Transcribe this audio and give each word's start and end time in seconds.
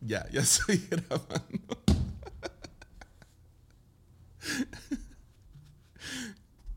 Ya, 0.00 0.26
ya 0.30 0.40
estoy 0.42 0.78
grabando. 0.88 1.82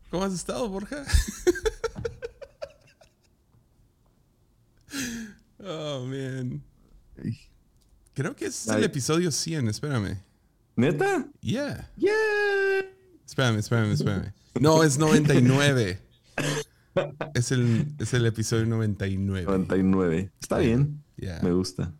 ¿Cómo 0.09 0.23
has 0.23 0.33
estado, 0.33 0.67
Borja? 0.67 1.05
oh, 5.59 6.05
man. 6.05 6.61
Creo 8.13 8.35
que 8.35 8.47
es 8.47 8.67
el 8.67 8.83
episodio 8.83 9.31
100, 9.31 9.69
espérame. 9.69 10.17
¿Neta? 10.75 11.29
Yeah. 11.39 11.89
¡Yeah! 11.95 12.11
Espérame, 13.25 13.59
espérame, 13.59 13.91
espérame. 13.93 14.33
No, 14.59 14.83
es 14.83 14.97
99. 14.97 15.99
Es 17.33 17.51
el, 17.53 17.87
es 17.97 18.13
el 18.13 18.25
episodio 18.25 18.65
99. 18.65 19.45
99. 19.45 20.31
Está 20.41 20.57
bien. 20.57 21.01
Yeah. 21.15 21.39
Me 21.41 21.53
gusta. 21.53 21.93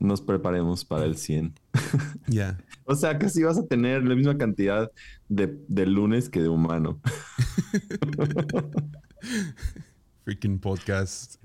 Nos 0.00 0.20
preparemos 0.20 0.84
para 0.84 1.04
el 1.04 1.16
100. 1.16 1.54
Yeah. 2.26 2.58
O 2.84 2.94
sea, 2.94 3.18
casi 3.18 3.42
vas 3.42 3.58
a 3.58 3.66
tener 3.66 4.04
la 4.04 4.14
misma 4.14 4.38
cantidad 4.38 4.90
de, 5.28 5.58
de 5.68 5.86
lunes 5.86 6.28
que 6.28 6.40
de 6.40 6.48
humano. 6.48 7.00
Freaking 10.24 10.60
podcast 10.60 11.42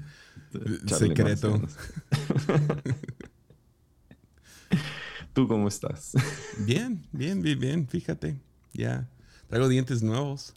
Charlie 0.85 1.09
secreto. 1.09 1.61
¿Tú 5.33 5.47
cómo 5.47 5.67
estás? 5.67 6.13
Bien, 6.65 7.05
bien, 7.11 7.41
bien, 7.41 7.59
bien. 7.59 7.87
Fíjate. 7.87 8.39
Ya. 8.73 9.09
Traigo 9.47 9.67
dientes 9.67 10.01
nuevos. 10.01 10.53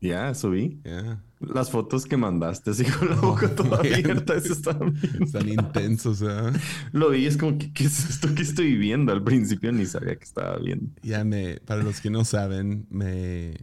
Ya, 0.00 0.34
subí. 0.34 0.80
Ya. 0.84 1.20
Las 1.52 1.70
fotos 1.70 2.06
que 2.06 2.16
mandaste 2.16 2.70
así 2.70 2.84
con 2.84 3.10
la 3.10 3.16
boca 3.16 3.54
toda 3.54 3.70
man. 3.70 3.80
abierta, 3.80 4.34
eso 4.34 4.52
está. 4.52 4.78
Están 5.20 5.48
intensos, 5.48 6.22
¿ah? 6.22 6.52
Lo 6.92 7.10
vi, 7.10 7.26
es 7.26 7.36
como 7.36 7.58
que, 7.58 7.72
¿qué 7.72 7.84
es 7.84 8.08
esto 8.08 8.34
que 8.34 8.42
estoy 8.42 8.76
viendo? 8.76 9.12
Al 9.12 9.22
principio 9.22 9.72
ni 9.72 9.86
sabía 9.86 10.16
que 10.16 10.24
estaba 10.24 10.56
viendo. 10.58 10.90
Ya 11.02 11.24
me, 11.24 11.60
para 11.60 11.82
los 11.82 12.00
que 12.00 12.10
no 12.10 12.24
saben, 12.24 12.86
me, 12.90 13.54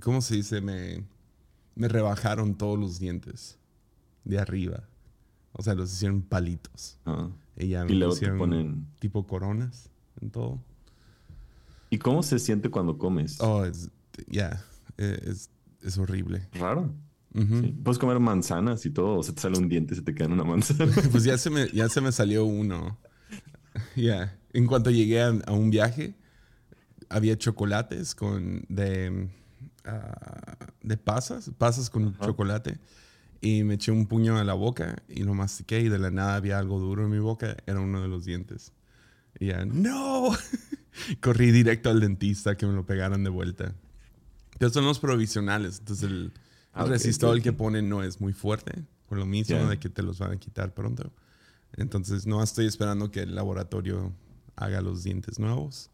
¿cómo 0.00 0.20
se 0.20 0.36
dice? 0.36 0.60
Me, 0.60 1.04
me 1.74 1.88
rebajaron 1.88 2.56
todos 2.56 2.78
los 2.78 2.98
dientes 2.98 3.58
de 4.24 4.38
arriba. 4.38 4.84
O 5.52 5.62
sea, 5.62 5.74
los 5.74 5.92
hicieron 5.92 6.22
palitos. 6.22 6.98
Ah. 7.06 7.28
Y 7.56 7.68
ya 7.68 7.84
me 7.84 7.92
Y 7.92 7.94
luego 7.96 8.14
te 8.14 8.18
pusieron 8.18 8.38
ponen... 8.38 8.86
tipo 8.98 9.26
coronas 9.26 9.90
en 10.20 10.30
todo. 10.30 10.60
¿Y 11.90 11.98
cómo 11.98 12.22
se 12.22 12.38
siente 12.38 12.70
cuando 12.70 12.98
comes? 12.98 13.40
Oh, 13.40 13.64
es, 13.64 13.90
ya, 14.28 14.64
eh, 14.96 15.20
es, 15.24 15.50
es 15.82 15.98
horrible. 15.98 16.48
Raro. 16.52 16.94
Sí. 17.34 17.74
Puedes 17.84 17.98
comer 17.98 18.18
manzanas 18.18 18.84
y 18.86 18.90
todo, 18.90 19.18
o 19.18 19.22
se 19.22 19.32
te 19.32 19.40
sale 19.40 19.56
un 19.56 19.68
diente 19.68 19.94
y 19.94 19.96
se 19.96 20.02
te 20.02 20.14
queda 20.14 20.26
en 20.26 20.32
una 20.32 20.44
manzana. 20.44 20.92
Pues 21.12 21.24
ya 21.24 21.38
se 21.38 21.48
me, 21.48 21.68
ya 21.68 21.88
se 21.88 22.00
me 22.00 22.12
salió 22.12 22.44
uno. 22.44 22.98
Ya. 23.96 24.36
En 24.52 24.66
cuanto 24.66 24.90
llegué 24.90 25.22
a, 25.22 25.28
a 25.28 25.52
un 25.52 25.70
viaje, 25.70 26.16
había 27.08 27.38
chocolates 27.38 28.14
con 28.14 28.64
de, 28.68 29.28
ah, 29.84 30.56
de 30.82 30.96
pasas, 30.96 31.50
pasas 31.56 31.88
con 31.90 32.16
chocolate. 32.18 32.78
Y 33.40 33.64
me 33.64 33.74
eché 33.74 33.90
un 33.90 34.06
puño 34.06 34.38
a 34.38 34.44
la 34.44 34.54
boca 34.54 35.02
y 35.08 35.22
lo 35.22 35.34
mastiqué 35.34 35.80
y 35.80 35.88
de 35.88 35.98
la 35.98 36.10
nada 36.10 36.34
había 36.34 36.58
algo 36.58 36.78
duro 36.78 37.04
en 37.04 37.10
mi 37.10 37.18
boca. 37.18 37.56
Era 37.66 37.80
uno 37.80 38.02
de 38.02 38.08
los 38.08 38.24
dientes. 38.24 38.72
Y 39.38 39.46
ya, 39.46 39.64
¡no! 39.64 40.30
Corrí 41.20 41.50
directo 41.50 41.90
al 41.90 42.00
dentista 42.00 42.56
que 42.56 42.66
me 42.66 42.72
lo 42.72 42.84
pegaran 42.84 43.24
de 43.24 43.30
vuelta. 43.30 43.74
Pero 44.60 44.70
son 44.70 44.84
los 44.84 44.98
provisionales. 44.98 45.78
Entonces 45.78 46.04
el, 46.08 46.32
Ah, 46.72 46.80
el 46.82 46.84
ok, 46.84 46.90
resistol 46.92 47.38
ok, 47.38 47.42
que 47.42 47.52
ponen 47.54 47.88
no 47.88 48.02
es 48.04 48.20
muy 48.20 48.32
fuerte. 48.34 48.84
Por 49.08 49.16
lo 49.18 49.24
mismo 49.26 49.56
Ya. 49.56 49.66
de 49.68 49.78
que 49.78 49.88
te 49.88 50.02
los 50.02 50.18
van 50.18 50.32
a 50.32 50.36
quitar 50.36 50.72
pronto. 50.74 51.10
Entonces 51.76 52.26
no 52.26 52.42
estoy 52.42 52.66
esperando 52.66 53.10
que 53.10 53.22
el 53.22 53.34
laboratorio 53.34 54.12
haga 54.56 54.82
los 54.82 55.02
dientes 55.02 55.38
nuevos. 55.38 55.90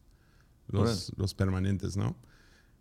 Los, 0.68 1.12
los 1.16 1.32
permanentes, 1.32 1.96
¿no? 1.96 2.16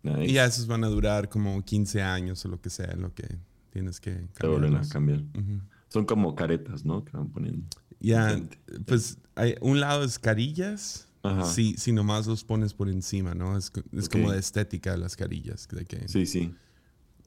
Nice. 0.02 0.24
Y 0.24 0.32
ya 0.32 0.44
esos 0.44 0.66
van 0.66 0.82
a 0.82 0.88
durar 0.88 1.28
como 1.28 1.64
15 1.64 2.02
años 2.02 2.44
o 2.44 2.48
lo 2.48 2.60
que 2.60 2.68
sea, 2.68 2.92
lo 2.96 3.14
que 3.14 3.38
tienes 3.70 4.00
que 4.00 4.10
Te 4.38 4.46
vuelven 4.48 4.74
a 4.76 4.86
cambiar. 4.88 5.20
Ujú. 5.20 5.60
Son 5.88 6.04
como 6.04 6.34
caretas, 6.34 6.84
¿no? 6.84 7.04
Que 7.04 7.12
van 7.16 7.28
poniendo. 7.30 7.64
Ya, 8.00 8.34
Diferente. 8.34 8.58
pues 8.86 9.18
hay, 9.36 9.54
un 9.60 9.78
lado 9.80 10.02
es 10.04 10.18
carillas, 10.18 11.08
Ajá. 11.28 11.44
si, 11.46 11.74
si 11.76 11.92
nomás 11.92 12.26
los 12.26 12.44
pones 12.44 12.74
por 12.74 12.88
encima, 12.88 13.34
¿no? 13.34 13.56
Es, 13.56 13.70
co- 13.70 13.82
es 13.92 14.08
como 14.08 14.32
de 14.32 14.38
estética 14.38 14.96
las 14.96 15.16
carillas. 15.16 15.68
De 15.68 15.84
que, 15.84 16.08
Sí, 16.08 16.26
sí. 16.26 16.54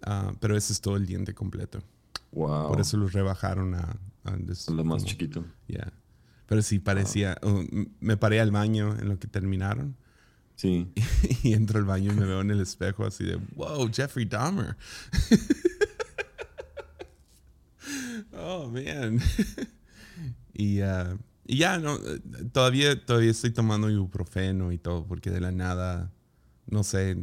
ah, 0.04 0.34
pero 0.40 0.58
ese 0.58 0.74
es 0.74 0.82
todo 0.82 0.96
el 0.98 1.06
diente 1.06 1.34
completo. 1.34 1.80
Wow. 2.32 2.70
Por 2.70 2.82
eso 2.82 2.98
los 2.98 3.14
rebajaron 3.14 3.76
a... 3.76 3.98
a 4.24 4.38
des- 4.38 4.70
Lo 4.70 4.84
más 4.84 5.02
como- 5.04 5.09
chiquito. 5.12 5.46
ya. 5.68 5.92
Pero 6.48 6.62
sí 6.62 6.80
parecía... 6.80 7.38
m- 7.44 7.90
me 8.00 8.18
paré 8.18 8.40
al 8.40 8.52
baño 8.52 8.96
en 9.00 9.08
lo 9.09 9.20
que 9.20 9.28
terminaron 9.28 9.96
Sí. 10.56 10.92
y 11.44 11.54
entro 11.54 11.80
al 11.80 11.86
baño 11.86 12.12
y 12.12 12.16
me 12.16 12.26
veo 12.26 12.42
en 12.42 12.52
el 12.52 12.59
espejo 12.59 13.06
así 13.06 13.24
de, 13.24 13.38
wow, 13.56 13.90
Jeffrey 13.94 14.26
Dahmer. 14.26 14.76
oh, 18.34 18.70
man. 18.70 19.20
y, 20.54 20.82
ah, 20.82 21.18
y 21.52 21.58
ya, 21.58 21.80
no, 21.80 21.98
todavía, 22.52 23.04
todavía 23.06 23.32
estoy 23.32 23.50
tomando 23.50 23.90
ibuprofeno 23.90 24.72
y 24.72 24.78
todo, 24.78 25.06
porque 25.08 25.32
de 25.32 25.42
la 25.42 25.52
nada, 25.52 26.12
no 26.68 26.84
sé, 26.84 27.18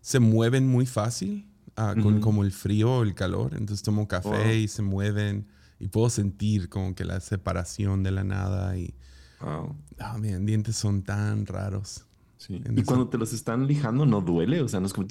se 0.00 0.20
mueven 0.20 0.66
muy 0.66 0.86
fácil 0.86 1.46
ah, 1.76 1.94
con 2.02 2.20
como 2.20 2.44
el 2.44 2.50
frío 2.52 2.90
o 2.98 3.02
el 3.02 3.14
calor. 3.14 3.52
Entonces 3.54 3.82
tomo 3.82 4.08
café 4.08 4.28
Wow. 4.30 4.52
y 4.52 4.68
se 4.68 4.80
mueven 4.80 5.46
y 5.78 5.88
puedo 5.88 6.08
sentir 6.08 6.70
como 6.70 6.94
que 6.94 7.04
la 7.04 7.20
separación 7.20 8.02
de 8.02 8.10
la 8.10 8.24
nada 8.24 8.76
y, 8.78 8.94
Wow. 9.40 9.76
oh, 10.00 10.18
man, 10.18 10.46
dientes 10.46 10.74
son 10.74 11.02
tan 11.02 11.44
raros. 11.44 12.06
Sí. 12.38 12.62
Y 12.74 12.82
cuando 12.84 13.08
te 13.08 13.18
los 13.18 13.32
están 13.32 13.66
lijando, 13.66 14.06
no 14.06 14.20
duele. 14.22 14.62
O 14.62 14.68
sea, 14.68 14.80
no 14.80 14.86
es 14.86 14.92
como. 14.94 15.06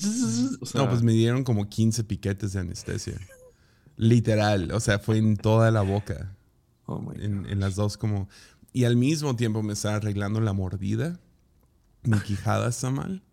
O 0.61 0.65
sea, 0.65 0.81
No, 0.81 0.89
pues 0.89 1.03
me 1.03 1.11
dieron 1.11 1.43
como 1.43 1.69
15 1.69 2.05
piquetes 2.05 2.53
de 2.53 2.61
anestesia. 2.61 3.19
Literal, 3.97 4.71
o 4.71 4.79
sea, 4.79 4.99
fue 4.99 5.17
en 5.17 5.37
toda 5.37 5.71
la 5.71 5.81
boca, 5.81 6.35
Oh 6.87 6.99
my 6.99 7.23
en, 7.23 7.45
en 7.45 7.59
las 7.59 7.75
dos 7.75 7.97
como... 7.97 8.27
Y 8.73 8.83
al 8.85 8.95
mismo 8.95 9.35
tiempo 9.35 9.61
me 9.63 9.73
estaba 9.73 9.95
arreglando 9.95 10.41
la 10.41 10.53
mordida. 10.53 11.19
Mi 12.03 12.19
quijada 12.19 12.67
está 12.69 12.89
mal, 12.91 13.23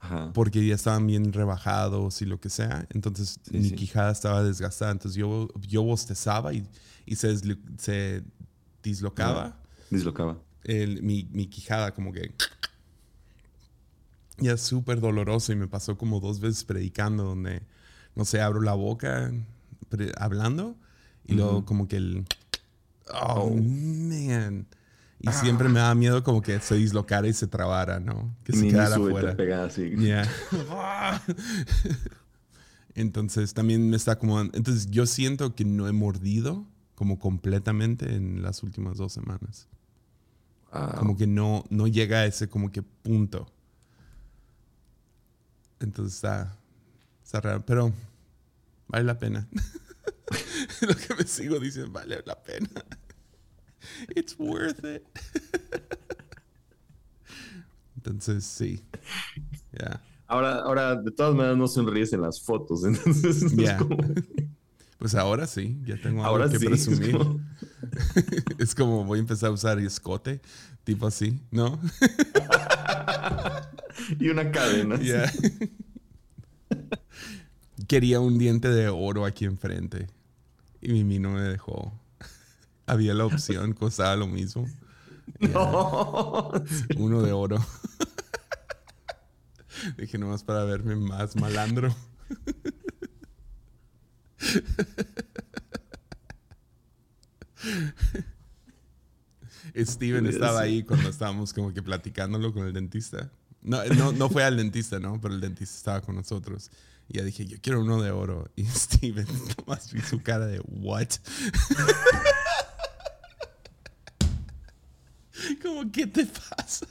Ajá. 0.00 0.32
porque 0.34 0.66
ya 0.66 0.74
estaban 0.74 1.06
bien 1.06 1.32
rebajados 1.32 2.20
y 2.22 2.26
lo 2.26 2.40
que 2.40 2.50
sea. 2.50 2.86
Entonces 2.90 3.38
Sí, 3.44 3.58
mi 3.58 3.68
sí. 3.70 3.74
quijada 3.74 4.10
estaba 4.12 4.42
desgastada. 4.42 4.90
Entonces 4.92 5.16
yo, 5.16 5.48
yo 5.68 5.82
bostezaba 5.82 6.52
y, 6.52 6.66
y 7.06 7.16
se, 7.16 7.36
se 7.78 8.22
dislocaba 8.82 9.56
Dislocaba. 9.90 10.38
el- 10.64 11.02
mi, 11.02 11.28
mi 11.32 11.46
quijada 11.46 11.92
como 11.94 12.12
que... 12.12 12.32
Ya 14.38 14.52
es 14.52 14.62
súper 14.62 15.00
doloroso 15.00 15.52
y 15.52 15.56
me 15.56 15.68
pasó 15.68 15.96
como 15.96 16.18
dos 16.20 16.40
veces 16.40 16.64
predicando 16.64 17.22
donde, 17.24 17.62
no 18.16 18.24
sé, 18.24 18.40
abro 18.40 18.60
la 18.60 18.74
boca 18.74 19.32
hablando 20.18 20.76
y 21.26 21.34
luego 21.34 21.58
Ujú. 21.58 21.64
como 21.64 21.88
que 21.88 21.96
el... 21.96 22.24
Oh, 23.12 23.50
man. 23.50 24.66
Y 25.20 25.32
siempre 25.32 25.68
me 25.68 25.80
daba 25.80 25.94
miedo 25.94 26.22
como 26.22 26.42
que 26.42 26.60
se 26.60 26.74
dislocara 26.74 27.26
y 27.26 27.32
se 27.32 27.46
trabara, 27.46 27.98
¿no? 27.98 28.34
Que 28.44 28.52
se 28.52 28.68
quedara 28.68 28.96
afuera. 28.96 29.34
pega 29.36 29.64
así. 29.64 29.90
Yeah. 29.96 30.28
Entonces 32.94 33.54
también 33.54 33.88
me 33.88 33.96
está 33.96 34.12
acomodando. 34.12 34.56
Entonces 34.56 34.90
yo 34.90 35.06
siento 35.06 35.54
que 35.54 35.64
no 35.64 35.88
he 35.88 35.92
mordido 35.92 36.66
como 36.94 37.18
completamente 37.18 38.14
en 38.14 38.42
las 38.42 38.62
últimas 38.62 38.98
dos 38.98 39.12
semanas. 39.12 39.68
Wow. 40.72 40.92
Como 40.98 41.16
que 41.16 41.26
no, 41.26 41.64
no 41.70 41.86
llega 41.86 42.18
a 42.18 42.26
ese 42.26 42.48
como 42.48 42.70
que 42.70 42.82
punto. 42.82 43.46
Entonces 45.80 46.16
está, 46.16 46.56
está 47.22 47.40
raro, 47.40 47.64
pero 47.64 47.92
vale 48.88 49.04
la 49.04 49.18
pena. 49.18 49.48
Lo 50.88 50.94
que 50.96 51.14
me 51.14 51.24
sigo 51.24 51.58
diciendo, 51.58 51.90
vale 51.92 52.22
la 52.24 52.42
pena. 52.42 52.68
It's 54.16 54.34
worth 54.38 54.84
it. 54.84 55.02
Entonces 57.96 58.44
sí. 58.44 58.82
Ya. 59.72 60.00
Ahora, 60.26 60.56
ahora, 60.60 60.96
de 60.96 61.10
todas 61.10 61.34
maneras, 61.34 61.56
no 61.56 61.68
sonríes 61.68 62.12
en 62.12 62.22
las 62.22 62.40
fotos. 62.42 62.84
Entonces, 62.84 63.52
Ya. 63.56 63.76
como- 63.78 63.98
Pues 64.98 65.14
ahora 65.14 65.46
sí, 65.46 65.78
ya 65.84 65.96
tengo 66.00 66.22
algo 66.24 66.36
ahora 66.36 66.48
que 66.48 66.58
sí. 66.58 66.64
es 66.66 66.70
presumir. 66.86 67.12
como- 67.18 67.40
es 68.58 68.74
como 68.74 69.04
voy 69.04 69.18
a 69.18 69.20
empezar 69.20 69.50
a 69.50 69.52
usar 69.52 69.78
escote, 69.78 70.40
tipo 70.84 71.06
así, 71.06 71.40
¿no? 71.50 71.78
y 74.18 74.28
una 74.30 74.50
cadena. 74.50 74.98
Quería 77.86 78.20
un 78.20 78.38
diente 78.38 78.68
de 78.68 78.88
oro 78.88 79.26
aquí 79.26 79.44
enfrente. 79.44 80.06
Y 80.84 80.92
Mimi 80.92 81.18
no 81.18 81.30
me 81.30 81.40
dejó. 81.40 81.92
Había 82.86 83.14
la 83.14 83.24
opción, 83.24 83.72
costaba 83.72 84.14
lo 84.16 84.28
mismo. 84.28 84.68
No. 85.40 86.52
Uno 86.98 87.22
de 87.22 87.32
oro. 87.32 87.56
Dije 89.96 90.18
nomás 90.18 90.44
para 90.44 90.64
verme 90.64 90.96
más 90.96 91.34
malandro. 91.34 91.96
Steven 99.74 100.26
estaba 100.26 100.60
ahí 100.60 100.84
cuando 100.84 101.08
estábamos 101.08 101.54
como 101.54 101.72
que 101.72 101.82
platicándolo 101.82 102.52
con 102.52 102.66
el 102.66 102.74
dentista. 102.74 103.32
No, 103.62 103.82
no, 103.86 104.12
no 104.12 104.28
fue 104.28 104.44
al 104.44 104.58
dentista, 104.58 105.00
¿no? 105.00 105.18
Pero 105.22 105.34
el 105.34 105.40
dentista 105.40 105.74
estaba 105.74 106.00
con 106.02 106.16
nosotros. 106.16 106.70
Y 107.08 107.18
ya 107.18 107.24
dije, 107.24 107.46
yo 107.46 107.58
quiero 107.60 107.80
uno 107.80 108.02
de 108.02 108.10
oro. 108.10 108.50
Y 108.56 108.64
Steven 108.66 109.26
nomás 109.58 109.92
vi 109.92 110.00
su 110.00 110.22
cara 110.22 110.46
de, 110.46 110.60
¿what? 110.60 111.08
como, 115.62 115.90
¿qué 115.92 116.06
te 116.06 116.26
pasa? 116.26 116.86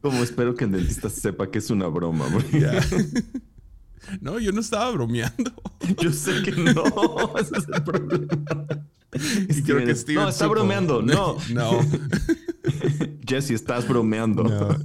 Como 0.00 0.22
espero 0.22 0.54
que 0.54 0.64
el 0.64 0.72
dentista 0.72 1.08
sepa 1.10 1.50
que 1.50 1.58
es 1.58 1.70
una 1.70 1.86
broma, 1.88 2.26
güey. 2.28 2.64
No, 4.20 4.38
yo 4.38 4.52
no 4.52 4.60
estaba 4.60 4.90
bromeando. 4.90 5.52
Yo 6.00 6.12
sé 6.12 6.42
que 6.42 6.52
no, 6.52 7.34
ese 7.38 7.58
es 7.58 7.68
el 7.72 7.82
problema. 7.82 8.26
Y 9.48 9.62
creo 9.62 9.84
que 9.84 9.94
Steven 9.94 10.24
no, 10.24 10.28
está 10.28 10.44
supo. 10.44 10.56
bromeando, 10.56 11.02
no. 11.02 11.36
No. 11.50 11.80
Jesse, 13.26 13.50
estás 13.52 13.88
bromeando. 13.88 14.44
No. 14.44 14.76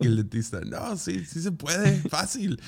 Y 0.00 0.06
el 0.06 0.16
dentista, 0.16 0.60
no, 0.60 0.96
sí, 0.96 1.24
sí 1.24 1.40
se 1.40 1.52
puede, 1.52 1.96
fácil. 2.08 2.60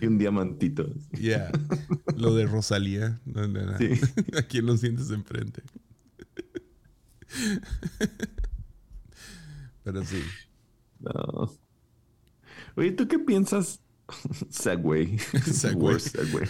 Y 0.00 0.06
un 0.06 0.18
diamantito. 0.18 0.94
Yeah. 1.12 1.50
Lo 2.16 2.34
de 2.34 2.46
Rosalía. 2.46 3.20
No, 3.26 3.46
no. 3.46 3.76
Sí. 3.76 3.90
Aquí 4.38 4.58
en 4.58 4.66
los 4.66 4.80
dientes 4.80 5.08
de 5.08 5.14
enfrente. 5.16 5.62
Pero 9.84 10.04
sí. 10.04 10.22
No. 11.00 11.52
Oye, 12.76 12.92
¿tú 12.92 13.06
qué 13.08 13.18
piensas? 13.18 13.80
Segway. 14.48 15.18
Segway. 15.18 16.00
Segway. 16.00 16.48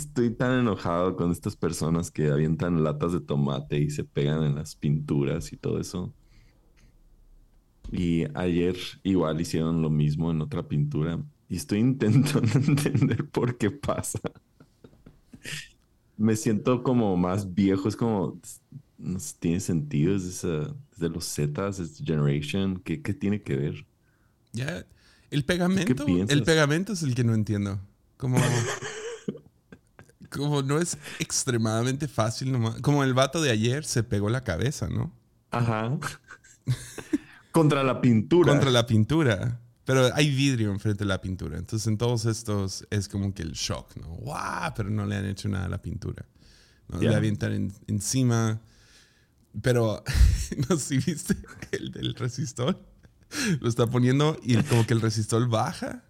Estoy 0.00 0.30
tan 0.30 0.60
enojado 0.60 1.14
con 1.14 1.30
estas 1.30 1.56
personas 1.56 2.10
que 2.10 2.30
avientan 2.30 2.82
latas 2.82 3.12
de 3.12 3.20
tomate 3.20 3.78
y 3.78 3.90
se 3.90 4.02
pegan 4.02 4.42
en 4.44 4.54
las 4.54 4.74
pinturas 4.74 5.52
y 5.52 5.58
todo 5.58 5.78
eso. 5.78 6.14
Y 7.92 8.24
ayer 8.34 8.76
igual 9.02 9.38
hicieron 9.42 9.82
lo 9.82 9.90
mismo 9.90 10.30
en 10.30 10.40
otra 10.40 10.66
pintura. 10.66 11.22
Y 11.50 11.56
estoy 11.56 11.78
intentando 11.90 12.40
entender 12.54 13.28
por 13.28 13.58
qué 13.58 13.70
pasa. 13.70 14.20
Me 16.16 16.34
siento 16.34 16.82
como 16.82 17.14
más 17.18 17.52
viejo. 17.54 17.86
Es 17.86 17.96
como... 17.96 18.40
No 18.96 19.18
tiene 19.38 19.60
sentido. 19.60 20.16
Es 20.16 20.24
esa- 20.24 20.74
es 20.92 20.98
de 20.98 21.10
los 21.10 21.24
Zetas, 21.26 21.78
es 21.78 21.98
Generation. 22.02 22.80
¿Qué, 22.82 23.02
qué 23.02 23.12
tiene 23.12 23.42
que 23.42 23.56
ver? 23.56 23.86
Ya. 24.52 24.86
El 25.30 25.44
pegamento. 25.44 26.06
piensas? 26.06 26.34
El 26.34 26.42
pegamento 26.42 26.94
es 26.94 27.02
el 27.02 27.14
que 27.14 27.22
no 27.24 27.34
entiendo. 27.34 27.80
Como. 28.16 28.38
como 30.30 30.62
no 30.62 30.78
es 30.78 30.96
extremadamente 31.18 32.08
fácil 32.08 32.52
nomás. 32.52 32.80
Como 32.80 33.04
el 33.04 33.14
vato 33.14 33.42
de 33.42 33.50
ayer 33.50 33.84
se 33.84 34.02
pegó 34.02 34.30
la 34.30 34.42
cabeza, 34.44 34.88
¿no? 34.88 35.12
Ajá. 35.50 35.98
Contra 37.52 37.82
la 37.82 38.00
pintura. 38.00 38.52
Contra 38.52 38.70
la 38.70 38.86
pintura. 38.86 39.60
Pero 39.84 40.08
hay 40.14 40.30
vidrio 40.32 40.70
enfrente 40.70 41.04
de 41.04 41.08
la 41.08 41.20
pintura. 41.20 41.58
Entonces, 41.58 41.86
en 41.88 41.98
todos 41.98 42.24
estos 42.26 42.86
es 42.90 43.08
como 43.08 43.34
que 43.34 43.42
el 43.42 43.52
shock, 43.52 43.96
¿no? 43.96 44.08
¡Wow! 44.08 44.72
Pero 44.76 44.88
no 44.90 45.04
le 45.04 45.16
han 45.16 45.26
hecho 45.26 45.48
nada 45.48 45.64
a 45.64 45.68
la 45.68 45.82
pintura. 45.82 46.24
¿no? 46.88 47.02
Ya. 47.02 47.10
Le 47.10 47.16
avientan 47.16 47.52
en- 47.52 47.72
encima. 47.88 48.60
Pero, 49.62 50.04
no 50.68 50.76
si 50.76 50.98
viste 50.98 51.36
el 51.72 51.90
del 51.90 52.14
resistor. 52.14 52.80
Lo 53.60 53.68
está 53.68 53.86
poniendo 53.86 54.38
y 54.42 54.56
como 54.64 54.86
que 54.86 54.94
el 54.94 55.00
resistor 55.00 55.48
baja 55.48 56.04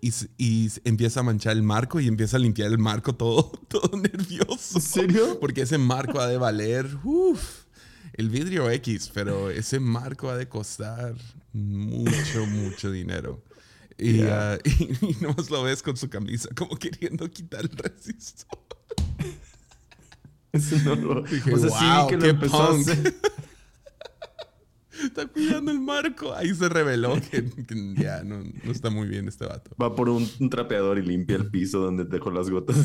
y, 0.00 0.12
y 0.38 0.70
empieza 0.84 1.20
a 1.20 1.22
manchar 1.22 1.52
el 1.56 1.62
marco 1.62 2.00
y 2.00 2.08
empieza 2.08 2.36
a 2.36 2.40
limpiar 2.40 2.70
el 2.70 2.78
marco 2.78 3.14
todo, 3.14 3.50
todo 3.68 3.96
nervioso. 3.96 4.76
¿En 4.78 4.82
serio? 4.82 5.38
Porque 5.40 5.62
ese 5.62 5.78
marco 5.78 6.20
ha 6.20 6.26
de 6.26 6.36
valer, 6.38 6.86
uff, 7.04 7.64
el 8.14 8.28
vidrio 8.30 8.70
X, 8.70 9.10
pero 9.14 9.50
ese 9.50 9.80
marco 9.80 10.30
ha 10.30 10.36
de 10.36 10.48
costar 10.48 11.14
mucho, 11.52 12.46
mucho 12.46 12.90
dinero. 12.90 13.42
Y, 13.98 14.18
Ya. 14.18 14.52
ah, 14.54 14.58
y, 14.64 15.06
y 15.06 15.16
nomás 15.20 15.50
lo 15.50 15.62
ves 15.62 15.82
con 15.82 15.96
su 15.96 16.08
camisa 16.08 16.48
como 16.56 16.76
queriendo 16.76 17.30
quitar 17.30 17.60
el 17.62 17.70
resistor. 17.76 18.58
Eso 20.52 20.76
no 20.84 20.94
lo- 20.96 21.22
Dije, 21.22 21.54
o 21.54 21.58
sea, 21.58 21.68
wow, 21.68 21.78
sí 21.78 22.06
que 22.08 22.16
lo 22.16 22.22
qué 22.22 22.28
empezó 22.30 22.62
a 22.62 22.68
punk. 22.70 22.88
hacer. 22.88 23.14
Está 25.10 25.26
cuidando 25.26 25.72
el 25.72 25.80
marco. 25.80 26.32
Ahí 26.34 26.54
se 26.54 26.68
reveló 26.68 27.14
que, 27.30 27.44
que 27.44 27.94
ya 27.96 28.22
no, 28.22 28.44
no 28.64 28.70
está 28.72 28.90
muy 28.90 29.08
bien 29.08 29.26
este 29.26 29.44
vato. 29.44 29.72
Va 29.80 29.94
por 29.96 30.08
un, 30.08 30.28
un 30.38 30.50
trapeador 30.50 30.98
y 30.98 31.02
limpia 31.02 31.36
el 31.36 31.50
piso 31.50 31.80
donde 31.80 32.04
dejó 32.04 32.30
las 32.30 32.48
gotas 32.48 32.76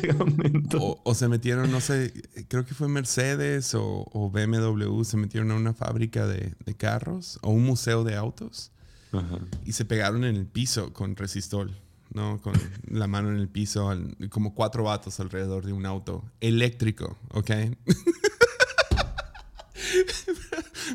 pegamento. 0.00 0.78
O, 0.80 1.00
o 1.04 1.14
se 1.14 1.26
metieron, 1.28 1.70
no 1.72 1.80
sé, 1.80 2.12
creo 2.48 2.64
que 2.64 2.74
fue 2.74 2.86
Mercedes 2.88 3.74
o, 3.74 4.06
o 4.12 4.30
BMW, 4.30 5.02
se 5.02 5.16
metieron 5.16 5.50
a 5.50 5.56
una 5.56 5.74
fábrica 5.74 6.26
de, 6.26 6.54
de 6.64 6.74
carros 6.76 7.38
o 7.42 7.50
un 7.50 7.64
museo 7.64 8.04
de 8.04 8.14
autos 8.14 8.70
Ajá. 9.12 9.38
y 9.64 9.72
se 9.72 9.84
pegaron 9.84 10.22
en 10.24 10.36
el 10.36 10.46
piso 10.46 10.92
con 10.92 11.16
resistol, 11.16 11.76
¿no? 12.14 12.40
Con 12.40 12.52
la 12.88 13.08
mano 13.08 13.30
en 13.30 13.38
el 13.38 13.48
piso, 13.48 13.90
al- 13.90 14.16
como 14.30 14.54
cuatro 14.54 14.84
vatos 14.84 15.18
alrededor 15.18 15.66
de 15.66 15.72
un 15.72 15.86
auto 15.86 16.24
eléctrico, 16.40 17.18
¿ok? 17.30 17.50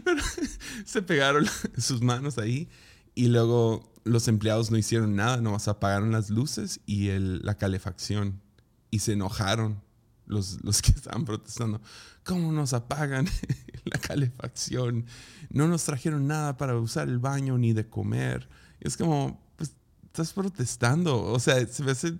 Pero 0.03 0.21
se 0.85 1.01
pegaron 1.01 1.45
sus 1.77 2.01
manos 2.01 2.37
ahí 2.37 2.69
y 3.15 3.27
luego 3.27 3.93
los 4.03 4.27
empleados 4.27 4.71
no 4.71 4.77
hicieron 4.77 5.15
nada, 5.15 5.37
nomás 5.41 5.67
apagaron 5.67 6.11
las 6.11 6.29
luces 6.29 6.79
y 6.85 7.09
el- 7.09 7.39
la 7.43 7.55
calefacción 7.57 8.41
y 8.91 8.99
se 8.99 9.13
enojaron 9.13 9.81
los, 10.25 10.63
los 10.63 10.81
que 10.81 10.91
estaban 10.91 11.25
protestando. 11.25 11.81
¿Cómo 12.23 12.51
nos 12.51 12.73
apagan 12.73 13.27
la 13.85 13.99
calefacción? 13.99 15.05
No 15.49 15.67
nos 15.67 15.83
trajeron 15.85 16.27
nada 16.27 16.57
para 16.57 16.75
usar 16.77 17.07
el 17.07 17.19
baño 17.19 17.57
ni 17.57 17.73
de 17.73 17.87
comer. 17.89 18.47
Es 18.79 18.97
como, 18.97 19.41
pues, 19.57 19.73
estás 20.05 20.33
protestando. 20.33 21.23
O 21.23 21.39
sea, 21.39 21.65
se 21.67 21.83
me, 21.83 21.91
hace- 21.91 22.17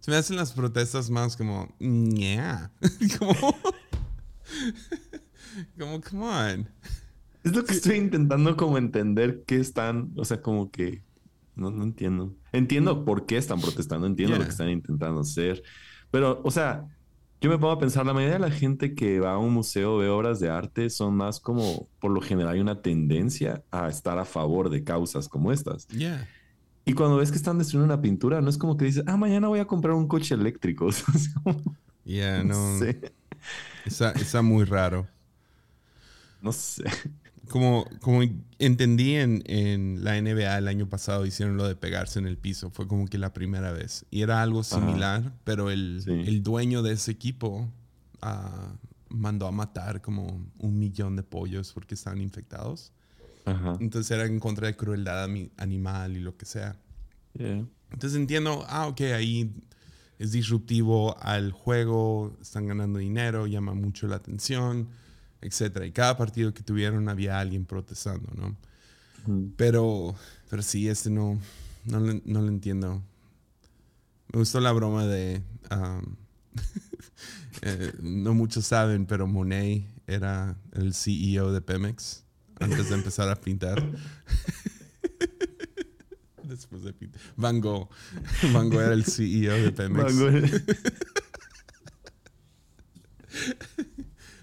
se 0.00 0.10
me 0.10 0.16
hacen 0.16 0.36
las 0.36 0.52
protestas 0.52 1.08
más 1.10 1.36
como, 1.36 1.74
yeah. 1.78 2.70
como, 3.18 3.56
como, 5.78 6.00
come 6.00 6.24
on. 6.24 6.68
Es 7.46 7.54
lo 7.54 7.64
que 7.64 7.74
estoy 7.74 7.94
intentando 7.98 8.56
como 8.56 8.76
entender 8.76 9.44
qué 9.46 9.58
están, 9.60 10.10
o 10.16 10.24
sea, 10.24 10.42
como 10.42 10.72
que 10.72 11.04
no, 11.54 11.70
no 11.70 11.84
entiendo. 11.84 12.34
Entiendo 12.50 13.04
por 13.04 13.24
qué 13.24 13.36
están 13.36 13.60
protestando, 13.60 14.08
entiendo 14.08 14.36
lo 14.36 14.42
que 14.42 14.50
están 14.50 14.68
intentando 14.68 15.20
hacer, 15.20 15.62
pero, 16.10 16.40
o 16.42 16.50
sea, 16.50 16.88
yo 17.40 17.48
me 17.48 17.56
pongo 17.56 17.72
a 17.72 17.78
pensar, 17.78 18.04
la 18.04 18.12
mayoría 18.12 18.34
de 18.34 18.40
la 18.40 18.50
gente 18.50 18.96
que 18.96 19.20
va 19.20 19.34
a 19.34 19.38
un 19.38 19.52
museo 19.52 19.96
ve 19.98 20.08
obras 20.08 20.40
de 20.40 20.50
arte 20.50 20.90
son 20.90 21.14
más 21.14 21.38
como, 21.38 21.88
por 22.00 22.10
lo 22.10 22.20
general, 22.20 22.54
hay 22.54 22.60
una 22.60 22.82
tendencia 22.82 23.62
a 23.70 23.86
estar 23.88 24.18
a 24.18 24.24
favor 24.24 24.68
de 24.68 24.82
causas 24.82 25.28
como 25.28 25.52
estas. 25.52 25.86
Yeah. 25.86 26.28
Y 26.84 26.94
cuando 26.94 27.16
ves 27.18 27.30
que 27.30 27.36
están 27.36 27.58
destruyendo 27.58 27.94
una 27.94 28.02
pintura, 28.02 28.40
no 28.40 28.50
es 28.50 28.58
como 28.58 28.76
que 28.76 28.86
dices, 28.86 29.04
ah, 29.06 29.16
mañana 29.16 29.46
voy 29.46 29.60
a 29.60 29.66
comprar 29.68 29.94
un 29.94 30.08
coche 30.08 30.34
eléctrico. 30.34 30.88
Yeah, 32.04 32.44
no 32.44 32.54
no. 32.54 32.78
sé, 32.78 33.12
Está, 33.84 34.12
está 34.12 34.40
muy 34.40 34.64
raro. 34.64 35.08
no 36.40 36.52
sé. 36.52 36.84
Como, 37.48 37.86
como 38.00 38.22
entendí 38.58 39.14
en, 39.14 39.42
en 39.46 40.02
la 40.04 40.20
NBA 40.20 40.58
el 40.58 40.68
año 40.68 40.88
pasado, 40.88 41.26
hicieron 41.26 41.56
lo 41.56 41.66
de 41.68 41.76
pegarse 41.76 42.18
en 42.18 42.26
el 42.26 42.36
piso. 42.38 42.70
Fue 42.70 42.86
como 42.88 43.06
que 43.06 43.18
la 43.18 43.32
primera 43.32 43.72
vez. 43.72 44.04
Y 44.10 44.22
era 44.22 44.42
algo 44.42 44.62
similar, 44.64 45.32
pero 45.44 45.70
el, 45.70 46.00
Sí. 46.04 46.10
el 46.10 46.42
dueño 46.42 46.82
de 46.82 46.92
ese 46.92 47.10
equipo 47.12 47.70
ah, 48.22 48.72
mandó 49.08 49.46
a 49.46 49.52
matar 49.52 50.00
como 50.02 50.44
un 50.58 50.78
millón 50.78 51.16
de 51.16 51.22
pollos 51.22 51.72
porque 51.72 51.94
estaban 51.94 52.20
infectados. 52.20 52.92
Ajá. 53.44 53.76
Entonces 53.80 54.10
era 54.10 54.26
en 54.26 54.40
contra 54.40 54.66
de 54.66 54.76
crueldad 54.76 55.28
animal 55.56 56.16
y 56.16 56.20
lo 56.20 56.36
que 56.36 56.46
sea. 56.46 56.76
Yeah. 57.38 57.64
Entonces 57.92 58.18
entiendo, 58.18 58.64
ah, 58.68 58.88
ok, 58.88 59.00
ahí 59.14 59.52
es 60.18 60.32
disruptivo 60.32 61.16
al 61.22 61.52
juego, 61.52 62.36
están 62.40 62.66
ganando 62.66 62.98
dinero, 62.98 63.46
llama 63.46 63.74
mucho 63.74 64.08
la 64.08 64.16
atención, 64.16 64.88
etc. 65.46 65.84
Y 65.86 65.92
cada 65.92 66.16
partido 66.16 66.52
que 66.54 66.62
tuvieron 66.62 67.08
había 67.08 67.38
alguien 67.40 67.64
protestando, 67.64 68.32
¿no? 68.34 68.56
Pero, 69.56 70.14
pero 70.48 70.62
sí, 70.62 70.88
este 70.88 71.10
no, 71.10 71.40
no, 71.84 72.00
le- 72.00 72.22
no 72.24 72.42
lo 72.42 72.48
entiendo. 72.48 73.02
Me 74.32 74.38
gustó 74.40 74.60
la 74.60 74.72
broma 74.72 75.06
de... 75.06 75.42
um, 75.70 76.16
eh, 77.62 77.92
no 78.00 78.34
muchos 78.34 78.66
saben, 78.66 79.06
pero 79.06 79.26
Monet 79.26 79.84
era 80.06 80.56
el 80.72 80.94
CEO 80.94 81.52
de 81.52 81.60
Pemex 81.60 82.22
antes 82.60 82.88
de 82.88 82.94
empezar 82.94 83.28
a 83.28 83.36
pintar. 83.36 83.84
Después 86.44 86.82
de 86.84 86.92
pintar. 86.92 87.20
Van 87.36 87.60
Gogh. 87.60 87.88
Van 88.52 88.70
Gogh 88.70 88.80
era 88.80 88.92
el 88.94 89.04
CEO 89.04 89.54
de 89.54 89.72
Pemex. 89.72 90.14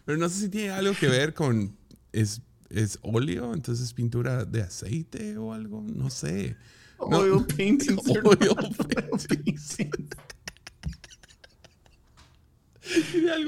Pero 0.05 0.17
no 0.17 0.29
sé 0.29 0.41
si 0.41 0.50
tiene 0.50 0.69
algo 0.72 0.93
que 0.93 1.07
ver 1.07 1.33
con... 1.33 1.77
¿Es, 2.12 2.41
es 2.69 3.00
óleo? 3.01 3.53
Entonces 3.53 3.86
es 3.86 3.93
pintura 3.93 4.45
de 4.45 4.62
aceite 4.62 5.38
o 5.38 5.53
algo? 5.53 5.81
No 5.81 6.10
sé. 6.10 6.55
No. 7.00 7.19
Oil 7.19 7.45
paintings. 7.45 8.01
Oil 8.07 8.55
paintings. 8.88 9.75
paintings. 9.75 9.77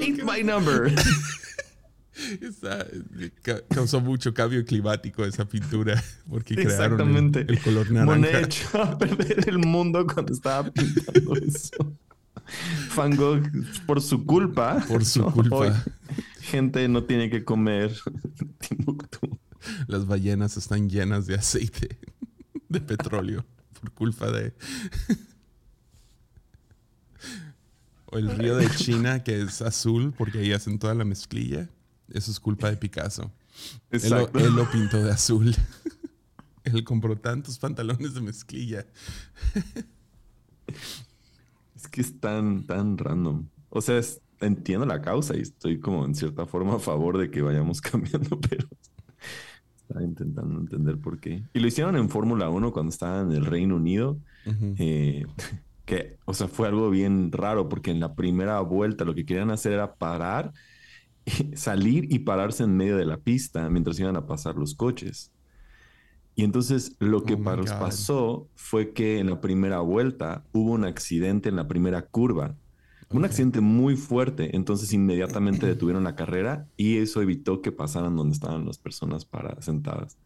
Ain't 0.00 0.24
my 0.24 0.42
number. 0.42 0.92
causó 3.68 4.00
mucho 4.00 4.32
cambio 4.32 4.64
climático 4.64 5.24
esa 5.24 5.46
pintura 5.46 6.02
porque 6.28 6.54
crearon 6.54 7.34
el, 7.34 7.60
color 7.60 7.90
naranja. 7.90 8.04
Monet 8.04 8.46
echó 8.46 8.82
a 8.82 8.98
perder 8.98 9.48
el 9.48 9.58
mundo 9.58 10.06
cuando 10.06 10.32
estaba 10.32 10.70
pintando 10.70 11.36
eso. 11.36 11.92
Van 12.96 13.16
Gogh, 13.16 13.42
por 13.86 14.00
su 14.00 14.24
culpa. 14.24 14.84
Por 14.86 15.04
su 15.04 15.24
culpa. 15.32 15.84
gente 16.40 16.88
no 16.88 17.04
tiene 17.04 17.30
que 17.30 17.44
comer. 17.44 17.94
Las 19.86 20.06
ballenas 20.06 20.56
están 20.56 20.88
llenas 20.88 21.26
de 21.26 21.34
aceite, 21.34 21.98
de 22.68 22.80
petróleo, 22.80 23.44
por 23.80 23.92
culpa 23.92 24.30
de... 24.30 24.54
o 28.06 28.18
el 28.18 28.30
río 28.36 28.56
de 28.56 28.70
China, 28.70 29.24
que 29.24 29.42
es 29.42 29.62
azul 29.62 30.14
porque 30.16 30.38
ahí 30.38 30.52
hacen 30.52 30.78
toda 30.78 30.94
la 30.94 31.04
mezclilla. 31.04 31.68
Eso 32.08 32.30
es 32.30 32.38
culpa 32.38 32.70
de 32.70 32.76
Picasso. 32.76 33.32
Él 33.90 34.54
lo, 34.54 34.70
pintó 34.70 35.02
de 35.02 35.10
azul. 35.10 35.54
Él 36.64 36.84
compró 36.84 37.16
tantos 37.16 37.58
pantalones 37.58 38.14
de 38.14 38.20
mezclilla. 38.20 38.86
Es 41.86 41.90
que 41.90 42.00
es 42.00 42.18
tan, 42.18 42.66
tan 42.66 42.98
random. 42.98 43.46
O 43.68 43.80
sea, 43.80 44.00
entiendo 44.40 44.86
la 44.86 45.00
causa 45.00 45.36
y 45.36 45.40
estoy 45.40 45.78
como 45.78 46.04
en 46.04 46.16
cierta 46.16 46.44
forma 46.44 46.74
a 46.74 46.78
favor 46.80 47.16
de 47.16 47.30
que 47.30 47.42
vayamos 47.42 47.80
cambiando, 47.80 48.40
pero 48.40 48.66
estaba 49.76 50.02
intentando 50.02 50.58
entender 50.58 50.98
por 50.98 51.20
qué. 51.20 51.44
Y 51.54 51.60
lo 51.60 51.68
hicieron 51.68 51.96
en 51.96 52.08
Fórmula 52.08 52.48
1 52.48 52.72
cuando 52.72 52.90
estaba 52.90 53.20
en 53.20 53.30
el 53.30 53.46
Reino 53.46 53.76
Unido. 53.76 54.18
Eh, 54.78 55.26
que, 55.84 56.18
o 56.24 56.34
sea, 56.34 56.48
fue 56.48 56.66
algo 56.66 56.90
bien 56.90 57.30
raro 57.30 57.68
porque 57.68 57.92
en 57.92 58.00
la 58.00 58.14
primera 58.14 58.60
vuelta 58.62 59.04
lo 59.04 59.14
que 59.14 59.24
querían 59.24 59.50
hacer 59.50 59.72
era 59.72 59.94
parar 59.94 60.52
salir 61.54 62.12
y 62.12 62.20
pararse 62.20 62.64
en 62.64 62.76
medio 62.76 62.96
de 62.96 63.06
la 63.06 63.18
pista 63.18 63.70
mientras 63.70 63.98
iban 64.00 64.16
a 64.16 64.26
pasar 64.26 64.56
los 64.56 64.74
coches. 64.74 65.30
Y 66.36 66.44
entonces 66.44 66.94
lo 66.98 67.24
que 67.24 67.34
oh 67.34 67.42
pasó 67.42 68.48
fue 68.54 68.92
que 68.92 69.18
en 69.18 69.30
la 69.30 69.40
primera 69.40 69.80
vuelta 69.80 70.44
hubo 70.52 70.72
un 70.72 70.84
accidente 70.84 71.48
en 71.48 71.56
la 71.56 71.66
primera 71.66 72.02
curva. 72.02 72.54
Un 73.08 73.24
accidente 73.24 73.62
muy 73.62 73.96
fuerte. 73.96 74.54
Entonces 74.54 74.92
inmediatamente 74.92 75.66
detuvieron 75.66 76.04
la 76.04 76.14
carrera 76.14 76.68
y 76.76 76.98
eso 76.98 77.22
evitó 77.22 77.62
que 77.62 77.72
pasaran 77.72 78.16
donde 78.16 78.34
estaban 78.34 78.66
las 78.66 78.76
personas 78.76 79.24
para, 79.24 79.60
sentadas. 79.62 80.18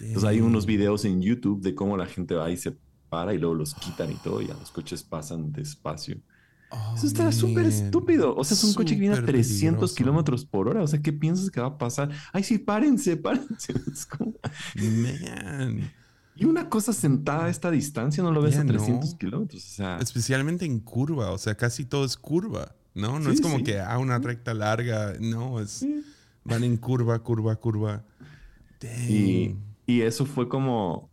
Entonces 0.00 0.24
hay 0.24 0.40
unos 0.40 0.64
videos 0.64 1.04
en 1.04 1.20
YouTube 1.20 1.60
de 1.60 1.74
cómo 1.74 1.96
la 1.96 2.06
gente 2.06 2.36
va 2.36 2.48
y 2.50 2.56
se 2.56 2.76
para 3.08 3.34
y 3.34 3.38
luego 3.38 3.54
los 3.54 3.74
quitan 3.74 4.12
y 4.12 4.14
todo 4.14 4.40
y 4.42 4.50
a 4.50 4.54
los 4.54 4.70
coches 4.70 5.02
pasan 5.02 5.50
despacio. 5.50 6.18
Eso 6.94 7.06
está 7.06 7.32
súper 7.32 7.66
estúpido. 7.66 8.34
O 8.36 8.44
sea, 8.44 8.56
es 8.56 8.64
un 8.64 8.74
coche 8.74 8.94
que 8.94 9.00
viene 9.00 9.16
a 9.16 9.24
300 9.24 9.94
kilómetros 9.94 10.44
por 10.44 10.68
hora. 10.68 10.82
O 10.82 10.86
sea, 10.86 11.00
¿qué 11.00 11.12
piensas 11.12 11.50
que 11.50 11.60
va 11.60 11.68
a 11.68 11.78
pasar? 11.78 12.10
Ay, 12.32 12.42
sí, 12.42 12.58
párense, 12.58 13.16
párense. 13.18 13.72
Es 13.90 14.04
como... 14.06 14.34
Man. 14.74 15.90
Y 16.34 16.44
una 16.44 16.68
cosa 16.68 16.92
sentada 16.92 17.46
a 17.46 17.48
esta 17.48 17.70
distancia 17.70 18.22
no 18.22 18.30
lo 18.30 18.42
ves 18.42 18.58
a 18.58 18.64
300 18.64 19.14
kilómetros. 19.14 19.64
O 19.64 19.68
sea... 19.68 19.98
Especialmente 19.98 20.64
en 20.64 20.80
curva. 20.80 21.30
O 21.32 21.38
sea, 21.38 21.56
casi 21.56 21.84
todo 21.84 22.04
es 22.04 22.16
curva. 22.16 22.74
No, 22.94 23.18
no 23.20 23.30
es 23.30 23.40
como 23.40 23.62
que 23.62 23.78
a 23.78 23.92
ah, 23.92 23.98
una 23.98 24.18
recta 24.18 24.54
larga. 24.54 25.14
No, 25.20 25.60
es. 25.60 25.86
Van 26.44 26.64
en 26.64 26.76
curva, 26.76 27.18
curva, 27.20 27.56
curva. 27.56 28.04
Y, 29.08 29.56
y 29.86 30.00
eso 30.02 30.26
fue 30.26 30.48
como 30.48 31.07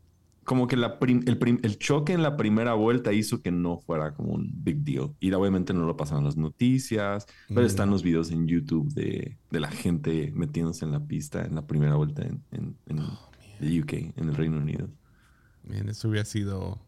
como 0.45 0.67
que 0.67 0.75
el, 0.75 1.77
choque 1.79 2.13
en 2.13 2.21
la 2.21 2.37
primera 2.37 2.75
vuelta 2.75 3.11
hizo 3.11 3.41
que 3.41 3.51
no 3.51 3.79
fuera 3.79 4.13
como 4.13 4.33
un 4.33 4.51
big 4.53 4.77
deal. 4.83 5.11
Y 5.19 5.31
obviamente 5.33 5.73
no 5.73 5.85
lo 5.87 5.97
pasaron 5.97 6.23
las 6.23 6.37
noticias, 6.37 7.25
pero 7.47 7.63
mm. 7.63 7.65
están 7.65 7.89
los 7.89 8.03
videos 8.03 8.31
en 8.31 8.47
YouTube 8.47 8.93
de, 8.93 9.37
la 9.49 9.71
gente 9.71 10.31
metiéndose 10.35 10.85
en 10.85 10.91
la 10.91 10.99
pista 10.99 11.43
en 11.43 11.55
la 11.55 11.65
primera 11.65 11.95
vuelta 11.95 12.21
en, 12.21 12.43
en, 12.51 12.99
oh, 12.99 13.19
UK, 13.59 13.93
en 14.15 14.29
el 14.29 14.35
Reino 14.35 14.57
Unido. 14.57 14.87
Bien, 15.63 15.89
eso 15.89 16.09
hubiera 16.09 16.25
sido 16.25 16.79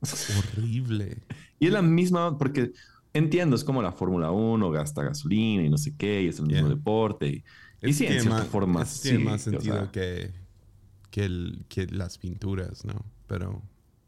horrible. 0.38 1.22
y 1.58 1.66
es 1.66 1.72
la 1.72 1.82
misma, 1.82 2.38
porque 2.38 2.72
entiendo, 3.12 3.56
es 3.56 3.64
como 3.64 3.82
la 3.82 3.90
Fórmula 3.90 4.30
1, 4.30 4.70
gasta 4.70 5.02
gasolina 5.02 5.64
y 5.64 5.70
no 5.70 5.76
sé 5.76 5.96
qué, 5.96 6.22
y 6.22 6.28
es 6.28 6.38
el 6.38 6.46
mismo 6.46 6.68
deporte. 6.68 7.42
Y, 7.82 7.92
sí, 7.92 8.06
en 8.06 8.20
cierta 8.20 8.44
forma, 8.44 8.84
tiene 8.84 9.24
más 9.24 9.42
sentido 9.42 9.90
que 9.90 10.41
que, 11.12 11.24
el, 11.24 11.64
que 11.68 11.86
las 11.86 12.18
pinturas, 12.18 12.84
¿no? 12.84 13.04
Pero... 13.28 13.62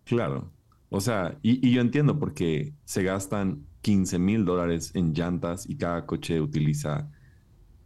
Claro. 0.04 0.50
O 0.88 1.00
sea, 1.00 1.38
y, 1.42 1.70
yo 1.70 1.80
entiendo 1.80 2.18
porque 2.18 2.72
se 2.84 3.02
gastan 3.02 3.66
15 3.82 4.18
mil 4.18 4.44
dólares 4.44 4.90
en 4.94 5.12
llantas 5.12 5.68
y 5.68 5.76
cada 5.76 6.06
coche 6.06 6.40
utiliza 6.40 7.10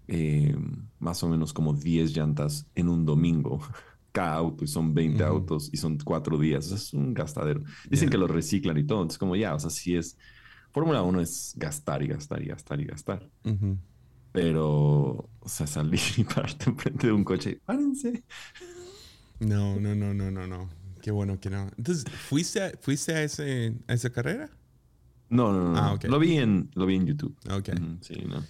eh, 0.07 0.57
más 0.99 1.23
o 1.23 1.29
menos 1.29 1.53
como 1.53 1.75
10 1.75 2.17
llantas 2.17 2.67
en 2.75 2.89
un 2.89 3.05
domingo. 3.05 3.61
Cada 4.13 4.37
auto 4.37 4.65
y 4.65 4.69
son 4.69 4.95
20 4.95 5.23
autos 5.23 5.69
y 5.73 5.77
son 5.77 5.99
cuatro 5.99 6.39
días. 6.39 6.67
O 6.67 6.69
sea, 6.69 6.77
es 6.77 6.95
un 6.95 7.13
gastadero. 7.13 7.63
Dicen 7.89 8.09
que 8.09 8.19
lo 8.19 8.27
reciclan 8.27 8.77
y 8.79 8.85
todo. 8.85 9.03
Entonces, 9.03 9.19
como 9.19 9.37
ya, 9.37 9.55
o 9.55 9.61
sea, 9.61 9.71
sí 9.71 9.97
es. 9.97 10.17
Fórmula 10.73 11.03
1 11.03 11.21
es 11.21 11.55
gastar 11.57 12.03
y 12.03 12.09
gastar 12.09 12.43
y 12.43 12.47
gastar 12.47 12.81
y 12.81 12.85
gastar. 12.85 13.31
Pero, 14.33 15.29
o 15.41 15.49
sea, 15.49 15.67
salir 15.67 16.01
y 16.17 16.25
pararte 16.25 16.71
enfrente 16.71 17.07
de 17.09 17.13
un 17.13 17.23
coche, 17.23 17.61
párense. 17.65 18.25
No, 19.41 19.79
no, 19.79 19.95
no, 19.95 20.15
no, 20.15 20.31
no, 20.31 20.47
no. 20.47 20.69
Qué 21.01 21.11
bueno 21.11 21.39
que 21.41 21.51
no. 21.51 21.71
Entonces, 21.77 22.05
¿fuiste 22.11 22.63
a, 22.63 22.73
fuiste 22.81 23.15
a, 23.15 23.23
ese, 23.23 23.75
a 23.87 23.95
esa 23.95 24.11
carrera? 24.11 24.51
No, 25.31 25.53
no, 25.53 25.73
no. 25.73 25.79
Ah, 25.79 25.99
Lo, 26.03 26.19
vi 26.19 26.39
en, 26.39 26.71
lo 26.75 26.87
vi 26.87 26.97
en 26.97 27.07
YouTube. 27.07 27.37
Ok. 27.51 27.71
sí, 28.01 28.25
no. 28.27 28.43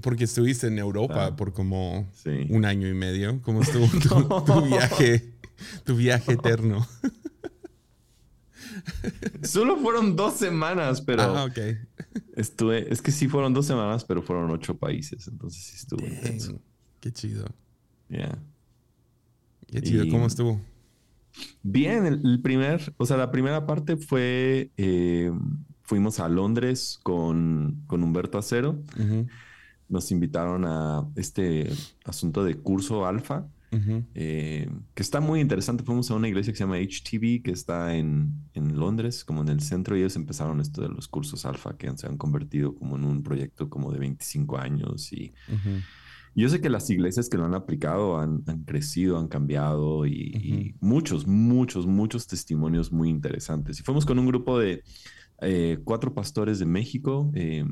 Porque 0.00 0.24
estuviste 0.24 0.66
en 0.66 0.78
Europa 0.78 1.26
ah, 1.26 1.36
por 1.36 1.52
como 1.52 2.10
un 2.48 2.64
año 2.64 2.88
y 2.88 2.94
medio. 2.94 3.40
¿Cómo 3.42 3.62
estuvo 3.62 3.86
tu, 4.44 4.62
viaje, 4.66 5.32
tu 5.84 5.94
viaje 5.94 6.32
eterno? 6.32 6.86
Solo 9.42 9.76
fueron 9.76 10.16
dos 10.16 10.34
semanas, 10.34 11.02
pero. 11.02 11.22
Ah, 11.22 11.44
ok. 11.44 11.58
Estuve. 12.34 12.92
Es 12.92 13.00
que 13.00 13.12
sí 13.12 13.28
fueron 13.28 13.54
dos 13.54 13.66
semanas, 13.66 14.04
pero 14.04 14.22
fueron 14.22 14.50
ocho 14.50 14.76
países. 14.76 15.28
Entonces 15.28 15.62
sí 15.62 15.86
intenso. 16.04 16.60
Qué 17.00 17.12
chido. 17.12 17.46
Yeah. 18.08 18.36
Qué 19.66 19.82
chido, 19.82 20.04
¿cómo 20.08 20.26
estuvo? 20.26 20.60
Bien, 21.62 22.06
el, 22.06 22.40
primer, 22.40 22.94
o 22.96 23.06
sea, 23.06 23.16
la 23.16 23.30
primera 23.30 23.66
parte 23.66 23.96
fue, 23.96 24.70
eh, 24.76 25.30
fuimos 25.82 26.20
a 26.20 26.28
Londres 26.28 26.98
con, 27.02 27.82
con 27.86 28.02
Humberto 28.02 28.38
Acero. 28.38 28.82
Nos 29.88 30.10
invitaron 30.10 30.64
a 30.64 31.06
este 31.16 31.70
asunto 32.04 32.44
de 32.44 32.56
curso 32.56 33.06
alfa, 33.06 33.48
eh, 34.14 34.70
que 34.94 35.02
está 35.02 35.20
muy 35.20 35.40
interesante. 35.40 35.84
Fuimos 35.84 36.10
a 36.10 36.14
una 36.14 36.28
iglesia 36.28 36.52
que 36.52 36.56
se 36.56 36.64
llama 36.64 36.78
HTV, 36.78 37.42
que 37.42 37.50
está 37.50 37.94
en, 37.94 38.32
en, 38.54 38.78
Londres, 38.78 39.24
como 39.24 39.42
en 39.42 39.48
el 39.48 39.60
centro, 39.60 39.96
y 39.96 40.00
ellos 40.00 40.16
empezaron 40.16 40.60
esto 40.60 40.80
de 40.82 40.88
los 40.88 41.08
cursos 41.08 41.44
alfa, 41.44 41.76
que 41.76 41.94
se 41.96 42.06
han 42.06 42.16
convertido 42.16 42.74
como 42.74 42.96
en 42.96 43.04
un 43.04 43.22
proyecto 43.22 43.68
como 43.68 43.92
de 43.92 43.98
25 43.98 44.58
años 44.58 45.12
y... 45.12 45.32
Yo 46.38 46.50
sé 46.50 46.60
que 46.60 46.68
las 46.68 46.90
iglesias 46.90 47.30
que 47.30 47.38
lo 47.38 47.46
han 47.46 47.54
aplicado 47.54 48.18
han, 48.18 48.42
crecido, 48.66 49.18
han 49.18 49.26
cambiado 49.26 50.06
y, 50.06 50.74
muchos, 50.80 51.26
muchos, 51.26 51.86
muchos 51.86 52.26
testimonios 52.26 52.92
muy 52.92 53.08
interesantes. 53.08 53.80
Y 53.80 53.82
fuimos 53.82 54.04
con 54.04 54.18
un 54.18 54.26
grupo 54.26 54.58
de 54.58 54.82
eh, 55.40 55.78
cuatro 55.82 56.12
pastores 56.12 56.58
de 56.58 56.66
México 56.66 57.30
eh, 57.34 57.64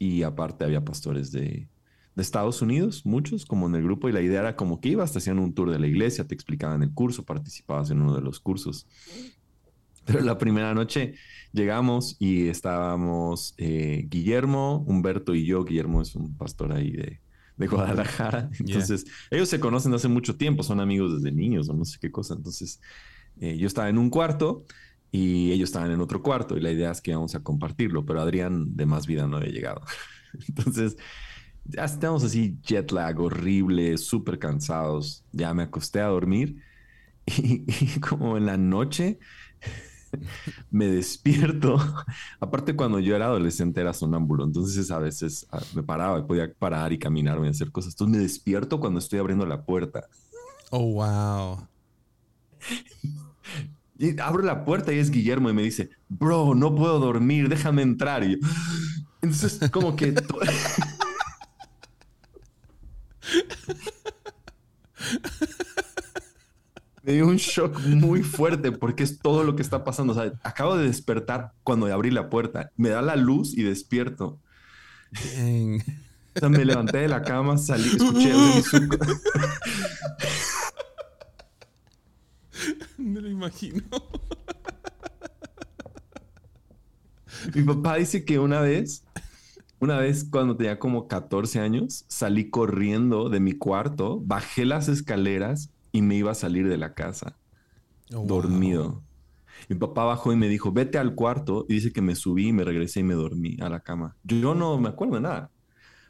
y 0.00 0.24
aparte 0.24 0.64
había 0.64 0.84
pastores 0.84 1.30
de, 1.30 1.68
Estados 2.16 2.62
Unidos, 2.62 3.06
muchos 3.06 3.46
como 3.46 3.68
en 3.68 3.76
el 3.76 3.84
grupo 3.84 4.08
y 4.08 4.12
la 4.12 4.20
idea 4.20 4.40
era 4.40 4.56
como 4.56 4.80
que 4.80 4.88
ibas, 4.88 5.12
te 5.12 5.18
hacían 5.18 5.38
un 5.38 5.54
tour 5.54 5.70
de 5.70 5.78
la 5.78 5.86
iglesia, 5.86 6.26
te 6.26 6.34
explicaban 6.34 6.82
el 6.82 6.92
curso, 6.92 7.24
participabas 7.24 7.92
en 7.92 8.02
uno 8.02 8.12
de 8.16 8.22
los 8.22 8.40
cursos. 8.40 8.88
Pero 10.04 10.22
la 10.22 10.36
primera 10.36 10.74
noche 10.74 11.14
llegamos 11.52 12.16
y 12.18 12.48
estábamos 12.48 13.54
eh, 13.56 14.04
Guillermo, 14.08 14.84
Humberto 14.88 15.32
y 15.36 15.46
yo. 15.46 15.62
Guillermo 15.62 16.02
es 16.02 16.16
un 16.16 16.36
pastor 16.36 16.72
ahí 16.72 16.90
de, 16.90 17.20
de 17.58 17.66
Guadalajara. 17.66 18.50
Entonces, 18.58 19.04
ellos 19.30 19.48
se 19.48 19.60
conocen 19.60 19.92
hace 19.92 20.08
mucho 20.08 20.36
tiempo, 20.36 20.62
son 20.62 20.80
amigos 20.80 21.20
desde 21.20 21.34
niños 21.34 21.68
o 21.68 21.74
no 21.74 21.84
sé 21.84 21.98
qué 22.00 22.10
cosa. 22.10 22.34
Entonces, 22.34 22.80
eh, 23.40 23.56
yo 23.58 23.66
estaba 23.66 23.88
en 23.88 23.98
un 23.98 24.08
cuarto 24.08 24.64
y 25.10 25.52
ellos 25.52 25.68
estaban 25.68 25.90
en 25.90 26.00
otro 26.00 26.22
cuarto 26.22 26.56
y 26.56 26.60
la 26.60 26.70
idea 26.70 26.90
es 26.90 27.00
que 27.00 27.10
íbamos 27.10 27.34
a 27.34 27.42
compartirlo, 27.42 28.06
pero 28.06 28.20
Adrián 28.20 28.76
de 28.76 28.86
más 28.86 29.06
vida 29.06 29.26
no 29.26 29.36
había 29.36 29.50
llegado. 29.50 29.82
Entonces, 30.48 30.96
ya 31.64 31.84
estamos 31.84 32.24
así 32.24 32.56
jet 32.62 32.90
lag 32.92 33.20
horrible, 33.20 33.98
súper 33.98 34.38
cansados. 34.38 35.24
Ya 35.32 35.52
me 35.52 35.64
acosté 35.64 36.00
a 36.00 36.06
dormir 36.06 36.62
y 37.26 38.00
como 38.00 38.38
en 38.38 38.46
la 38.46 38.56
noche 38.56 39.18
me 40.70 40.86
despierto. 40.86 41.78
Aparte, 42.40 42.76
cuando 42.76 43.00
yo 43.00 43.16
era 43.16 43.26
adolescente 43.26 43.80
era 43.80 43.92
sonámbulo, 43.92 44.44
entonces 44.44 44.90
a 44.90 44.98
veces 44.98 45.46
ah, 45.50 45.60
me 45.74 45.82
paraba 45.82 46.18
y 46.18 46.22
podía 46.22 46.52
parar 46.52 46.92
y 46.92 46.98
caminar 46.98 47.38
y 47.44 47.48
hacer 47.48 47.70
cosas. 47.70 47.94
Entonces 47.94 48.16
me 48.16 48.22
despierto 48.22 48.80
cuando 48.80 48.98
estoy 48.98 49.18
abriendo 49.18 49.46
la 49.46 49.62
puerta. 49.62 50.06
Oh, 50.70 50.92
wow. 50.92 51.66
Y 53.98 54.18
abro 54.20 54.42
la 54.42 54.64
puerta 54.64 54.92
y 54.92 54.98
es 54.98 55.10
Guillermo 55.10 55.50
y 55.50 55.54
me 55.54 55.62
dice, 55.62 55.90
bro, 56.08 56.54
no 56.54 56.74
puedo 56.74 56.98
dormir, 57.00 57.48
déjame 57.48 57.82
entrar. 57.82 58.24
Y 58.24 58.38
Entonces, 59.22 59.70
como 59.70 59.96
que... 59.96 60.14
me 67.08 67.14
dio 67.14 67.26
un 67.26 67.36
shock 67.36 67.80
muy 67.86 68.22
fuerte 68.22 68.70
porque 68.70 69.02
es 69.02 69.18
todo 69.18 69.42
lo 69.42 69.56
que 69.56 69.62
está 69.62 69.82
pasando. 69.82 70.12
O 70.12 70.14
sea, 70.14 70.30
acabo 70.42 70.76
de 70.76 70.86
despertar 70.86 71.54
cuando 71.64 71.86
abrí 71.86 72.10
la 72.10 72.28
puerta. 72.28 72.70
Me 72.76 72.90
da 72.90 73.00
la 73.00 73.16
luz 73.16 73.56
y 73.56 73.62
despierto. 73.62 74.38
O 75.10 76.38
sea, 76.38 76.50
me 76.50 76.66
levanté 76.66 76.98
de 76.98 77.08
la 77.08 77.22
cama, 77.22 77.56
salí, 77.56 77.88
escuché 77.88 78.34
Me 82.98 83.22
lo 83.22 83.30
imagino. 83.30 83.82
Mi 87.54 87.62
papá 87.62 87.96
dice 87.96 88.26
que 88.26 88.38
una 88.38 88.60
vez, 88.60 89.02
una 89.78 89.96
vez 89.96 90.26
cuando 90.30 90.58
tenía 90.58 90.78
como 90.78 91.08
14 91.08 91.58
años, 91.58 92.04
salí 92.08 92.50
corriendo 92.50 93.30
de 93.30 93.40
mi 93.40 93.54
cuarto, 93.54 94.20
bajé 94.20 94.66
las 94.66 94.88
escaleras 94.88 95.70
y 95.92 96.02
me 96.02 96.16
iba 96.16 96.32
a 96.32 96.34
salir 96.34 96.68
de 96.68 96.78
la 96.78 96.94
casa. 96.94 97.36
Oh, 98.14 98.24
dormido. 98.24 99.02
Mi 99.68 99.76
papá 99.76 100.04
bajó 100.04 100.32
y 100.32 100.36
me 100.36 100.48
dijo, 100.48 100.72
vete 100.72 100.98
al 100.98 101.14
cuarto. 101.14 101.66
Y 101.68 101.74
dice 101.74 101.92
que 101.92 102.02
me 102.02 102.14
subí, 102.14 102.52
me 102.52 102.64
regresé 102.64 103.00
y 103.00 103.04
me 103.04 103.14
dormí 103.14 103.56
a 103.60 103.68
la 103.68 103.80
cama. 103.80 104.16
Yo, 104.24 104.54
no 104.54 104.78
me 104.78 104.88
acuerdo 104.88 105.16
de 105.16 105.22
nada. 105.22 105.50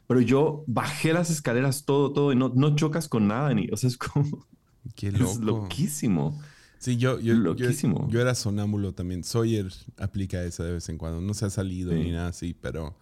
Pero 0.07 0.21
yo 0.21 0.63
bajé 0.67 1.13
las 1.13 1.29
escaleras 1.29 1.85
todo, 1.85 2.11
todo, 2.13 2.31
y 2.31 2.35
no, 2.35 2.51
no 2.55 2.75
chocas 2.75 3.07
con 3.07 3.27
nada, 3.27 3.53
ni, 3.53 3.67
o 3.71 3.77
sea, 3.77 3.89
es 3.89 3.97
como... 3.97 4.47
Qué 4.95 5.11
loco. 5.11 5.31
Es 5.31 5.39
loquísimo. 5.39 6.39
Sí, 6.79 6.95
yo, 6.95 7.19
yo, 7.19 7.33
loquísimo. 7.33 8.07
Yo, 8.09 8.21
era 8.21 8.33
sonámbulo 8.33 8.93
también. 8.93 9.23
Sawyer 9.23 9.67
aplica 9.97 10.41
eso 10.43 10.63
de 10.63 10.73
vez 10.73 10.87
en 10.89 10.97
cuando. 10.97 11.19
No 11.19 11.33
se 11.33 11.45
ha 11.45 11.49
salido 11.49 11.93
ni 11.93 12.11
nada 12.11 12.29
así, 12.29 12.55
pero, 12.59 12.97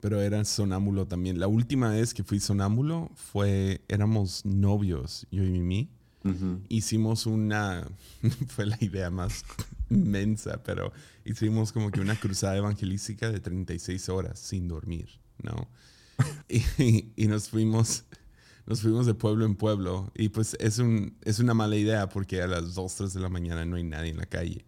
pero 0.00 0.20
era 0.22 0.42
sonámbulo 0.44 1.06
también. 1.06 1.38
La 1.38 1.46
última 1.46 1.90
vez 1.90 2.14
que 2.14 2.24
fui 2.24 2.40
sonámbulo 2.40 3.10
fue, 3.14 3.82
éramos 3.86 4.44
novios, 4.46 5.26
yo 5.30 5.44
y 5.44 5.50
Mimi. 5.50 5.90
Hicimos 6.68 7.26
una, 7.26 7.86
fue 8.48 8.66
la 8.66 8.78
idea 8.80 9.10
más 9.10 9.44
inmensa, 9.90 10.62
pero 10.62 10.92
hicimos 11.24 11.72
como 11.72 11.90
que 11.90 12.00
una 12.00 12.18
cruzada 12.18 12.56
evangelística 12.56 13.30
de 13.30 13.40
36 13.40 14.08
horas 14.08 14.38
sin 14.38 14.68
dormir, 14.68 15.08
¿no? 15.42 15.68
y, 16.78 17.26
nos 17.26 17.48
fuimos, 17.48 18.04
nos 18.66 18.82
fuimos 18.82 19.06
de 19.06 19.14
pueblo 19.14 19.44
en 19.44 19.56
pueblo 19.56 20.12
y 20.14 20.28
pues 20.28 20.56
es, 20.60 20.78
un, 20.78 21.16
es 21.22 21.38
una 21.38 21.54
mala 21.54 21.76
idea 21.76 22.08
porque 22.08 22.42
a 22.42 22.46
las 22.46 22.74
2, 22.74 22.94
3 22.94 23.14
de 23.14 23.20
la 23.20 23.28
mañana 23.28 23.64
no 23.64 23.76
hay 23.76 23.84
nadie 23.84 24.10
en 24.10 24.18
la 24.18 24.26
calle. 24.26 24.64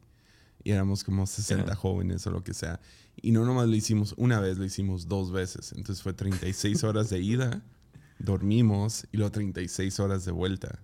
Y 0.62 0.70
éramos 0.70 1.04
como 1.04 1.26
60 1.26 1.74
jóvenes 1.74 2.26
o 2.26 2.30
lo 2.30 2.42
que 2.42 2.54
sea. 2.54 2.80
Y 3.20 3.32
no 3.32 3.44
nomás 3.44 3.68
lo 3.68 3.76
hicimos 3.76 4.14
una 4.16 4.40
vez, 4.40 4.56
lo 4.56 4.64
hicimos 4.64 5.08
dos 5.08 5.30
veces. 5.30 5.72
Entonces 5.72 6.02
fue 6.02 6.14
36 6.14 6.84
horas 6.84 7.10
de 7.10 7.20
ida, 7.20 7.62
dormimos 8.18 9.06
y 9.12 9.18
luego 9.18 9.30
36 9.30 10.00
horas 10.00 10.24
de 10.24 10.32
vuelta. 10.32 10.80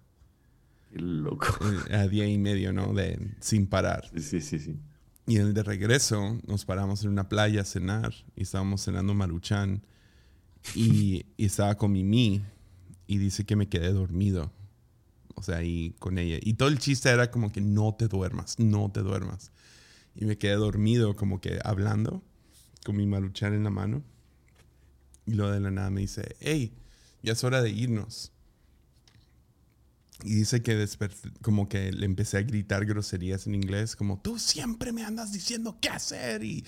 Loco. 0.93 1.47
A 1.91 2.07
día 2.09 2.27
y 2.27 2.39
medio, 2.39 2.73
¿no? 2.73 2.93
De, 2.93 3.19
sin 3.41 3.67
parar. 3.67 4.11
Sí, 4.17 4.41
sí, 4.41 4.59
sí. 4.59 4.79
Y 5.27 5.37
en 5.37 5.43
el 5.43 5.55
de 5.55 5.63
regreso 5.63 6.39
nos 6.47 6.65
paramos 6.65 7.05
en 7.05 7.11
una 7.11 7.29
playa 7.29 7.61
a 7.61 7.65
cenar 7.65 8.13
y 8.35 8.43
estábamos 8.43 8.85
cenando 8.85 9.15
maruchan 9.15 9.83
y, 10.75 11.27
y 11.37 11.45
estaba 11.45 11.77
con 11.77 11.93
Mimi 11.93 12.43
y 13.07 13.19
dice 13.19 13.45
que 13.45 13.55
me 13.55 13.69
quedé 13.69 13.93
dormido. 13.93 14.53
O 15.37 15.43
sea, 15.43 15.59
ahí 15.59 15.95
con 15.99 16.19
ella. 16.19 16.39
Y 16.43 16.55
todo 16.55 16.69
el 16.69 16.79
chiste 16.79 17.09
era 17.09 17.31
como 17.31 17.53
que 17.53 17.61
no 17.61 17.95
te 17.95 18.09
duermas, 18.09 18.59
no 18.59 18.91
te 18.91 19.01
duermas. 19.01 19.53
Y 20.15 20.25
me 20.25 20.37
quedé 20.37 20.55
dormido 20.55 21.17
como 21.17 21.41
que 21.41 21.61
hablando 21.65 22.23
con 22.85 22.97
mi 22.97 23.07
maruchan 23.07 23.55
en 23.55 23.65
la 23.65 23.71
mano. 23.71 24.03
Y 25.27 25.35
luego 25.35 25.53
de 25.53 25.61
la 25.61 25.71
nada 25.71 25.91
me 25.91 26.01
dice, 26.01 26.37
hey, 26.41 26.73
ya 27.23 27.33
es 27.33 27.45
hora 27.45 27.63
de 27.63 27.71
irnos. 27.71 28.33
Y 30.25 30.35
dice 30.35 30.63
que 30.63 30.87
como 31.43 31.69
que 31.69 31.93
le 31.93 32.07
empecé 32.07 32.39
a 32.39 32.43
gritar 32.43 32.85
groserías 32.85 33.47
en 33.47 33.55
inglés, 33.55 33.97
como 33.97 34.21
tú 34.21 34.39
siempre 34.39 34.93
me 34.93 35.05
andas 35.05 35.33
diciendo 35.33 35.79
qué 35.81 35.89
hacer. 35.89 36.43
Y, 36.45 36.65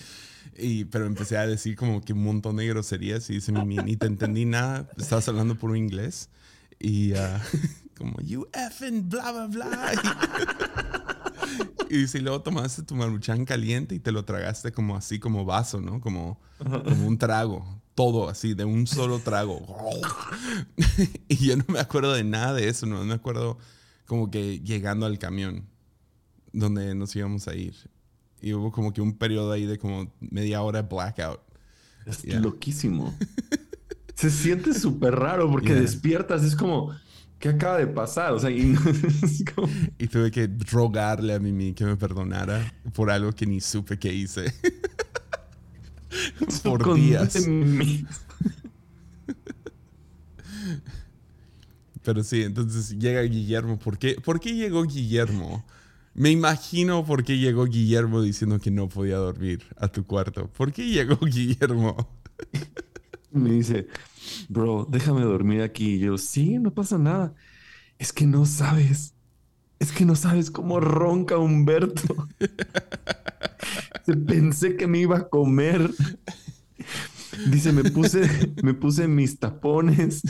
pero 0.85 1.05
empecé 1.05 1.37
a 1.37 1.47
decir 1.47 1.75
como 1.75 2.01
que 2.01 2.13
un 2.13 2.23
montón 2.23 2.57
de 2.57 2.67
groserías 2.67 3.29
y 3.29 3.35
dice, 3.35 3.51
ni 3.51 3.95
te 3.97 4.07
entendí 4.07 4.45
nada, 4.45 4.89
estabas 4.97 5.27
hablando 5.27 5.57
por 5.57 5.75
inglés. 5.75 6.29
Y 6.79 7.13
uh, 7.13 7.17
como, 7.97 8.19
you 8.21 8.47
effing 8.53 9.07
bla, 9.09 9.31
bla, 9.31 9.47
bla. 9.47 9.93
Y, 11.89 11.95
y 12.17 12.19
luego 12.19 12.41
tomaste 12.41 12.83
tu 12.83 12.95
maruchan 12.95 13.45
caliente 13.45 13.95
y 13.95 13.99
te 13.99 14.11
lo 14.11 14.25
tragaste 14.25 14.71
como 14.71 14.95
así, 14.95 15.19
como 15.19 15.45
vaso, 15.45 15.79
¿no? 15.79 16.01
Como, 16.01 16.39
como 16.59 17.07
un 17.07 17.17
trago 17.17 17.82
todo 17.95 18.29
así, 18.29 18.53
de 18.53 18.65
un 18.65 18.87
solo 18.87 19.19
trago. 19.19 19.61
y 21.27 21.35
yo 21.35 21.57
no 21.57 21.65
me 21.67 21.79
acuerdo 21.79 22.13
de 22.13 22.23
nada 22.23 22.53
de 22.53 22.69
eso, 22.69 22.85
no 22.85 23.03
me 23.03 23.13
acuerdo 23.13 23.57
como 24.05 24.29
que 24.31 24.59
llegando 24.59 25.05
al 25.05 25.19
camión 25.19 25.65
donde 26.51 26.95
nos 26.95 27.15
íbamos 27.15 27.47
a 27.47 27.55
ir. 27.55 27.75
Y 28.41 28.53
hubo 28.53 28.71
como 28.71 28.93
que 28.93 29.01
un 29.01 29.17
periodo 29.17 29.51
ahí 29.51 29.65
de 29.65 29.77
como 29.77 30.11
media 30.19 30.61
hora 30.61 30.81
de 30.81 30.87
blackout. 30.87 31.39
Es 32.05 32.25
loquísimo. 32.25 33.15
Se 34.15 34.29
siente 34.29 34.73
súper 34.73 35.15
raro 35.15 35.49
porque 35.49 35.73
despiertas, 35.73 36.43
es 36.43 36.55
como, 36.55 36.93
¿qué 37.39 37.49
acaba 37.49 37.77
de 37.77 37.87
pasar? 37.87 38.33
O 38.33 38.39
sea, 38.39 38.51
y, 38.51 38.75
y 39.97 40.07
tuve 40.07 40.29
que 40.29 40.49
rogarle 40.71 41.33
a 41.33 41.39
Mimi 41.39 41.73
que 41.73 41.85
me 41.85 41.95
perdonara 41.95 42.73
por 42.93 43.09
algo 43.09 43.31
que 43.31 43.45
ni 43.45 43.59
supe 43.59 43.97
que 43.97 44.13
hice. 44.13 44.53
Por 46.63 46.95
días. 46.95 47.37
Pero 52.03 52.23
sí, 52.23 52.43
entonces 52.43 52.97
llega 52.99 53.21
Guillermo. 53.21 53.79
¿Por 53.79 53.97
qué, 53.97 54.15
¿Por 54.15 54.39
qué 54.39 54.53
llegó 54.53 54.83
Guillermo? 54.83 55.65
Me 56.13 56.29
imagino 56.29 57.05
por 57.05 57.23
qué 57.23 57.37
llegó 57.37 57.65
Guillermo 57.65 58.21
diciendo 58.21 58.59
que 58.59 58.69
no 58.69 58.87
podía 58.87 59.17
dormir 59.17 59.63
a 59.77 59.87
tu 59.87 60.05
cuarto. 60.05 60.47
¿Por 60.47 60.71
qué 60.71 60.87
llegó 60.87 61.15
Guillermo? 61.25 61.95
Me 63.31 63.51
dice, 63.51 63.87
bro, 64.49 64.85
déjame 64.89 65.21
dormir 65.21 65.61
aquí. 65.61 65.95
Y 65.95 65.99
yo, 65.99 66.17
sí, 66.17 66.59
no 66.59 66.71
pasa 66.73 66.97
nada. 66.97 67.33
Es 67.97 68.13
que 68.13 68.25
no 68.27 68.45
sabes. 68.45 69.15
Es 69.79 69.91
que 69.91 70.05
no 70.05 70.15
sabes 70.15 70.51
cómo 70.51 70.79
ronca 70.79 71.37
Humberto. 71.37 72.27
Pensé 74.27 74.75
que 74.75 74.87
me 74.87 74.99
iba 74.99 75.17
a 75.17 75.29
comer. 75.29 75.89
Dice, 77.49 77.71
me 77.71 77.83
puse, 77.83 78.53
me 78.61 78.73
puse 78.73 79.07
mis 79.07 79.39
tapones, 79.39 80.21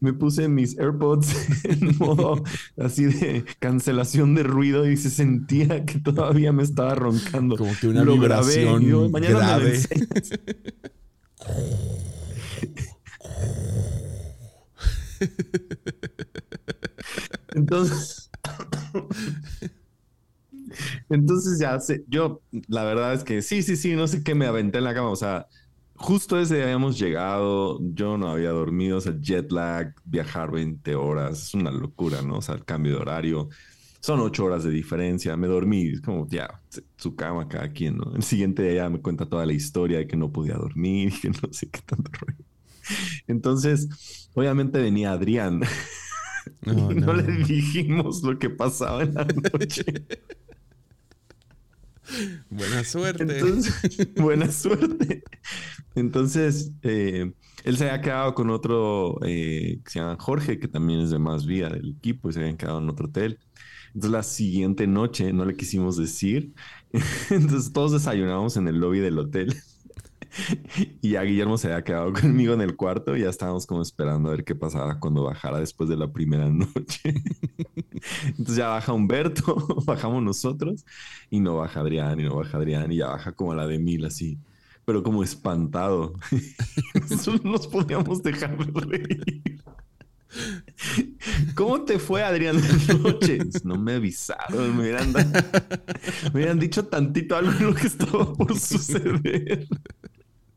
me 0.00 0.12
puse 0.12 0.48
mis 0.48 0.78
AirPods 0.78 1.64
en 1.64 1.96
modo 1.98 2.42
así 2.78 3.04
de 3.04 3.44
cancelación 3.58 4.34
de 4.34 4.42
ruido 4.42 4.88
y 4.90 4.96
se 4.96 5.10
sentía 5.10 5.84
que 5.84 5.98
todavía 5.98 6.52
me 6.52 6.62
estaba 6.62 6.94
roncando. 6.94 7.56
Como 7.56 7.72
que 7.78 7.88
una 7.88 8.04
vibración 8.04 9.10
grave. 9.12 9.80
Entonces, 17.54 18.30
entonces 21.10 21.58
ya 21.58 21.78
sé, 21.80 22.04
yo 22.08 22.42
la 22.68 22.84
verdad 22.84 23.14
es 23.14 23.24
que 23.24 23.42
sí, 23.42 23.62
sí, 23.62 23.76
sí, 23.76 23.94
no 23.94 24.06
sé 24.06 24.22
qué 24.22 24.34
me 24.34 24.46
aventé 24.46 24.78
en 24.78 24.84
la 24.84 24.94
cama, 24.94 25.10
o 25.10 25.16
sea, 25.16 25.46
justo 25.94 26.38
ese 26.38 26.56
día 26.56 26.64
habíamos 26.64 26.98
llegado, 26.98 27.78
yo 27.82 28.16
no 28.18 28.30
había 28.30 28.50
dormido, 28.50 28.98
o 28.98 29.00
sea, 29.00 29.14
jet 29.20 29.50
lag, 29.52 29.94
viajar 30.04 30.50
20 30.50 30.94
horas, 30.94 31.42
es 31.42 31.54
una 31.54 31.70
locura, 31.70 32.22
¿no? 32.22 32.38
O 32.38 32.42
sea, 32.42 32.54
el 32.54 32.64
cambio 32.64 32.92
de 32.92 32.98
horario, 32.98 33.48
son 34.00 34.20
8 34.20 34.44
horas 34.44 34.64
de 34.64 34.70
diferencia, 34.70 35.36
me 35.36 35.48
dormí, 35.48 35.88
es 35.88 36.00
como 36.00 36.26
ya, 36.28 36.62
su 36.96 37.16
cama 37.16 37.48
cada 37.48 37.72
quien, 37.72 37.96
¿no? 37.98 38.14
El 38.14 38.22
siguiente 38.22 38.62
día 38.62 38.84
ya 38.84 38.90
me 38.90 39.00
cuenta 39.00 39.26
toda 39.28 39.44
la 39.44 39.52
historia 39.52 39.98
de 39.98 40.06
que 40.06 40.16
no 40.16 40.32
podía 40.32 40.54
dormir, 40.54 41.12
que 41.22 41.30
no 41.30 41.52
sé 41.52 41.68
qué 41.68 41.80
tanto 41.84 42.10
rollo. 42.20 42.44
Entonces, 43.26 44.30
obviamente 44.34 44.80
venía 44.80 45.12
Adrián. 45.12 45.60
No, 46.62 46.90
no, 46.92 47.12
le 47.12 47.44
dijimos 47.44 48.22
lo 48.22 48.38
que 48.38 48.50
pasaba 48.50 49.02
en 49.02 49.14
la 49.14 49.24
noche. 49.24 49.84
Buena 52.50 52.84
suerte. 52.84 53.42
buena 54.16 54.50
suerte. 54.50 55.22
Entonces, 55.94 56.72
eh, 56.82 57.32
él 57.64 57.76
se 57.76 57.88
había 57.88 58.00
quedado 58.00 58.34
con 58.34 58.50
otro 58.50 59.18
eh, 59.24 59.80
que 59.84 59.90
se 59.90 59.98
llama 60.00 60.16
Jorge, 60.18 60.58
que 60.58 60.68
también 60.68 61.00
es 61.00 61.10
de 61.10 61.18
más 61.18 61.46
vía 61.46 61.68
del 61.68 61.90
equipo, 61.90 62.28
y 62.28 62.32
se 62.32 62.40
habían 62.40 62.56
quedado 62.56 62.78
en 62.78 62.88
otro 62.88 63.06
hotel. 63.06 63.38
Entonces, 63.88 64.10
la 64.10 64.22
siguiente 64.22 64.86
noche 64.86 65.32
no 65.32 65.44
le 65.44 65.56
quisimos 65.56 65.96
decir. 65.96 66.54
Entonces, 67.30 67.72
todos 67.72 67.92
desayunamos 67.92 68.56
en 68.56 68.68
el 68.68 68.78
lobby 68.78 69.00
del 69.00 69.18
hotel. 69.18 69.54
y 71.02 71.10
ya 71.10 71.22
Guillermo 71.22 71.58
se 71.58 71.68
había 71.68 71.84
quedado 71.84 72.12
conmigo 72.12 72.54
en 72.54 72.60
el 72.60 72.76
cuarto 72.76 73.16
y 73.16 73.22
ya 73.22 73.30
estábamos 73.30 73.66
como 73.66 73.82
esperando 73.82 74.28
a 74.28 74.32
ver 74.32 74.44
qué 74.44 74.54
pasaba 74.54 74.98
cuando 74.98 75.24
bajara 75.24 75.60
después 75.60 75.88
de 75.88 75.96
la 75.96 76.12
primera 76.12 76.48
noche. 76.48 77.02
Entonces 78.26 78.56
ya 78.56 78.68
baja 78.68 78.92
Humberto, 78.92 79.82
bajamos 79.86 80.22
nosotros 80.22 80.84
y 81.30 81.40
no 81.40 81.56
baja 81.56 81.80
Adrián 81.80 82.20
y 82.20 82.24
no 82.24 82.36
baja 82.36 82.58
Adrián 82.58 82.92
y 82.92 82.96
ya 82.96 83.08
baja 83.08 83.32
como 83.32 83.54
la 83.54 83.66
de 83.66 83.78
mil 83.78 84.04
así. 84.04 84.38
pero 84.84 85.02
como 85.02 85.22
espantado. 85.22 86.14
Nosotros 87.10 87.44
nos 87.44 87.66
podíamos 87.66 88.22
dejar 88.22 88.56
de 88.56 88.80
reír. 88.80 89.62
¿Cómo 91.54 91.82
te 91.82 91.98
fue, 91.98 92.22
Adrián, 92.22 92.60
noches? 93.02 93.64
No 93.64 93.76
me 93.76 93.94
avisaron, 93.94 94.76
me 94.76 94.82
hubieran, 94.82 95.12
me 96.32 96.54
dicho 96.54 96.86
tantito 96.86 97.36
algo 97.36 97.52
lo 97.70 97.74
que 97.74 97.86
estaba 97.86 98.32
por 98.32 98.58
suceder. 98.58 99.66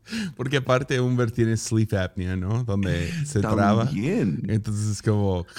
Porque 0.36 0.58
aparte 0.58 1.00
Humbert 1.00 1.34
tiene 1.34 1.56
sleep 1.56 1.94
apnea, 1.94 2.36
¿no? 2.36 2.64
Donde 2.64 3.10
se 3.24 3.40
traba. 3.40 3.86
También. 3.86 4.42
Entonces 4.48 4.90
es 4.90 5.02
como... 5.02 5.46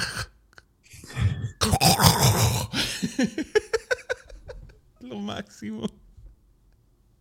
Lo 5.02 5.20
máximo. 5.20 5.88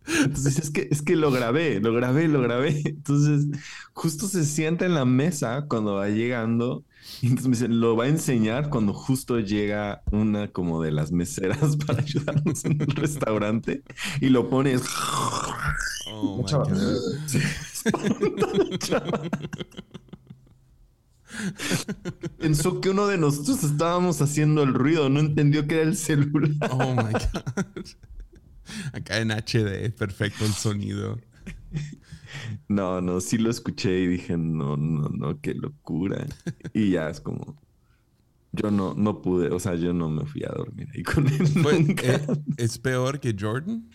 Entonces 0.05 0.59
es 0.59 0.69
que, 0.69 0.89
es 0.91 1.01
que 1.01 1.15
lo 1.15 1.31
grabé, 1.31 1.79
lo 1.79 1.93
grabé, 1.93 2.27
lo 2.27 2.41
grabé. 2.41 2.81
Entonces 2.85 3.47
justo 3.93 4.27
se 4.27 4.43
sienta 4.43 4.85
en 4.85 4.93
la 4.95 5.05
mesa 5.05 5.65
cuando 5.67 5.95
va 5.95 6.09
llegando 6.09 6.83
y 7.21 7.27
entonces 7.27 7.47
me 7.47 7.55
dice, 7.55 7.67
lo 7.67 7.95
va 7.95 8.05
a 8.05 8.07
enseñar 8.07 8.69
cuando 8.69 8.93
justo 8.93 9.39
llega 9.39 10.01
una 10.11 10.49
como 10.49 10.81
de 10.81 10.91
las 10.91 11.11
meseras 11.11 11.77
para 11.85 12.01
ayudarnos 12.01 12.65
en 12.65 12.81
el 12.81 12.87
restaurante 12.87 13.83
y 14.21 14.29
lo 14.29 14.49
pones. 14.49 14.81
Oh, 16.15 16.43
chava. 16.45 16.67
Pensó 22.39 22.79
que 22.79 22.89
uno 22.89 23.07
de 23.07 23.17
nosotros 23.17 23.63
estábamos 23.63 24.21
haciendo 24.21 24.63
el 24.63 24.73
ruido, 24.73 25.09
no 25.09 25.19
entendió 25.19 25.67
que 25.67 25.75
era 25.75 25.83
el 25.83 25.97
celular. 25.97 26.51
Oh 26.71 26.93
my 26.93 27.11
God. 27.11 27.85
Acá 28.93 29.19
en 29.19 29.31
HD, 29.31 29.91
perfecto 29.91 30.45
el 30.45 30.53
sonido. 30.53 31.19
No, 32.67 33.01
no, 33.01 33.19
sí 33.19 33.37
lo 33.37 33.49
escuché 33.49 33.99
y 34.01 34.07
dije, 34.07 34.37
no, 34.37 34.77
no, 34.77 35.09
no, 35.09 35.39
qué 35.41 35.53
locura. 35.53 36.25
Y 36.73 36.91
ya 36.91 37.09
es 37.09 37.19
como, 37.19 37.57
yo 38.51 38.71
no, 38.71 38.93
no 38.93 39.21
pude, 39.21 39.49
o 39.49 39.59
sea, 39.59 39.75
yo 39.75 39.93
no 39.93 40.09
me 40.09 40.25
fui 40.25 40.43
a 40.43 40.49
dormir 40.49 40.87
ahí 40.93 41.03
con 41.03 41.27
él 41.27 41.39
nunca. 41.55 42.03
eh, 42.07 42.25
¿Es 42.57 42.77
peor 42.77 43.19
que 43.19 43.35
Jordan? 43.39 43.89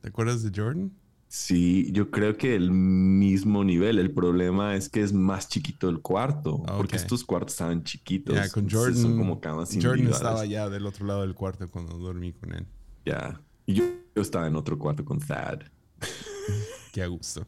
¿Te 0.00 0.08
acuerdas 0.08 0.42
de 0.42 0.50
Jordan? 0.54 0.92
Sí, 1.28 1.90
yo 1.92 2.10
creo 2.10 2.38
que 2.38 2.56
el 2.56 2.70
mismo 2.70 3.62
nivel. 3.62 3.98
El 3.98 4.10
problema 4.12 4.74
es 4.76 4.88
que 4.88 5.02
es 5.02 5.12
más 5.12 5.48
chiquito 5.48 5.90
el 5.90 6.00
cuarto, 6.00 6.62
Ah, 6.66 6.74
porque 6.78 6.96
estos 6.96 7.22
cuartos 7.22 7.52
estaban 7.52 7.84
chiquitos. 7.84 8.34
Ya, 8.34 8.48
con 8.48 8.68
Jordan. 8.68 8.96
Son 8.96 9.18
como 9.18 9.38
camas 9.38 9.76
Jordan 9.80 10.08
estaba 10.08 10.46
ya 10.46 10.70
del 10.70 10.86
otro 10.86 11.06
lado 11.06 11.20
del 11.20 11.34
cuarto 11.34 11.70
cuando 11.70 11.98
dormí 11.98 12.32
con 12.32 12.54
él. 12.54 12.66
Ya. 13.04 13.40
Y 13.66 13.74
yo, 13.74 13.84
yo 14.16 14.22
estaba 14.22 14.46
en 14.46 14.56
otro 14.56 14.78
cuarto 14.78 15.04
con 15.04 15.18
Thad. 15.18 15.60
Qué 16.92 17.02
a 17.02 17.06
gusto. 17.06 17.46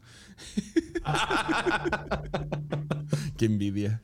Qué 3.39 3.47
envidia. 3.47 4.03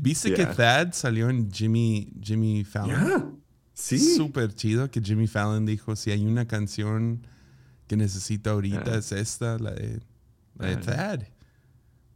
¿Viste 0.00 0.32
que. 0.32 0.46
Thad 0.46 0.92
salió 0.92 1.28
en 1.28 1.50
Jimmy, 1.50 2.10
Jimmy 2.22 2.64
Fallon? 2.64 3.42
Sí. 3.80 3.98
Súper 4.16 4.52
chido 4.54 4.90
que 4.90 5.00
Jimmy 5.00 5.28
Fallon 5.28 5.64
dijo, 5.64 5.94
si 5.94 6.10
hay 6.10 6.26
una 6.26 6.46
canción 6.48 7.24
que 7.86 7.96
necesito 7.96 8.50
ahorita 8.50 8.94
Ah. 8.94 8.98
es 8.98 9.12
esta, 9.12 9.56
la 9.58 9.70
de, 9.70 10.00
la 10.56 10.66
de 10.66 10.72
Ah. 10.74 10.80
Thad. 10.80 11.22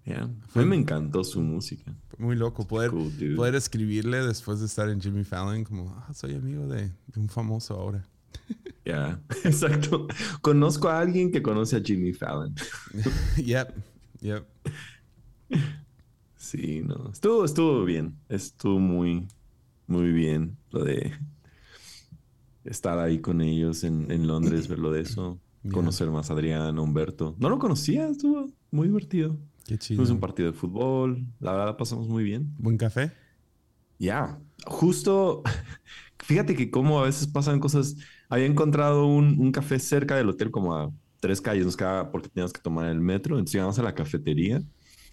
Ya. 0.04 0.22
A 0.54 0.58
mí 0.58 0.64
me 0.64 0.74
encantó 0.74 1.22
su 1.22 1.40
música. 1.40 1.94
Muy 2.18 2.34
loco 2.34 2.66
poder, 2.66 2.90
Cool, 2.90 3.12
poder 3.36 3.54
escribirle 3.54 4.26
después 4.26 4.58
de 4.58 4.66
estar 4.66 4.88
en 4.88 5.00
Jimmy 5.00 5.22
Fallon 5.22 5.62
como, 5.62 5.94
ah, 5.96 6.12
soy 6.12 6.34
amigo 6.34 6.66
de, 6.66 6.88
de 7.06 7.20
un 7.20 7.28
famoso 7.28 7.74
ahora. 7.74 8.04
Ya, 8.84 9.22
exacto. 9.44 10.08
Conozco 10.40 10.88
a 10.88 10.98
alguien 10.98 11.30
que 11.30 11.40
conoce 11.40 11.76
a 11.76 11.80
Jimmy 11.80 12.12
Fallon. 12.12 12.52
yep, 13.36 13.68
yep. 14.20 14.44
Sí, 16.36 16.82
no. 16.84 17.10
Estuvo, 17.12 17.44
estuvo 17.44 17.84
bien. 17.84 18.16
Estuvo 18.28 18.80
muy, 18.80 19.28
muy 19.86 20.10
bien 20.12 20.56
lo 20.72 20.82
de 20.82 21.12
estar 22.64 22.98
ahí 22.98 23.20
con 23.20 23.40
ellos 23.40 23.84
en, 23.84 24.10
en 24.10 24.26
Londres, 24.26 24.68
ver 24.68 24.78
lo 24.78 24.90
de 24.90 25.02
eso. 25.02 25.40
Conocer 25.70 26.10
más 26.10 26.30
a 26.30 26.34
Adrián, 26.34 26.76
a 26.76 26.80
Humberto. 26.80 27.36
No 27.38 27.48
lo 27.48 27.58
conocía, 27.58 28.08
estuvo 28.08 28.50
muy 28.70 28.88
divertido. 28.88 29.38
Qué 29.64 29.78
chido. 29.78 29.98
Tuvimos 29.98 30.10
un 30.10 30.20
partido 30.20 30.50
de 30.50 30.58
fútbol. 30.58 31.24
La 31.38 31.52
verdad, 31.52 31.66
la 31.66 31.76
pasamos 31.76 32.08
muy 32.08 32.24
bien. 32.24 32.52
¿Buen 32.58 32.76
café? 32.76 33.12
Ya, 33.98 34.40
justo, 34.66 35.42
fíjate 36.18 36.56
que 36.56 36.70
como 36.70 36.98
a 37.00 37.04
veces 37.04 37.28
pasan 37.28 37.60
cosas, 37.60 37.96
había 38.28 38.46
encontrado 38.46 39.06
un, 39.06 39.38
un 39.38 39.52
café 39.52 39.78
cerca 39.78 40.16
del 40.16 40.28
hotel 40.28 40.50
como 40.50 40.74
a 40.74 40.92
tres 41.20 41.40
calles, 41.40 41.64
nos 41.64 41.76
quedaba 41.76 42.10
porque 42.10 42.28
teníamos 42.28 42.52
que 42.52 42.60
tomar 42.60 42.88
el 42.88 43.00
metro, 43.00 43.36
entonces 43.36 43.54
llegamos 43.54 43.78
a 43.78 43.82
la 43.84 43.94
cafetería 43.94 44.60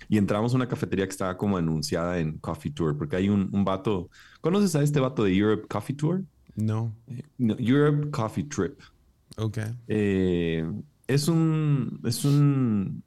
y 0.08 0.18
entramos 0.18 0.54
a 0.54 0.56
una 0.56 0.68
cafetería 0.68 1.06
que 1.06 1.12
estaba 1.12 1.38
como 1.38 1.58
anunciada 1.58 2.18
en 2.20 2.40
Coffee 2.40 2.72
Tour, 2.72 2.98
porque 2.98 3.16
hay 3.16 3.30
un, 3.30 3.50
un 3.54 3.64
vato, 3.64 4.10
¿conoces 4.42 4.76
a 4.76 4.82
este 4.82 5.00
vato 5.00 5.24
de 5.24 5.36
Europe 5.36 5.68
Coffee 5.68 5.96
Tour? 5.96 6.24
No. 6.64 6.94
No, 7.38 7.56
Europe 7.60 8.10
Coffee 8.12 8.44
Trip. 8.44 8.80
Ok. 9.38 9.58
Eh, 9.88 10.70
es 11.08 11.28
un, 11.28 12.00
es 12.04 12.24
un, 12.26 13.04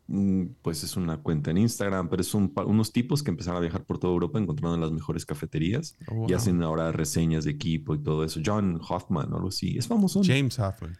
pues 0.63 0.83
es 0.83 0.97
una 0.97 1.19
cuenta 1.19 1.51
en 1.53 1.59
Instagram, 1.59 2.09
pero 2.09 2.23
es 2.23 2.35
un, 2.35 2.53
unos 2.67 2.93
tipos 2.93 3.23
que 3.23 3.31
empezaron 3.31 3.59
a 3.59 3.61
viajar 3.61 3.85
por 3.85 3.99
toda 3.99 4.13
Europa 4.13 4.39
encontrando 4.41 4.77
las 4.77 4.91
mejores 4.91 5.25
cafeterías 5.25 5.97
Oh, 6.09 6.15
wow. 6.17 6.31
y 6.31 6.33
hacen 6.33 6.63
ahora 6.63 6.91
reseñas 6.91 7.45
de 7.45 7.53
equipo 7.53 7.95
y 7.95 7.99
todo 8.03 8.25
eso. 8.25 8.41
John 8.45 8.81
Hoffman 8.89 9.33
o 9.33 9.37
algo 9.37 9.49
así, 9.49 9.77
es 9.79 9.87
famoso. 9.87 10.21
James 10.25 10.59
Hoffman. 10.59 10.97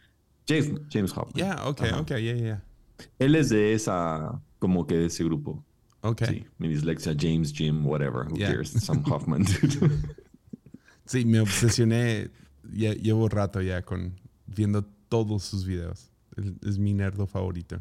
James, 0.47 0.73
James 0.91 1.11
Hoffman. 1.17 1.35
Yeah, 1.35 1.67
ok, 1.69 1.81
Ajá. 1.83 2.01
ok, 2.01 2.09
yeah, 2.19 2.35
yeah. 2.37 2.65
Él 3.19 3.35
es 3.35 3.49
de 3.49 3.73
esa, 3.75 4.41
como 4.61 4.87
que 4.87 4.97
de 4.97 5.07
ese 5.07 5.25
grupo. 5.25 5.65
Ok. 6.03 6.23
Sí, 6.29 6.45
mi 6.59 6.69
dislexia, 6.69 7.15
James, 7.19 7.53
Jim, 7.53 7.85
whatever, 7.87 8.27
who 8.29 8.37
Yeah. 8.37 8.51
cares, 8.53 8.71
some 8.71 9.03
Hoffman. 9.07 9.43
dude. 9.63 9.91
Sí, 11.05 11.25
me 11.25 11.41
obsesioné. 11.41 12.31
Ya, 12.73 12.95
llevo 12.95 13.29
rato 13.29 13.61
ya 13.61 13.83
con 13.83 14.15
viendo 14.47 14.85
todos 15.09 15.43
sus 15.43 15.67
videos. 15.67 16.11
Es, 16.37 16.69
es 16.71 16.79
mi 16.79 16.95
nerdo 16.95 17.27
favorito. 17.27 17.81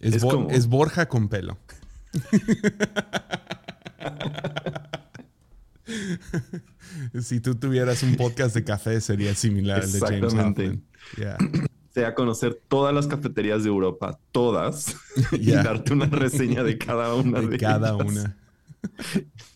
Es, 0.00 0.14
es 0.14 0.22
Bo- 0.22 0.30
como- 0.30 0.50
es 0.50 0.66
Borja 0.66 1.06
con 1.08 1.28
pelo. 1.28 1.58
si 7.20 7.40
tú 7.40 7.54
tuvieras 7.56 8.02
un 8.02 8.16
podcast 8.16 8.54
de 8.54 8.64
café, 8.64 9.00
sería 9.00 9.34
similar 9.34 9.82
al 9.82 9.92
de 9.92 10.00
James 10.00 10.22
Exactamente. 10.24 10.66
Hoffman. 10.68 10.82
Yeah. 11.16 11.36
sea 11.92 12.14
conocer 12.14 12.60
todas 12.68 12.94
las 12.94 13.06
cafeterías 13.06 13.62
de 13.62 13.68
Europa, 13.68 14.18
todas, 14.32 14.96
y 15.32 15.50
darte 15.52 15.92
una 15.92 16.06
reseña 16.06 16.62
de 16.62 16.78
cada 16.78 17.14
una 17.14 17.40
de, 17.40 17.48
De 17.48 17.58
cada 17.58 17.94
ellas. 17.94 18.06
una. 18.06 18.36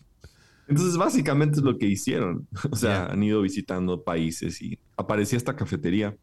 Entonces, 0.69 0.95
básicamente 0.97 1.57
es 1.59 1.63
lo 1.63 1.77
que 1.77 1.87
hicieron. 1.87 2.47
O 2.71 2.75
sea, 2.75 3.07
han 3.07 3.21
ido 3.23 3.41
visitando 3.41 4.03
países 4.03 4.61
y 4.61 4.79
aparecía 4.95 5.37
esta 5.37 5.55
cafetería 5.55 6.15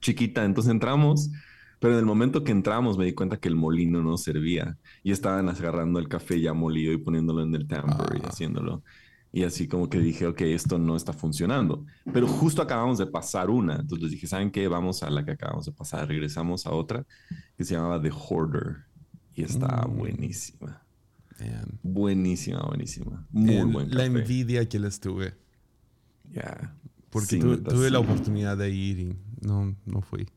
chiquita. 0.00 0.44
Entonces 0.44 0.70
entramos, 0.72 1.30
pero 1.78 1.92
en 1.94 2.00
el 2.00 2.06
momento 2.06 2.42
que 2.44 2.52
entramos 2.52 2.98
me 2.98 3.04
di 3.04 3.12
cuenta 3.12 3.36
que 3.38 3.48
el 3.48 3.54
molino 3.56 4.02
no 4.02 4.16
servía 4.16 4.76
y 5.02 5.12
estaban 5.12 5.48
agarrando 5.48 5.98
el 5.98 6.08
café 6.08 6.40
ya 6.40 6.52
molido 6.52 6.92
y 6.92 6.98
poniéndolo 6.98 7.42
en 7.42 7.54
el 7.54 7.66
tamper 7.66 8.16
y 8.18 8.20
Ah. 8.24 8.28
haciéndolo. 8.28 8.82
Y 9.32 9.44
así 9.44 9.68
como 9.68 9.88
que 9.88 10.00
dije, 10.00 10.26
ok, 10.26 10.40
esto 10.40 10.76
no 10.78 10.96
está 10.96 11.12
funcionando. 11.12 11.86
Pero 12.12 12.26
justo 12.26 12.62
acabamos 12.62 12.98
de 12.98 13.06
pasar 13.06 13.48
una. 13.48 13.76
Entonces 13.76 14.02
les 14.02 14.10
dije, 14.10 14.26
¿saben 14.26 14.50
qué? 14.50 14.66
Vamos 14.66 15.04
a 15.04 15.10
la 15.10 15.24
que 15.24 15.30
acabamos 15.30 15.66
de 15.66 15.72
pasar. 15.72 16.08
Regresamos 16.08 16.66
a 16.66 16.72
otra 16.72 17.06
que 17.56 17.64
se 17.64 17.74
llamaba 17.74 18.02
The 18.02 18.10
Hoarder. 18.10 18.78
Y 19.36 19.44
estaba 19.44 19.86
Mm. 19.86 19.96
buenísima. 19.96 20.82
Man. 21.40 21.78
Buenísima, 21.82 22.60
buenísima. 22.62 23.26
Muy 23.30 23.56
Man, 23.56 23.72
buen 23.72 23.90
la 23.90 24.06
café. 24.06 24.18
envidia 24.18 24.68
que 24.68 24.78
les 24.78 25.00
tuve. 25.00 25.34
Ya. 26.32 26.74
Porque 27.10 27.26
Sí, 27.26 27.40
tuve 27.40 27.90
la 27.90 27.98
oportunidad 27.98 28.56
de 28.56 28.70
ir 28.70 28.98
y 29.00 29.16
no, 29.40 29.76
no 29.84 30.00
fui. 30.00 30.28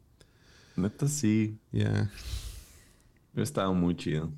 Neta, 0.75 1.07
sí. 1.07 1.59
Yeah. 1.71 2.09
Pero 3.33 3.43
estaba 3.43 3.71
muy 3.73 3.95
chido. 3.95 4.31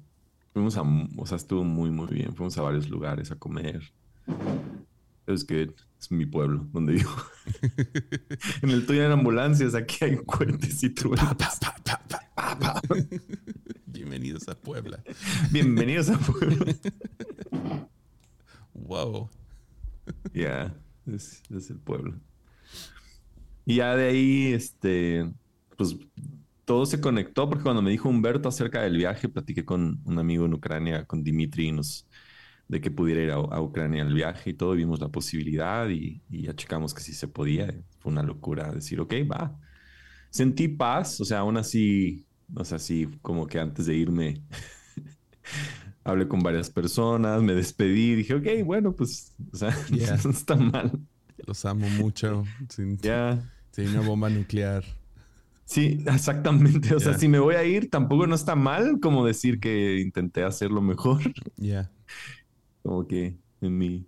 Fuimos 0.54 0.78
a, 0.78 0.84
o 1.18 1.26
sea, 1.26 1.38
estuvo 1.38 1.64
muy, 1.64 1.92
muy 1.92 2.08
bien. 2.08 2.36
Fuimos 2.36 2.58
a 2.58 2.62
varios 2.62 2.90
lugares 2.90 3.32
a 3.32 3.36
comer. 3.36 3.94
It 4.28 5.30
was 5.30 5.46
good. 5.46 5.74
Es 6.00 6.12
mi 6.12 6.26
pueblo, 6.26 6.68
donde 6.72 6.94
vivo. 6.94 7.12
en 8.62 8.70
el 8.70 8.86
tuyo 8.86 9.04
en 9.06 9.12
ambulancias, 9.12 9.76
aquí 9.76 10.04
hay 10.06 10.18
cohetes 10.18 10.84
y 10.84 10.90
truenos. 10.90 11.36
Pa. 11.36 12.82
Bienvenidos 13.96 14.50
a 14.50 14.56
Puebla. 14.56 15.02
Bienvenidos 15.52 16.10
a 16.10 16.18
pueblo. 16.18 16.66
Wow. 18.74 19.30
Ya, 20.34 20.76
es, 21.06 21.42
es 21.50 21.70
el 21.70 21.80
pueblo. 21.80 22.20
Y 23.66 23.78
ya 23.78 23.96
de 23.96 24.08
ahí, 24.10 24.54
este, 24.54 25.32
pues 25.78 25.96
todo 26.66 26.86
se 26.86 27.00
conectó 27.00 27.48
porque 27.48 27.64
cuando 27.64 27.82
me 27.82 27.90
dijo 27.90 28.10
Humberto 28.10 28.50
acerca 28.50 28.82
del 28.82 28.98
viaje, 28.98 29.30
platiqué 29.30 29.64
con 29.64 30.02
un 30.04 30.20
amigo 30.20 30.46
en 30.46 30.54
Ucrania, 30.54 31.06
con 31.06 31.24
Dimitri, 31.24 31.70
y 31.70 31.72
nos, 31.72 32.06
de 32.68 32.82
que 32.82 32.92
pudiera 32.92 33.22
ir 33.22 33.32
a, 33.32 33.36
a 33.36 33.62
Ucrania 33.62 34.04
al 34.04 34.14
viaje 34.14 34.50
y 34.50 34.54
todo, 34.56 34.74
vimos 34.74 35.00
la 35.00 35.08
posibilidad 35.10 35.88
y, 35.90 36.22
y 36.30 36.44
ya 36.44 36.56
checamos 36.56 36.94
que 36.94 37.02
sí 37.02 37.14
se 37.14 37.30
podía. 37.30 37.74
Fue 38.00 38.12
una 38.12 38.24
locura 38.24 38.74
decir, 38.74 39.00
ok, 39.00 39.14
va. 39.32 39.58
sentí 40.30 40.68
paz, 40.68 41.22
o 41.22 41.26
sea, 41.26 41.40
aún 41.40 41.58
así, 41.58 42.26
o 42.54 42.66
sea, 42.66 42.80
sí, 42.80 43.10
como 43.22 43.48
que 43.48 43.60
antes 43.60 43.86
de 43.86 43.96
irme, 43.96 44.42
hablé 46.04 46.28
con 46.28 46.42
varias 46.42 46.70
personas, 46.70 47.42
me 47.42 47.54
despedí, 47.54 48.16
dije, 48.16 48.36
ok, 48.36 48.66
bueno, 48.66 48.94
pues, 48.94 49.34
o 49.52 49.58
sea, 49.58 49.76
no 50.24 50.30
está 50.30 50.56
mal. 50.56 51.00
Los 51.46 51.66
amo 51.66 51.88
mucho. 51.90 52.44
Sin, 52.70 52.98
yeah. 53.00 53.40
sin 53.72 53.90
una 53.90 54.02
bomba 54.02 54.30
nuclear. 54.30 54.84
Sí, 55.66 56.04
exactamente. 56.06 56.94
O 56.94 57.00
sea, 57.00 57.18
si 57.18 57.28
me 57.28 57.40
voy 57.40 57.56
a 57.56 57.64
ir, 57.64 57.90
tampoco 57.90 58.28
no 58.28 58.36
está 58.36 58.56
mal 58.56 59.00
como 59.00 59.26
decir 59.26 59.60
que 59.60 60.00
intenté 60.00 60.44
hacerlo 60.44 60.82
mejor. 60.82 61.22
Ya. 61.58 61.92
Como 62.84 63.08
que 63.08 63.36
en 63.62 63.78
mi, 63.80 64.08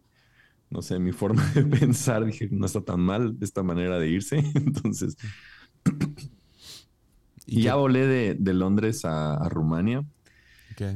no 0.69 0.84
sé, 0.84 0.95
en 0.95 1.04
mi 1.04 1.12
forma 1.12 1.43
de 1.56 1.63
pensar 1.63 2.23
dije, 2.26 2.47
no 2.52 2.67
está 2.67 2.82
tan 2.82 3.00
mal 3.00 3.36
esta 3.41 3.63
manera 3.63 3.97
de 3.97 4.08
irse. 4.08 4.38
Entonces, 4.54 5.17
y 7.47 7.63
ya 7.63 7.75
volé 7.75 8.05
de, 8.36 8.53
Londres 8.53 9.05
a, 9.05 9.49
Rumania, 9.49 10.05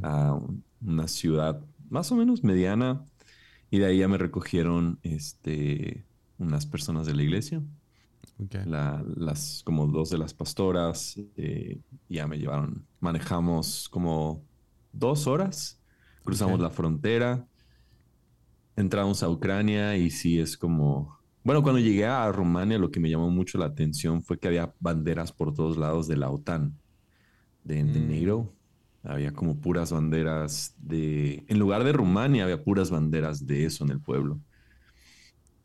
a 0.03 0.39
una 0.85 1.07
ciudad 1.07 1.59
más 1.89 2.11
o 2.11 2.15
menos 2.15 2.43
mediana. 2.43 3.03
Y 3.71 3.79
de 3.79 3.85
ahí 3.85 3.99
ya 3.99 4.07
me 4.07 4.17
recogieron 4.17 4.99
este, 5.01 6.03
unas 6.37 6.65
personas 6.65 7.07
de 7.07 7.15
la 7.15 7.23
iglesia 7.23 7.61
las, 8.65 9.61
como 9.63 9.87
dos 9.87 10.09
de 10.09 10.17
las 10.17 10.33
pastoras 10.33 11.19
eh, 11.37 11.79
ya 12.09 12.27
me 12.27 12.37
llevaron. 12.37 12.85
Manejamos 12.99 13.87
como 13.89 14.43
dos 14.91 15.27
horas, 15.27 15.79
cruzamos 16.23 16.59
la 16.59 16.69
frontera, 16.69 17.45
entramos 18.75 19.23
a 19.23 19.29
Ucrania 19.29 19.95
y 19.97 20.09
sí 20.09 20.39
es 20.39 20.57
como... 20.57 21.20
Bueno, 21.43 21.63
cuando 21.63 21.79
llegué 21.79 22.05
a 22.05 22.31
Rumania 22.31 22.77
lo 22.77 22.91
que 22.91 22.99
me 22.99 23.09
llamó 23.09 23.29
mucho 23.29 23.57
la 23.57 23.65
atención 23.65 24.23
fue 24.23 24.39
que 24.39 24.47
había 24.47 24.73
banderas 24.79 25.31
por 25.31 25.53
todos 25.53 25.77
lados 25.77 26.07
de 26.07 26.17
la 26.17 26.29
OTAN, 26.29 26.77
de, 27.63 27.83
de 27.83 27.99
mm. 27.99 28.25
NATO. 28.25 28.53
Había 29.03 29.31
como 29.33 29.59
puras 29.59 29.91
banderas 29.91 30.75
de... 30.77 31.43
En 31.47 31.57
lugar 31.57 31.83
de 31.83 31.91
Rumania 31.91 32.43
había 32.43 32.63
puras 32.63 32.91
banderas 32.91 33.47
de 33.47 33.65
eso 33.65 33.83
en 33.83 33.91
el 33.91 33.99
pueblo. 33.99 34.39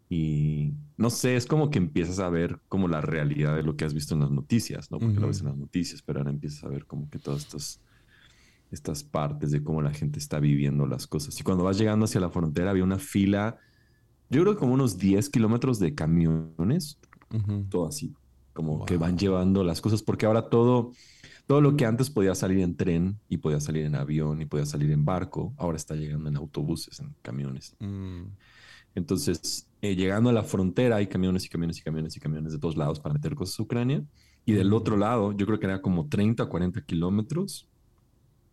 Y 0.08 0.72
no 0.96 1.10
sé, 1.10 1.36
es 1.36 1.46
como 1.46 1.68
que 1.70 1.78
empiezas 1.78 2.20
a 2.20 2.30
ver 2.30 2.60
como 2.68 2.88
la 2.88 3.00
realidad 3.00 3.56
de 3.56 3.62
lo 3.62 3.76
que 3.76 3.84
has 3.84 3.92
visto 3.92 4.14
en 4.14 4.20
las 4.20 4.30
noticias, 4.30 4.90
¿no? 4.90 4.98
Porque 4.98 5.20
lo 5.20 5.26
ves 5.26 5.40
en 5.40 5.46
las 5.46 5.56
noticias, 5.56 6.00
pero 6.00 6.20
ahora 6.20 6.30
empiezas 6.30 6.64
a 6.64 6.68
ver 6.68 6.86
como 6.86 7.10
que 7.10 7.18
todas 7.18 7.42
estas, 7.42 7.80
estas 8.70 9.02
partes 9.02 9.50
de 9.50 9.62
cómo 9.62 9.82
la 9.82 9.92
gente 9.92 10.18
está 10.18 10.38
viviendo 10.38 10.86
las 10.86 11.06
cosas. 11.06 11.38
Y 11.40 11.42
cuando 11.42 11.64
vas 11.64 11.76
llegando 11.76 12.04
hacia 12.04 12.20
la 12.20 12.30
frontera 12.30 12.70
había 12.70 12.84
una 12.84 12.98
fila, 12.98 13.58
yo 14.30 14.42
creo 14.42 14.54
que 14.54 14.60
como 14.60 14.74
unos 14.74 14.98
10 14.98 15.30
kilómetros 15.30 15.78
de 15.78 15.94
camiones, 15.94 16.98
todo 17.68 17.86
así, 17.86 18.14
como 18.52 18.84
que 18.84 18.96
van 18.96 19.18
llevando 19.18 19.62
las 19.62 19.80
cosas, 19.80 20.02
porque 20.02 20.26
ahora 20.26 20.48
todo, 20.48 20.92
todo 21.46 21.60
lo 21.60 21.76
que 21.76 21.86
antes 21.86 22.10
podía 22.10 22.34
salir 22.34 22.60
en 22.60 22.76
tren 22.76 23.18
y 23.28 23.38
podía 23.38 23.60
salir 23.60 23.84
en 23.84 23.94
avión 23.94 24.40
y 24.40 24.46
podía 24.46 24.66
salir 24.66 24.90
en 24.90 25.04
barco, 25.04 25.54
ahora 25.56 25.76
está 25.76 25.94
llegando 25.94 26.28
en 26.28 26.36
autobuses, 26.36 26.98
en 27.00 27.14
camiones. 27.22 27.76
Mm. 27.78 28.24
Entonces, 28.96 29.68
eh, 29.82 29.94
llegando 29.94 30.30
a 30.30 30.32
la 30.32 30.42
frontera 30.42 30.96
hay 30.96 31.06
camiones 31.06 31.44
y 31.44 31.48
camiones 31.48 31.78
y 31.78 31.82
camiones 31.82 32.16
y 32.16 32.20
camiones 32.20 32.52
de 32.52 32.58
todos 32.58 32.76
lados 32.76 32.98
para 32.98 33.12
meter 33.12 33.34
cosas 33.34 33.60
a 33.60 33.62
Ucrania. 33.62 34.02
Y 34.46 34.52
del 34.52 34.72
otro 34.72 34.96
lado, 34.96 35.32
yo 35.32 35.44
creo 35.44 35.58
que 35.58 35.66
era 35.66 35.82
como 35.82 36.08
30 36.08 36.44
o 36.44 36.48
40 36.48 36.80
kilómetros 36.82 37.68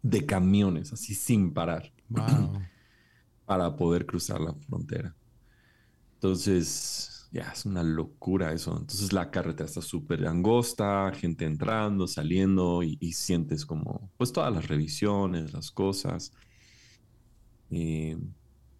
de 0.02 0.26
camiones, 0.26 0.92
así 0.92 1.16
sin 1.16 1.54
parar, 1.54 1.94
para 3.46 3.76
poder 3.76 4.06
cruzar 4.06 4.42
la 4.42 4.54
frontera. 4.54 5.16
Entonces, 6.24 7.28
ya 7.34 7.52
es 7.52 7.66
una 7.66 7.84
locura 7.84 8.54
eso. 8.54 8.72
Entonces 8.72 9.12
la 9.12 9.30
carretera 9.30 9.68
está 9.68 9.82
súper 9.82 10.26
angosta, 10.26 11.12
gente 11.14 11.44
entrando, 11.44 12.08
saliendo 12.08 12.82
y, 12.82 12.98
y, 13.02 13.12
sientes 13.12 13.66
como, 13.66 14.10
pues 14.16 14.32
todas 14.32 14.54
las 14.54 14.70
revisiones, 14.70 15.52
las 15.52 15.70
cosas. 15.70 16.32
Y 17.70 18.16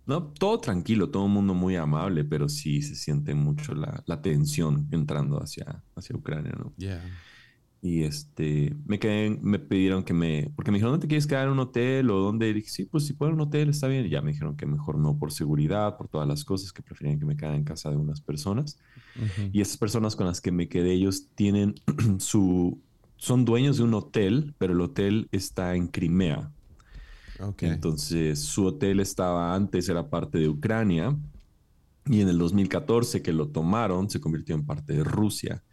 no, 0.06 0.24
todo 0.24 0.58
tranquilo, 0.60 1.10
todo 1.10 1.26
el 1.26 1.34
mundo 1.34 1.54
muy 1.54 1.76
amable, 1.76 2.24
pero 2.24 2.48
sí 2.48 2.82
se 2.82 2.96
siente 2.96 3.34
mucho 3.34 3.76
la, 3.76 4.22
tensión 4.22 4.88
entrando 4.92 5.38
hacia, 5.44 5.84
hacia 5.98 6.16
Ucrania, 6.16 6.54
¿no? 6.58 6.74
Y 7.84 8.04
este, 8.04 8.74
me 8.86 8.98
quedé, 8.98 9.38
me 9.42 9.60
pidieron 9.60 10.06
que 10.06 10.14
me, 10.14 10.50
porque 10.56 10.72
me 10.72 10.78
dijeron, 10.78 10.94
¿dónde 10.94 11.04
te 11.04 11.10
quieres 11.10 11.28
quedar 11.28 11.48
en 11.48 11.52
un 11.52 11.60
hotel 11.60 12.10
o 12.10 12.20
dónde? 12.20 12.48
Y 12.48 12.54
dije, 12.54 12.70
sí, 12.70 12.86
pues 12.86 13.06
si 13.06 13.14
puedo 13.14 13.30
en 13.32 13.36
un 13.36 13.48
hotel 13.48 13.70
está 13.70 13.88
bien. 13.88 14.06
Y 14.06 14.10
ya 14.10 14.22
me 14.22 14.32
dijeron 14.32 14.56
que 14.56 14.66
mejor 14.66 14.98
no 14.98 15.20
por 15.20 15.34
seguridad, 15.34 15.98
por 15.98 16.08
todas 16.08 16.28
las 16.28 16.46
cosas, 16.46 16.72
que 16.72 16.82
preferían 16.82 17.20
que 17.20 17.26
me 17.26 17.36
quedara 17.36 17.58
en 17.58 17.66
casa 17.66 17.90
de 17.90 17.98
unas 17.98 18.22
personas. 18.22 18.80
Y 19.52 19.60
esas 19.60 19.76
personas 19.76 20.16
con 20.16 20.26
las 20.26 20.40
que 20.40 20.52
me 20.52 20.70
quedé, 20.70 20.94
ellos 20.94 21.28
tienen 21.36 21.76
su, 22.20 22.80
son 23.18 23.44
dueños 23.44 23.78
de 23.78 23.84
un 23.84 23.94
hotel, 23.94 24.56
pero 24.58 24.72
el 24.72 24.82
hotel 24.82 25.28
está 25.34 25.76
en 25.76 25.88
Crimea, 25.88 26.50
entonces, 27.60 28.40
su 28.40 28.66
hotel 28.66 29.00
estaba 29.00 29.54
antes, 29.54 29.90
era 29.90 30.10
parte 30.10 30.38
de 30.38 30.50
Ucrania, 30.50 31.18
y 32.06 32.22
en 32.22 32.30
el 32.30 32.38
2014 32.38 33.22
que 33.22 33.34
lo 33.34 33.50
tomaron, 33.50 34.10
se 34.10 34.20
convirtió 34.20 34.56
en 34.56 34.66
parte 34.66 34.94
de 34.94 35.04
Rusia. 35.04 35.64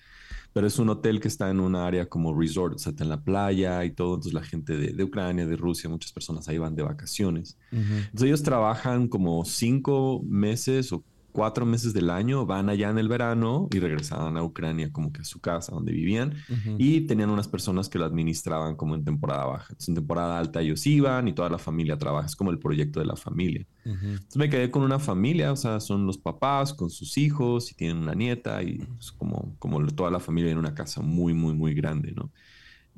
Pero 0.52 0.66
es 0.66 0.78
un 0.78 0.88
hotel 0.88 1.20
que 1.20 1.28
está 1.28 1.50
en 1.50 1.60
un 1.60 1.76
área 1.76 2.06
como 2.06 2.34
resort, 2.34 2.74
o 2.74 2.78
sea, 2.78 2.90
está 2.90 3.04
en 3.04 3.10
la 3.10 3.22
playa 3.22 3.84
y 3.84 3.92
todo. 3.92 4.14
Entonces, 4.14 4.32
la 4.32 4.42
gente 4.42 4.76
de, 4.76 5.04
Ucrania, 5.04 5.46
de 5.46 5.56
Rusia, 5.56 5.88
muchas 5.88 6.12
personas 6.12 6.48
ahí 6.48 6.58
van 6.58 6.74
de 6.74 6.82
vacaciones. 6.82 7.56
Entonces, 7.70 8.22
ellos 8.22 8.42
trabajan 8.42 9.08
como 9.08 9.44
cinco 9.44 10.22
meses 10.24 10.92
o 10.92 11.04
cuatro 11.32 11.66
meses 11.66 11.92
del 11.92 12.10
año 12.10 12.46
van 12.46 12.68
allá 12.68 12.90
en 12.90 12.98
el 12.98 13.08
verano 13.08 13.68
y 13.72 13.78
regresaban 13.78 14.36
a 14.36 14.42
Ucrania 14.42 14.92
como 14.92 15.12
que 15.12 15.22
a 15.22 15.24
su 15.24 15.40
casa 15.40 15.72
donde 15.72 15.92
vivían 15.92 16.34
y 16.78 17.02
tenían 17.02 17.30
unas 17.30 17.48
personas 17.48 17.88
que 17.88 17.98
lo 17.98 18.04
administraban 18.04 18.76
como 18.76 18.94
en 18.94 19.04
temporada 19.04 19.46
baja. 19.46 19.66
Entonces 19.70 19.88
en 19.88 19.94
temporada 19.94 20.38
alta 20.38 20.60
ellos 20.60 20.86
iban 20.86 21.28
y 21.28 21.32
toda 21.32 21.48
la 21.48 21.58
familia 21.58 21.98
trabaja, 21.98 22.26
es 22.26 22.36
como 22.36 22.50
el 22.50 22.58
proyecto 22.58 23.00
de 23.00 23.06
la 23.06 23.16
familia. 23.16 23.66
Entonces 23.84 24.36
me 24.36 24.48
quedé 24.48 24.70
con 24.70 24.82
una 24.82 24.98
familia, 24.98 25.52
o 25.52 25.56
sea, 25.56 25.80
son 25.80 26.06
los 26.06 26.18
papás 26.18 26.74
con 26.74 26.90
sus 26.90 27.16
hijos 27.18 27.70
y 27.72 27.74
tienen 27.74 27.98
una 27.98 28.14
nieta 28.14 28.62
y 28.62 28.78
pues, 28.78 29.12
como, 29.12 29.56
como 29.58 29.84
toda 29.88 30.10
la 30.10 30.20
familia 30.20 30.52
en 30.52 30.58
una 30.58 30.74
casa 30.74 31.00
muy, 31.00 31.34
muy, 31.34 31.54
muy 31.54 31.74
grande, 31.74 32.12
¿no? 32.12 32.30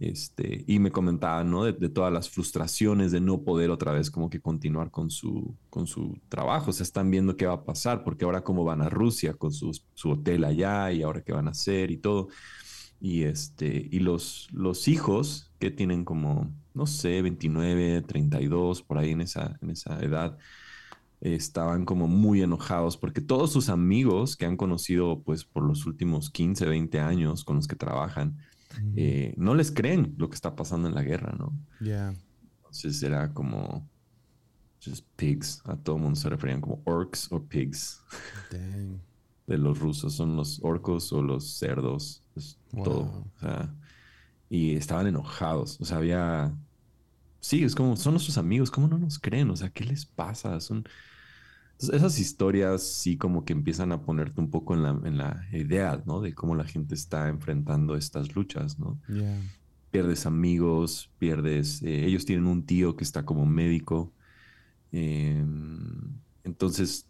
Este, 0.03 0.65
y 0.67 0.81
me 0.81 0.91
comentaba, 0.91 1.45
¿no? 1.45 1.63
De, 1.63 1.89
todas 1.89 2.13
las 2.13 2.29
frustraciones 2.29 3.13
de 3.13 3.21
no 3.21 3.43
poder 3.43 3.71
otra 3.71 3.93
vez 3.93 4.11
como 4.11 4.29
que 4.31 4.41
continuar 4.41 4.91
con 4.91 5.11
su, 5.11 5.55
con 5.71 5.87
su 5.87 6.19
trabajo. 6.29 6.73
Se 6.73 6.83
están 6.83 7.09
viendo 7.09 7.37
qué 7.37 7.47
va 7.47 7.55
a 7.55 7.65
pasar, 7.65 8.03
porque 8.03 8.25
ahora 8.25 8.43
cómo 8.43 8.65
van 8.65 8.83
a 8.83 8.89
Rusia 8.89 9.35
con 9.35 9.53
su, 9.53 9.71
su 9.95 10.11
hotel 10.11 10.43
allá 10.43 10.91
y 10.91 11.03
ahora 11.03 11.23
qué 11.23 11.31
van 11.33 11.47
a 11.47 11.53
hacer 11.53 11.93
y 11.93 11.99
todo. 11.99 12.31
Y, 13.01 13.23
este, 13.23 13.89
y 13.93 14.01
los, 14.01 14.49
los 14.53 14.89
hijos 14.89 15.53
que 15.61 15.71
tienen 15.71 16.05
como, 16.05 16.51
no 16.75 16.89
sé, 16.89 17.23
29, 17.23 18.03
32, 18.03 18.83
por 18.83 18.99
ahí 18.99 19.13
en 19.13 19.21
esa, 19.21 19.57
en 19.63 19.71
esa 19.71 20.01
edad, 20.01 20.37
estaban 21.21 21.85
como 21.85 22.09
muy 22.09 22.43
enojados 22.43 22.97
porque 22.97 23.21
todos 23.21 23.53
sus 23.53 23.69
amigos 23.69 24.37
que 24.37 24.47
han 24.47 24.57
conocido 24.57 25.23
pues 25.23 25.45
por 25.45 25.63
los 25.63 25.87
últimos 25.87 26.31
15, 26.31 26.67
20 26.67 26.99
años 26.99 27.45
con 27.45 27.55
los 27.55 27.69
que 27.69 27.77
trabajan, 27.77 28.39
eh, 28.97 29.35
no 29.37 29.55
les 29.55 29.71
creen 29.71 30.15
lo 30.19 30.29
que 30.29 30.35
está 30.35 30.55
pasando 30.55 30.89
en 30.89 30.95
la 30.95 31.03
guerra, 31.03 31.35
¿no? 31.39 31.53
Ya. 31.81 32.15
Entonces 32.57 33.03
era 33.03 33.33
como 33.33 33.89
just 34.85 35.07
pigs. 35.17 35.63
A 35.65 35.77
todo 35.77 35.97
el 35.97 36.03
mundo 36.03 36.17
se 36.19 36.29
referían 36.29 36.61
como 36.61 36.83
orcs 36.85 37.31
o 37.31 37.43
pigs. 37.43 38.03
De 39.47 39.59
los 39.59 39.79
rusos 39.79 40.15
son 40.15 40.37
los 40.37 40.61
orcos 40.63 41.13
o 41.13 41.23
los 41.23 41.59
cerdos. 41.59 42.23
todo. 42.85 43.27
y 44.49 44.75
estaban 44.75 45.07
enojados. 45.07 45.81
O 45.81 45.85
sea, 45.85 45.99
había. 45.99 46.55
Sí, 47.41 47.65
es 47.65 47.75
como, 47.75 47.97
son 47.97 48.15
nuestros 48.15 48.39
amigos, 48.39 48.71
¿cómo 48.71 48.87
no 48.87 48.99
nos 48.99 49.19
creen? 49.19 49.51
O 49.51 49.57
sea, 49.57 49.69
¿qué 49.71 49.85
les 49.85 50.07
pasa? 50.07 50.61
Son 50.61 50.85
esas 51.91 52.19
historias 52.19 52.83
sí 52.83 53.17
como 53.17 53.45
que 53.45 53.53
empiezan 53.53 53.93
a 53.93 54.03
ponerte 54.03 54.41
un 54.41 54.51
poco 54.51 54.75
en 54.75 54.83
la, 54.83 54.91
en 55.05 55.17
la 55.17 55.47
idea, 55.53 56.03
¿no? 56.07 56.21
De 56.21 56.35
cómo 56.35 56.55
la 56.55 56.65
gente 56.65 56.95
está 56.95 57.29
enfrentando 57.29 57.97
estas 57.97 58.35
luchas, 58.35 58.79
¿no? 58.79 59.01
Pierdes 59.91 60.27
amigos, 60.27 61.11
pierdes... 61.19 61.83
Eh, 61.83 62.07
ellos 62.07 62.25
tienen 62.25 62.47
un 62.47 62.65
tío 62.65 62.97
que 62.97 63.05
está 63.05 63.25
como 63.25 63.47
médico. 63.47 64.13
Em, 64.91 66.19
entonces 66.45 67.07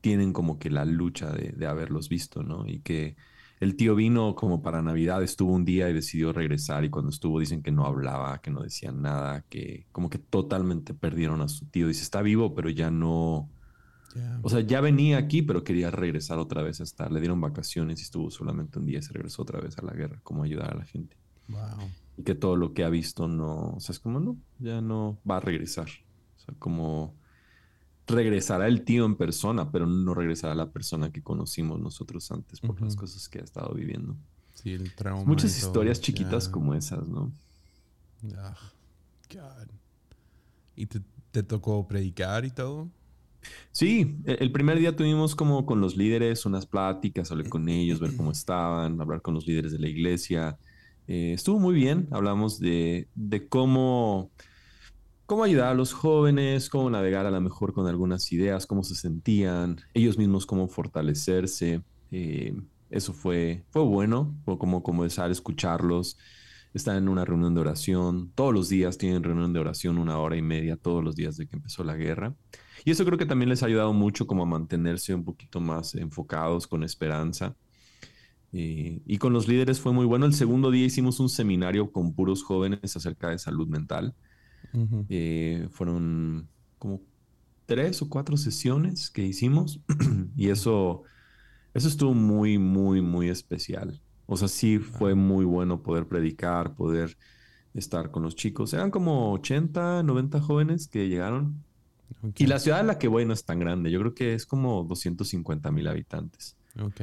tienen 0.00 0.32
como 0.32 0.58
que 0.58 0.70
la 0.70 0.84
lucha 0.84 1.30
de, 1.32 1.52
de, 1.52 1.66
haberlos 1.66 2.08
visto, 2.08 2.42
¿no? 2.42 2.66
Y 2.66 2.80
que 2.80 3.16
el 3.60 3.76
tío 3.76 3.94
vino 3.94 4.34
como 4.34 4.62
para 4.62 4.82
Navidad, 4.82 5.22
estuvo 5.22 5.52
un 5.52 5.64
día 5.64 5.88
y 5.88 5.94
decidió 5.94 6.32
regresar 6.32 6.84
y 6.84 6.90
cuando 6.90 7.10
estuvo 7.10 7.40
dicen 7.40 7.62
que 7.62 7.72
no 7.72 7.86
hablaba, 7.86 8.40
que 8.42 8.50
no 8.50 8.62
decía 8.62 8.92
nada, 8.92 9.44
que 9.48 9.86
como 9.92 10.10
que 10.10 10.18
totalmente 10.18 10.94
perdieron 10.94 11.40
a 11.40 11.48
su 11.48 11.66
tío. 11.66 11.88
Dice, 11.88 12.02
está 12.02 12.22
vivo, 12.22 12.54
pero 12.54 12.68
ya 12.70 12.90
no 12.90 13.50
o 14.42 14.48
sea, 14.48 14.60
ya 14.60 14.80
venía 14.80 15.18
aquí, 15.18 15.42
pero 15.42 15.64
quería 15.64 15.90
regresar 15.90 16.38
otra 16.38 16.62
vez 16.62 16.80
a 16.80 16.84
estar. 16.84 17.10
Le 17.10 17.20
dieron 17.20 17.40
vacaciones 17.40 18.00
y 18.00 18.02
estuvo 18.02 18.30
solamente 18.30 18.78
un 18.78 18.86
día 18.86 18.98
y 18.98 19.02
se 19.02 19.12
regresó 19.12 19.42
otra 19.42 19.60
vez 19.60 19.78
a 19.78 19.82
la 19.82 19.92
guerra, 19.92 20.20
como 20.22 20.42
ayudar 20.42 20.72
a 20.72 20.76
la 20.76 20.84
gente. 20.84 21.16
Wow. 21.48 21.90
Y 22.16 22.22
que 22.22 22.34
todo 22.34 22.56
lo 22.56 22.72
que 22.72 22.84
ha 22.84 22.88
visto 22.88 23.28
no, 23.28 23.70
o 23.70 23.80
sea, 23.80 23.92
es 23.92 24.00
como 24.00 24.20
no, 24.20 24.36
ya 24.58 24.80
no 24.80 25.18
va 25.28 25.38
a 25.38 25.40
regresar. 25.40 25.88
O 26.36 26.40
sea, 26.40 26.54
como 26.58 27.14
regresará 28.06 28.68
el 28.68 28.82
tío 28.82 29.04
en 29.04 29.16
persona, 29.16 29.70
pero 29.70 29.86
no 29.86 30.14
regresará 30.14 30.54
la 30.54 30.70
persona 30.70 31.10
que 31.10 31.22
conocimos 31.22 31.80
nosotros 31.80 32.30
antes 32.30 32.60
por 32.60 32.80
las 32.80 32.96
cosas 32.96 33.28
que 33.28 33.40
ha 33.40 33.44
estado 33.44 33.74
viviendo. 33.74 34.16
Sí, 34.54 34.72
el 34.72 34.94
trauma. 34.94 35.24
Muchas 35.24 35.56
historias 35.58 36.00
chiquitas 36.00 36.48
como 36.48 36.74
esas, 36.74 37.08
¿no? 37.08 37.32
Ah, 38.36 38.56
God. 39.32 39.68
¿Y 40.76 40.86
te, 40.86 41.02
te 41.30 41.42
tocó 41.42 41.86
predicar 41.86 42.44
y 42.44 42.50
todo? 42.50 42.88
Sí, 43.72 44.16
e- 44.24 44.38
el 44.40 44.52
primer 44.52 44.78
día 44.78 44.96
tuvimos 44.96 45.34
como 45.36 45.66
con 45.66 45.80
los 45.80 45.96
líderes 45.96 46.46
unas 46.46 46.66
pláticas, 46.66 47.30
hablé 47.30 47.48
con 47.48 47.68
ellos, 47.68 48.00
ver 48.00 48.16
cómo 48.16 48.32
estaban, 48.32 49.00
hablar 49.00 49.22
con 49.22 49.34
los 49.34 49.46
líderes 49.46 49.72
de 49.72 49.78
la 49.78 49.88
iglesia. 49.88 50.58
Eh, 51.06 51.32
estuvo 51.34 51.58
muy 51.60 51.74
bien, 51.74 52.08
hablamos 52.10 52.58
de, 52.58 53.08
de 53.14 53.48
cómo, 53.48 54.30
cómo 55.26 55.44
ayudar 55.44 55.68
a 55.68 55.74
los 55.74 55.92
jóvenes, 55.92 56.68
cómo 56.70 56.90
navegar 56.90 57.26
a 57.26 57.30
lo 57.30 57.40
mejor 57.40 57.72
con 57.72 57.86
algunas 57.86 58.32
ideas, 58.32 58.66
cómo 58.66 58.82
se 58.82 58.94
sentían, 58.94 59.76
ellos 59.94 60.18
mismos 60.18 60.46
cómo 60.46 60.68
fortalecerse. 60.68 61.82
Eh, 62.10 62.56
eso 62.90 63.12
fue, 63.12 63.64
fue 63.70 63.82
bueno, 63.82 64.36
fue 64.44 64.58
como 64.58 64.82
comenzar 64.82 65.28
a 65.28 65.32
escucharlos. 65.32 66.18
Están 66.72 66.96
en 66.98 67.08
una 67.08 67.24
reunión 67.24 67.54
de 67.54 67.60
oración, 67.60 68.32
todos 68.34 68.52
los 68.52 68.68
días 68.68 68.98
tienen 68.98 69.22
reunión 69.22 69.52
de 69.52 69.60
oración, 69.60 69.98
una 69.98 70.18
hora 70.18 70.36
y 70.36 70.42
media, 70.42 70.76
todos 70.76 71.02
los 71.02 71.16
días 71.16 71.36
de 71.36 71.46
que 71.46 71.56
empezó 71.56 71.84
la 71.84 71.96
guerra. 71.96 72.34
Y 72.84 72.90
eso 72.90 73.04
creo 73.04 73.18
que 73.18 73.26
también 73.26 73.48
les 73.48 73.62
ha 73.62 73.66
ayudado 73.66 73.92
mucho 73.92 74.26
como 74.26 74.42
a 74.42 74.46
mantenerse 74.46 75.14
un 75.14 75.24
poquito 75.24 75.60
más 75.60 75.94
enfocados, 75.94 76.66
con 76.66 76.82
esperanza. 76.84 77.56
Eh, 78.52 79.02
y 79.04 79.18
con 79.18 79.32
los 79.32 79.48
líderes 79.48 79.80
fue 79.80 79.92
muy 79.92 80.06
bueno. 80.06 80.26
El 80.26 80.34
segundo 80.34 80.70
día 80.70 80.86
hicimos 80.86 81.20
un 81.20 81.28
seminario 81.28 81.92
con 81.92 82.14
puros 82.14 82.42
jóvenes 82.42 82.96
acerca 82.96 83.30
de 83.30 83.38
salud 83.38 83.68
mental. 83.68 84.14
Eh, 85.08 85.68
fueron 85.70 86.48
como 86.78 87.00
tres 87.66 88.02
o 88.02 88.08
cuatro 88.08 88.36
sesiones 88.36 89.10
que 89.10 89.22
hicimos 89.22 89.80
y 90.36 90.50
eso, 90.50 91.02
eso 91.74 91.88
estuvo 91.88 92.14
muy, 92.14 92.58
muy, 92.58 93.00
muy 93.00 93.28
especial. 93.28 94.00
O 94.26 94.36
sea, 94.36 94.48
sí 94.48 94.78
fue 94.78 95.14
muy 95.14 95.44
bueno 95.44 95.82
poder 95.82 96.08
predicar, 96.08 96.74
poder 96.74 97.16
estar 97.74 98.10
con 98.10 98.22
los 98.22 98.34
chicos. 98.36 98.72
Eran 98.74 98.90
como 98.90 99.32
80, 99.32 100.02
90 100.02 100.40
jóvenes 100.40 100.88
que 100.88 101.08
llegaron. 101.08 101.64
Y 102.36 102.46
la 102.46 102.58
ciudad 102.58 102.80
en 102.80 102.86
la 102.86 102.98
que 102.98 103.08
voy 103.08 103.24
no 103.24 103.32
es 103.32 103.44
tan 103.44 103.58
grande. 103.58 103.90
Yo 103.90 104.00
creo 104.00 104.14
que 104.14 104.34
es 104.34 104.46
como 104.46 104.84
250 104.84 105.70
mil 105.70 105.86
habitantes. 105.88 106.56
ok. 106.80 107.02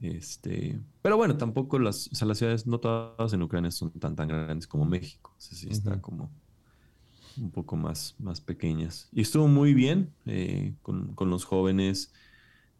Este, 0.00 0.78
pero 1.02 1.16
bueno, 1.16 1.36
tampoco 1.36 1.78
las, 1.78 2.06
o 2.12 2.14
sea, 2.14 2.28
las 2.28 2.38
ciudades, 2.38 2.66
no 2.66 2.78
todas 2.78 3.32
en 3.32 3.42
Ucrania 3.42 3.70
son 3.72 3.90
tan, 3.90 4.14
tan 4.14 4.28
grandes 4.28 4.66
como 4.66 4.84
México. 4.84 5.34
O 5.36 5.40
sea, 5.40 5.58
sí 5.58 5.68
está 5.70 6.00
como 6.00 6.30
un 7.36 7.50
poco 7.50 7.76
más, 7.76 8.14
más 8.18 8.40
pequeñas. 8.40 9.08
Y 9.12 9.22
estuvo 9.22 9.48
muy 9.48 9.74
bien 9.74 10.12
eh, 10.26 10.74
con, 10.82 11.14
con 11.14 11.30
los 11.30 11.44
jóvenes, 11.44 12.12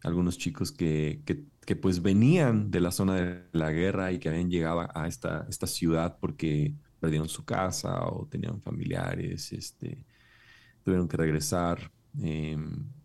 algunos 0.03 0.37
chicos 0.37 0.71
que, 0.71 1.21
que, 1.25 1.43
que, 1.65 1.75
pues 1.75 2.01
venían 2.01 2.71
de 2.71 2.79
la 2.79 2.91
zona 2.91 3.15
de 3.15 3.43
la 3.51 3.71
guerra 3.71 4.11
y 4.11 4.19
que 4.19 4.29
habían 4.29 4.49
llegado 4.49 4.87
a 4.93 5.07
esta, 5.07 5.45
esta 5.49 5.67
ciudad 5.67 6.17
porque 6.19 6.73
perdieron 6.99 7.29
su 7.29 7.43
casa 7.45 8.05
o 8.07 8.27
tenían 8.27 8.61
familiares, 8.61 9.51
este, 9.51 10.05
tuvieron 10.83 11.07
que 11.07 11.17
regresar. 11.17 11.91
Eh, 12.21 12.57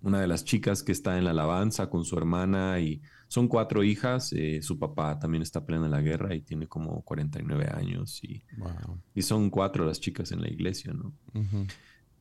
una 0.02 0.20
de 0.20 0.26
las 0.26 0.44
chicas 0.44 0.82
que 0.82 0.92
está 0.92 1.18
en 1.18 1.24
la 1.24 1.30
alabanza 1.30 1.88
con 1.90 2.04
su 2.04 2.16
hermana 2.16 2.80
y 2.80 3.00
son 3.28 3.48
cuatro 3.48 3.82
hijas, 3.82 4.32
eh, 4.32 4.60
su 4.62 4.78
papá 4.78 5.18
también 5.18 5.42
está 5.42 5.64
peleando 5.64 5.86
en 5.86 5.92
la 5.92 6.00
guerra 6.00 6.34
y 6.34 6.40
tiene 6.40 6.66
como 6.66 7.02
49 7.02 7.68
años 7.74 8.22
y, 8.22 8.42
Wow. 8.56 9.00
y 9.14 9.22
son 9.22 9.50
cuatro 9.50 9.84
las 9.84 10.00
chicas 10.00 10.32
en 10.32 10.40
la 10.40 10.48
iglesia, 10.48 10.92
¿no? 10.92 11.12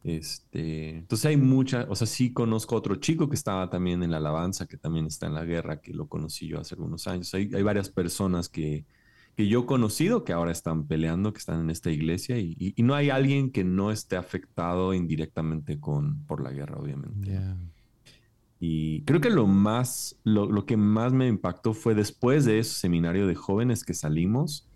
Este, 0.03 0.97
entonces 0.97 1.25
hay 1.25 1.37
mucha, 1.37 1.85
o 1.89 1.95
sea, 1.95 2.07
sí 2.07 2.33
conozco 2.33 2.75
otro 2.75 2.95
chico 2.95 3.29
que 3.29 3.35
estaba 3.35 3.69
también 3.69 4.03
en 4.03 4.11
la 4.11 4.17
alabanza, 4.17 4.65
que 4.67 4.75
también 4.77 5.05
está 5.05 5.27
en 5.27 5.33
la 5.33 5.45
guerra, 5.45 5.79
que 5.79 5.93
lo 5.93 6.07
conocí 6.07 6.47
yo 6.47 6.59
hace 6.59 6.75
algunos 6.75 7.07
años. 7.07 7.33
Hay, 7.33 7.49
hay 7.53 7.63
varias 7.63 7.89
personas 7.89 8.49
que, 8.49 8.85
que 9.35 9.47
yo 9.47 9.61
he 9.61 9.65
conocido 9.65 10.23
que 10.23 10.33
ahora 10.33 10.51
están 10.51 10.85
peleando, 10.87 11.33
que 11.33 11.39
están 11.39 11.61
en 11.61 11.69
esta 11.69 11.89
iglesia 11.91 12.37
y, 12.39 12.55
y- 12.59 12.73
y 12.75 12.83
no 12.83 12.93
hay 12.95 13.09
alguien 13.09 13.51
que 13.51 13.63
no 13.63 13.91
esté 13.91 14.15
afectado 14.15 14.93
indirectamente 14.93 15.79
con, 15.79 16.23
por 16.25 16.41
la 16.43 16.51
guerra, 16.51 16.77
obviamente. 16.77 17.29
Yeah. 17.31 17.57
Y 18.59 19.01
creo 19.01 19.19
que 19.19 19.29
lo 19.29 19.45
más, 19.45 20.15
lo, 20.23 20.45
lo 20.49 20.65
que 20.65 20.77
más 20.77 21.11
me 21.11 21.27
impactó 21.27 21.73
fue 21.73 21.95
después 21.95 22.45
de 22.45 22.59
ese 22.59 22.73
seminario 22.75 23.27
de 23.27 23.35
jóvenes 23.35 23.83
que 23.83 23.93
salimos, 23.93 24.69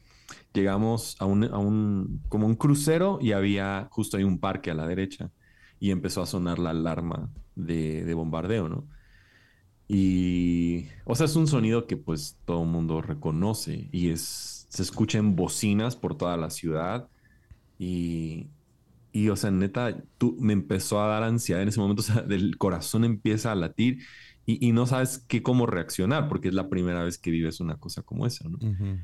llegamos 0.54 1.16
a 1.20 1.26
un, 1.26 1.46
a 1.46 1.58
un, 1.58 2.22
como 2.28 2.48
un 2.48 2.56
crucero 2.56 3.18
y 3.22 3.32
había 3.32 3.88
justo 3.92 4.18
ahí 4.18 4.24
un 4.24 4.40
parque 4.40 4.72
a 4.72 4.74
la 4.74 4.88
derecha 4.88 5.32
y 5.80 5.92
empezó 5.92 6.22
a 6.22 6.26
sonar 6.26 6.60
la 6.60 6.72
alarma 6.72 7.30
de, 7.56 8.04
de 8.04 8.14
bombardeo, 8.14 8.68
¿no? 8.68 8.86
Y, 9.88 10.88
o 11.06 11.16
sea, 11.16 11.26
es 11.28 11.36
un 11.36 11.48
sonido 11.48 11.88
que 11.88 11.98
pues 11.98 12.40
todo 12.46 12.64
el 12.64 12.70
mundo 12.70 13.02
reconoce 13.02 13.90
y 13.92 14.10
es, 14.10 14.68
se 14.70 14.84
escucha 14.84 15.18
en 15.18 15.36
bocinas 15.36 15.96
por 15.96 16.18
toda 16.18 16.36
la 16.36 16.50
ciudad 16.50 17.10
y, 17.78 18.50
y, 19.12 19.30
o 19.30 19.36
sea, 19.36 19.52
neta, 19.52 20.04
tú, 20.18 20.38
me 20.40 20.54
empezó 20.54 21.02
a 21.02 21.08
dar 21.08 21.24
ansiedad 21.24 21.62
en 21.62 21.70
ese 21.70 21.80
momento, 21.80 22.02
o 22.02 22.06
sea, 22.06 22.26
el 22.30 22.58
corazón 22.58 23.06
empieza 23.06 23.52
a 23.52 23.56
latir 23.56 24.00
y, 24.46 24.66
y 24.68 24.72
no 24.74 24.86
sabes 24.86 25.26
qué, 25.28 25.42
cómo 25.42 25.66
reaccionar, 25.68 26.28
porque 26.28 26.50
es 26.50 26.54
la 26.54 26.70
primera 26.70 27.04
vez 27.04 27.18
que 27.18 27.32
vives 27.32 27.60
una 27.60 27.78
cosa 27.78 28.02
como 28.04 28.26
esa, 28.26 28.48
¿no? 28.50 28.58
Ujú. 28.58 28.98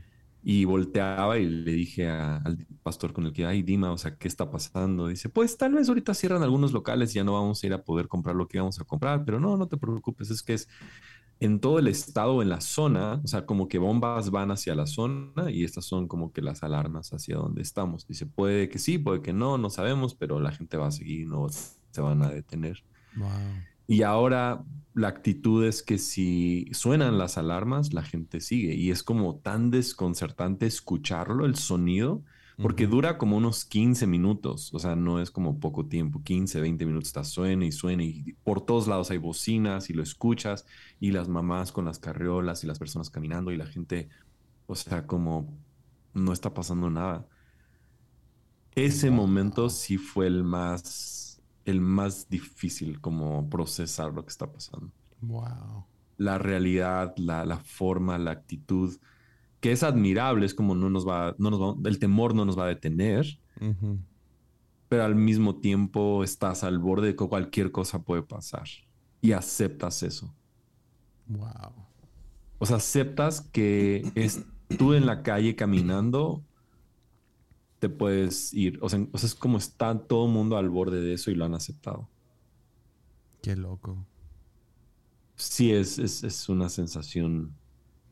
Y 0.44 0.66
volteaba 0.66 1.38
y 1.38 1.46
le 1.46 1.72
dije 1.72 2.10
al 2.10 2.68
pastor 2.84 3.14
con 3.14 3.26
el 3.26 3.34
que, 3.34 3.46
ay, 3.46 3.64
Dima, 3.64 3.92
o 3.92 3.98
sea, 3.98 4.18
¿qué 4.18 4.28
está 4.28 4.52
pasando? 4.52 5.08
Dice, 5.08 5.30
pues 5.30 5.58
tal 5.58 5.74
vez 5.74 5.88
ahorita 5.88 6.14
cierran 6.14 6.44
algunos 6.44 6.74
locales 6.74 7.14
ya 7.14 7.24
no 7.24 7.34
vamos 7.34 7.64
a 7.64 7.68
ir 7.68 7.74
a 7.74 7.84
poder 7.84 8.08
comprar 8.10 8.36
lo 8.36 8.48
que 8.48 8.58
íbamos 8.58 8.80
a 8.80 8.84
comprar, 8.84 9.24
pero 9.24 9.40
no, 9.40 9.56
no 9.56 9.68
te 9.68 9.78
preocupes, 9.78 10.32
es 10.32 10.44
que 10.44 10.56
es 10.56 10.68
en 11.40 11.60
todo 11.60 11.80
el 11.80 11.88
estado, 11.88 12.42
en 12.42 12.50
la 12.50 12.62
zona, 12.62 13.22
o 13.24 13.28
sea, 13.28 13.46
como 13.46 13.68
que 13.68 13.78
bombas 13.78 14.32
van 14.32 14.52
hacia 14.52 14.76
la 14.76 14.86
zona 14.86 15.50
y 15.50 15.64
estas 15.64 15.86
son 15.86 16.08
como 16.08 16.32
que 16.32 16.42
las 16.42 16.64
alarmas 16.64 17.12
hacia 17.14 17.38
donde 17.38 17.62
estamos. 17.62 18.08
Dice, 18.08 18.26
puede 18.26 18.70
que 18.70 18.80
sí, 18.80 18.98
puede 18.98 19.22
que 19.22 19.34
no, 19.34 19.58
no 19.58 19.70
sabemos, 19.70 20.16
pero 20.16 20.40
la 20.40 20.52
gente 20.52 20.78
va 20.78 20.88
a 20.88 20.92
seguir, 20.92 21.28
no 21.28 21.48
se 21.50 22.02
van 22.02 22.22
a 22.22 22.30
detener. 22.30 22.84
Wow. 23.16 23.30
Y 23.88 24.04
ahora 24.04 24.64
la 24.94 25.08
actitud 25.08 25.66
es 25.66 25.82
que 25.82 25.98
si 25.98 26.68
suenan 26.72 27.18
las 27.18 27.38
alarmas, 27.38 27.94
la 27.94 28.04
gente 28.04 28.40
sigue. 28.40 28.76
Y 28.76 28.92
es 28.92 29.04
como 29.04 29.38
tan 29.38 29.72
desconcertante 29.72 30.66
escucharlo, 30.66 31.46
el 31.46 31.56
sonido, 31.56 32.24
porque 32.62 32.86
dura 32.86 33.18
como 33.18 33.38
unos 33.38 33.66
15 33.66 34.06
minutos. 34.08 34.74
O 34.74 34.80
sea, 34.80 34.96
no 34.96 35.20
es 35.20 35.32
como 35.32 35.60
poco 35.60 35.88
tiempo, 35.88 36.22
15, 36.24 36.62
20 36.62 36.86
minutos 36.86 37.10
está 37.10 37.24
suena 37.24 37.66
y 37.66 37.72
suena. 37.72 38.04
Y 38.04 38.36
por 38.44 38.62
todos 38.62 38.88
lados 38.88 39.10
hay 39.12 39.18
bocinas 39.18 39.90
y 39.90 39.94
lo 39.94 40.04
escuchas. 40.04 40.66
Y 41.00 41.12
las 41.12 41.28
mamás 41.28 41.72
con 41.72 41.86
las 41.86 42.00
carriolas 42.00 42.64
y 42.64 42.68
las 42.68 42.80
personas 42.80 43.10
caminando 43.10 43.52
y 43.52 43.58
la 43.58 43.66
gente, 43.66 44.10
o 44.68 44.76
sea, 44.76 45.08
como 45.08 45.58
no 46.14 46.34
está 46.34 46.54
pasando 46.54 46.90
nada. 46.90 47.28
Ese 48.76 49.12
momento 49.12 49.70
sí 49.70 49.98
fue 49.98 50.28
el 50.28 50.44
más, 50.44 51.23
el 51.66 51.82
más 51.82 52.30
difícil 52.30 53.00
como 53.00 53.50
procesar 53.50 54.14
lo 54.14 54.24
que 54.24 54.30
está 54.30 54.52
pasando. 54.52 54.92
Wow. 55.22 55.86
La 56.18 56.38
realidad, 56.38 57.14
la, 57.18 57.46
la 57.46 57.58
forma, 57.58 58.18
la 58.18 58.32
actitud, 58.32 58.98
que 59.60 59.72
es 59.72 59.82
admirable, 59.82 60.46
es 60.46 60.54
como 60.54 60.76
no 60.76 60.90
nos 60.90 61.08
va, 61.08 61.36
no 61.38 61.50
nos 61.50 61.62
va, 61.62 61.90
el 61.90 61.98
temor 61.98 62.36
no 62.36 62.44
nos 62.44 62.60
va 62.60 62.66
a 62.66 62.68
detener, 62.68 63.40
pero 64.90 65.06
al 65.06 65.16
mismo 65.16 65.56
tiempo 65.56 66.24
estás 66.24 66.66
al 66.66 66.80
borde 66.80 67.08
de 67.08 67.16
que 67.16 67.28
cualquier 67.28 67.72
cosa 67.72 68.04
puede 68.04 68.24
pasar 68.24 68.68
y 69.22 69.32
aceptas 69.32 70.04
eso. 70.04 70.36
Wow. 71.28 71.72
O 72.60 72.66
sea, 72.66 72.76
aceptas 72.78 73.42
que 73.42 74.12
es 74.16 74.46
tú 74.78 74.94
en 74.94 75.06
la 75.06 75.24
calle 75.24 75.56
caminando, 75.56 76.44
te 77.84 77.90
puedes 77.90 78.54
ir. 78.54 78.80
O 78.82 78.90
sea, 78.90 79.06
es 79.14 79.36
como 79.36 79.58
está 79.58 79.98
todo 80.08 80.26
el 80.28 80.32
mundo 80.34 80.58
al 80.58 80.70
borde 80.70 81.02
de 81.02 81.14
eso 81.16 81.32
y 81.32 81.36
lo 81.36 81.46
han 81.46 81.54
aceptado. 81.54 82.10
Qué 83.42 83.56
loco. 83.56 84.08
Sí, 85.36 85.72
es, 85.72 86.00
es, 86.00 86.24
es 86.24 86.50
una 86.50 86.70
sensación 86.70 87.56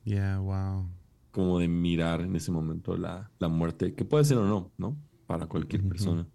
Yeah, 0.06 0.40
wow. 0.40 0.88
como 1.32 1.60
de 1.60 1.68
mirar 1.68 2.22
en 2.22 2.36
ese 2.36 2.52
momento 2.52 2.98
la, 2.98 3.32
la 3.40 3.48
muerte, 3.50 3.96
que 3.96 4.06
puede 4.06 4.26
ser 4.26 4.38
o 4.38 4.46
no, 4.48 4.74
¿no? 4.78 4.98
Para 5.26 5.48
cualquier 5.48 5.86
persona. 5.88 6.28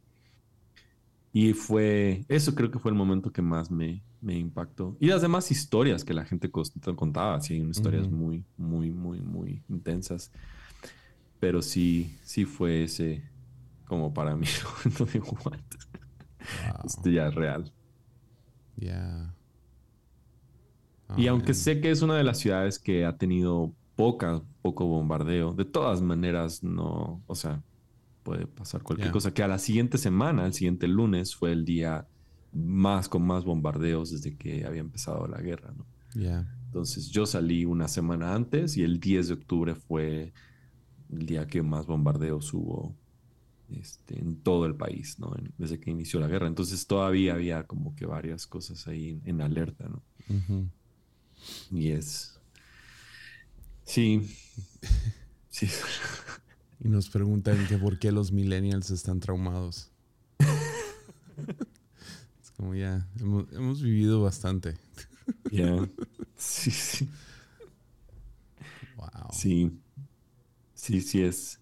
Y 1.32 1.52
fue, 1.52 2.24
eso 2.28 2.54
creo 2.54 2.70
que 2.70 2.78
fue 2.78 2.90
el 2.90 2.96
momento 2.96 3.30
que 3.32 3.42
más 3.42 3.70
me, 3.70 4.02
me 4.20 4.38
impactó. 4.38 4.96
Y 5.00 5.06
las 5.08 5.20
demás 5.22 5.50
historias 5.50 6.04
que 6.04 6.14
la 6.14 6.24
gente 6.24 6.50
contaba, 6.50 7.40
sí, 7.42 7.56
historias 7.56 8.08
muy, 8.08 8.44
muy, 8.56 8.90
muy, 8.90 9.20
muy 9.20 9.62
intensas. 9.68 10.32
Pero 11.46 11.62
sí, 11.62 12.18
sí 12.24 12.44
fue 12.44 12.82
ese, 12.82 13.22
como 13.84 14.12
para 14.12 14.34
mí, 14.34 14.48
el 14.84 14.90
momento 14.90 15.04
de 15.12 15.20
what? 15.20 15.60
Wow. 16.40 16.80
Esto 16.84 17.08
ya 17.08 17.28
es 17.28 17.34
real. 17.36 17.72
Yeah. 18.74 19.32
Y 21.16 21.28
Oh, 21.28 21.30
aunque 21.30 21.52
man. 21.52 21.54
sé 21.54 21.80
que 21.80 21.92
es 21.92 22.02
una 22.02 22.16
de 22.16 22.24
las 22.24 22.38
ciudades 22.38 22.80
que 22.80 23.04
ha 23.04 23.16
tenido 23.16 23.72
poca, 23.94 24.42
poco 24.60 24.86
bombardeo, 24.86 25.52
de 25.52 25.64
todas 25.64 26.02
maneras 26.02 26.64
no, 26.64 27.22
o 27.28 27.34
sea, 27.36 27.62
puede 28.24 28.48
pasar 28.48 28.82
cualquier 28.82 29.12
cosa. 29.12 29.32
Que 29.32 29.44
a 29.44 29.48
la 29.48 29.60
siguiente 29.60 29.98
semana, 29.98 30.46
el 30.46 30.52
siguiente 30.52 30.88
lunes, 30.88 31.36
fue 31.36 31.52
el 31.52 31.64
día 31.64 32.08
más 32.52 33.08
con 33.08 33.24
más 33.24 33.44
bombardeos 33.44 34.10
desde 34.10 34.36
que 34.36 34.66
había 34.66 34.80
empezado 34.80 35.28
la 35.28 35.40
guerra, 35.40 35.72
¿no? 35.76 35.86
Yeah. 36.20 36.52
Entonces 36.64 37.08
yo 37.08 37.24
salí 37.24 37.64
una 37.64 37.86
semana 37.86 38.34
antes 38.34 38.76
y 38.76 38.82
el 38.82 38.98
10 38.98 39.28
de 39.28 39.34
octubre 39.34 39.74
fue 39.76 40.32
el 41.10 41.26
día 41.26 41.46
que 41.46 41.62
más 41.62 41.86
bombardeos 41.86 42.52
hubo 42.54 42.94
este, 43.70 44.18
en 44.18 44.36
todo 44.36 44.66
el 44.66 44.76
país, 44.76 45.18
¿no? 45.18 45.34
desde 45.58 45.80
que 45.80 45.90
inició 45.90 46.20
la 46.20 46.28
guerra. 46.28 46.46
Entonces 46.46 46.86
todavía 46.86 47.34
había 47.34 47.66
como 47.66 47.94
que 47.96 48.06
varias 48.06 48.46
cosas 48.46 48.86
ahí 48.86 49.20
en, 49.24 49.40
alerta, 49.40 49.88
¿no? 49.88 50.02
Y 51.70 51.90
es... 51.90 52.38
Sí. 53.84 54.28
sí. 55.48 55.68
Y 56.80 56.88
nos 56.88 57.08
preguntan 57.08 57.66
que 57.66 57.78
por 57.78 57.98
qué 57.98 58.12
los 58.12 58.32
millennials 58.32 58.90
están 58.90 59.20
traumados. 59.20 59.90
es 62.42 62.50
como 62.56 62.74
ya, 62.74 63.08
hemos, 63.20 63.82
vivido 63.82 64.22
bastante. 64.22 64.76
Ya. 65.50 65.88
Sí, 66.38 66.70
sí. 66.70 67.08
Wow. 68.98 69.32
Sí. 69.32 69.72
Sí, 70.86 71.00
sí 71.00 71.22
es. 71.22 71.60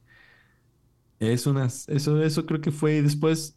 Es 1.18 1.46
unas. 1.46 1.88
Eso, 1.88 2.22
eso 2.22 2.44
creo 2.44 2.60
que 2.60 2.70
fue 2.70 3.00
después. 3.00 3.56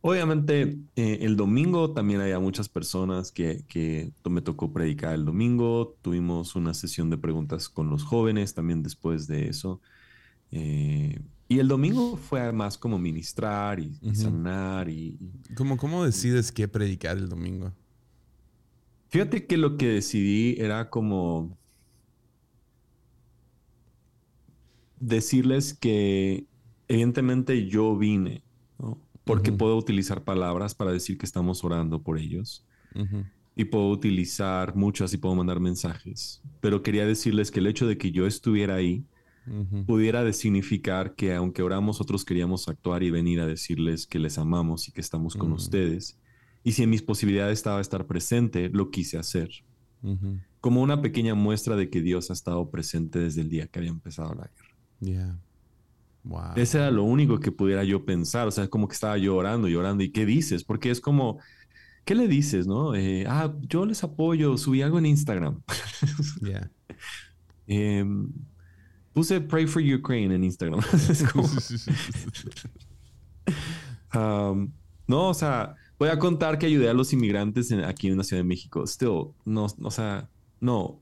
Obviamente, 0.00 0.76
eh, 0.96 1.18
el 1.22 1.36
domingo 1.36 1.92
también 1.92 2.20
había 2.20 2.40
muchas 2.40 2.68
personas 2.68 3.30
que, 3.30 3.64
que 3.68 4.12
me 4.28 4.42
tocó 4.42 4.72
predicar 4.72 5.14
el 5.14 5.24
domingo. 5.24 5.96
Tuvimos 6.02 6.56
una 6.56 6.74
sesión 6.74 7.08
de 7.08 7.16
preguntas 7.16 7.68
con 7.68 7.88
los 7.88 8.02
jóvenes 8.02 8.52
también 8.52 8.82
después 8.82 9.28
de 9.28 9.48
eso. 9.48 9.80
Eh, 10.50 11.22
y 11.48 11.58
el 11.60 11.68
domingo 11.68 12.16
fue 12.16 12.52
más 12.52 12.76
como 12.76 12.98
ministrar 12.98 13.78
y, 13.78 13.96
sanar. 14.14 14.88
Y, 14.88 15.16
¿Cómo, 15.56 15.76
¿Cómo 15.76 16.04
decides 16.04 16.50
qué 16.50 16.66
predicar 16.66 17.16
el 17.16 17.28
domingo? 17.28 17.72
Fíjate 19.08 19.46
que 19.46 19.56
lo 19.56 19.76
que 19.76 19.86
decidí 19.86 20.56
era 20.58 20.90
como 20.90 21.56
decirles 25.00 25.74
que 25.74 26.46
evidentemente 26.88 27.66
yo 27.66 27.96
vine, 27.96 28.42
porque 29.24 29.52
puedo 29.52 29.76
utilizar 29.76 30.22
palabras 30.22 30.74
para 30.74 30.92
decir 30.92 31.16
que 31.18 31.26
estamos 31.26 31.64
orando 31.64 32.02
por 32.02 32.18
ellos. 32.18 32.66
Y 33.56 33.66
puedo 33.66 33.88
utilizar 33.88 34.74
muchas 34.74 35.14
y 35.14 35.16
puedo 35.16 35.34
mandar 35.34 35.60
mensajes. 35.60 36.42
Pero 36.60 36.82
quería 36.82 37.06
decirles 37.06 37.50
que 37.50 37.60
el 37.60 37.68
hecho 37.68 37.86
de 37.86 37.96
que 37.96 38.10
yo 38.10 38.26
estuviera 38.26 38.74
ahí 38.74 39.04
pudiera 39.86 40.30
significar 40.32 41.14
que 41.14 41.34
aunque 41.34 41.62
oramos, 41.62 42.00
otros 42.00 42.24
queríamos 42.24 42.68
actuar 42.68 43.02
y 43.02 43.10
venir 43.10 43.40
a 43.40 43.46
decirles 43.46 44.06
que 44.06 44.18
les 44.18 44.38
amamos 44.38 44.88
y 44.88 44.92
que 44.92 45.00
estamos 45.00 45.36
con 45.36 45.52
ustedes. 45.52 46.18
Y 46.62 46.72
si 46.72 46.82
en 46.82 46.90
mis 46.90 47.02
posibilidades 47.02 47.58
estaba 47.58 47.80
estar 47.80 48.06
presente, 48.06 48.70
lo 48.70 48.90
quise 48.90 49.18
hacer. 49.18 49.50
Como 50.60 50.82
una 50.82 51.02
pequeña 51.02 51.34
muestra 51.34 51.76
de 51.76 51.90
que 51.90 52.00
Dios 52.00 52.30
ha 52.30 52.32
estado 52.32 52.70
presente 52.70 53.18
desde 53.18 53.42
el 53.42 53.50
día 53.50 53.66
que 53.66 53.78
había 53.78 53.90
empezado 53.90 54.34
la 54.34 54.48
guerra. 54.48 54.63
Wow. 56.24 56.52
Ese 56.56 56.78
era 56.78 56.90
lo 56.90 57.04
único 57.04 57.38
que 57.38 57.52
pudiera 57.52 57.84
yo 57.84 58.04
pensar. 58.04 58.48
O 58.48 58.50
sea, 58.50 58.68
como 58.68 58.88
que 58.88 58.94
estaba 58.94 59.18
yo 59.18 59.36
orando 59.36 59.68
y 59.68 59.74
orando. 59.74 60.02
¿Y 60.02 60.10
qué 60.10 60.24
dices? 60.24 60.64
Porque 60.64 60.90
es 60.90 61.00
como, 61.00 61.38
¿qué 62.04 62.14
le 62.14 62.28
dices, 62.28 62.66
no? 62.66 62.94
Eh, 62.94 63.26
ah, 63.28 63.52
yo 63.60 63.84
les 63.84 64.02
apoyo, 64.04 64.56
subí 64.56 64.82
algo 64.82 64.98
en 64.98 65.06
Instagram. 65.06 65.62
Yeah. 66.42 66.70
Em, 67.66 68.30
Puse 69.14 69.40
Pray 69.40 69.66
for 69.66 69.80
Ukraine 69.80 70.34
en 70.34 70.44
Instagram. 70.44 70.80
Um, 74.14 74.72
no, 75.08 75.30
o 75.30 75.34
sea, 75.34 75.74
voy 75.98 76.08
a 76.08 76.18
contar 76.18 76.58
que 76.58 76.66
ayudé 76.66 76.88
a 76.88 76.94
los 76.94 77.12
inmigrantes 77.12 77.72
aquí 77.72 78.08
en 78.08 78.16
la 78.16 78.24
Ciudad 78.24 78.42
de 78.42 78.48
México. 78.48 78.86
Still, 78.86 79.34
no, 79.44 79.66
o 79.82 79.90
sea, 79.90 80.28
no. 80.60 81.00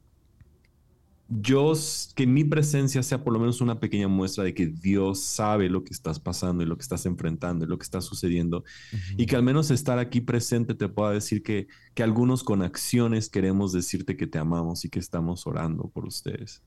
Yo, 1.41 1.73
que 2.15 2.27
mi 2.27 2.45
presencia 2.45 3.03
sea 3.03 3.25
por 3.25 3.33
lo 3.33 3.39
menos 3.39 3.61
una 3.61 3.81
pequeña 3.81 4.09
muestra 4.09 4.45
de 4.45 4.55
que 4.55 4.67
Dios 4.67 5.21
sabe 5.21 5.69
lo 5.69 5.85
que 5.85 5.93
estás 5.93 6.21
pasando 6.21 6.63
y 6.63 6.67
lo 6.67 6.77
que 6.77 6.83
estás 6.83 7.07
enfrentando 7.07 7.65
y 7.65 7.69
lo 7.69 7.79
que 7.79 7.85
está 7.85 8.01
sucediendo. 8.01 8.65
Y 9.17 9.27
que 9.27 9.37
al 9.37 9.43
menos 9.43 9.71
estar 9.71 9.99
aquí 9.99 10.21
presente 10.21 10.75
te 10.75 10.89
pueda 10.89 11.13
decir 11.13 11.43
que, 11.43 11.69
que 11.95 12.03
algunos 12.03 12.43
con 12.45 12.63
acciones 12.63 13.29
queremos 13.29 13.73
decirte 13.73 14.17
que 14.17 14.27
te 14.27 14.39
amamos 14.39 14.85
y 14.85 14.91
que 14.91 14.99
estamos 14.99 15.47
orando 15.47 15.89
por 15.89 16.05
ustedes 16.05 16.63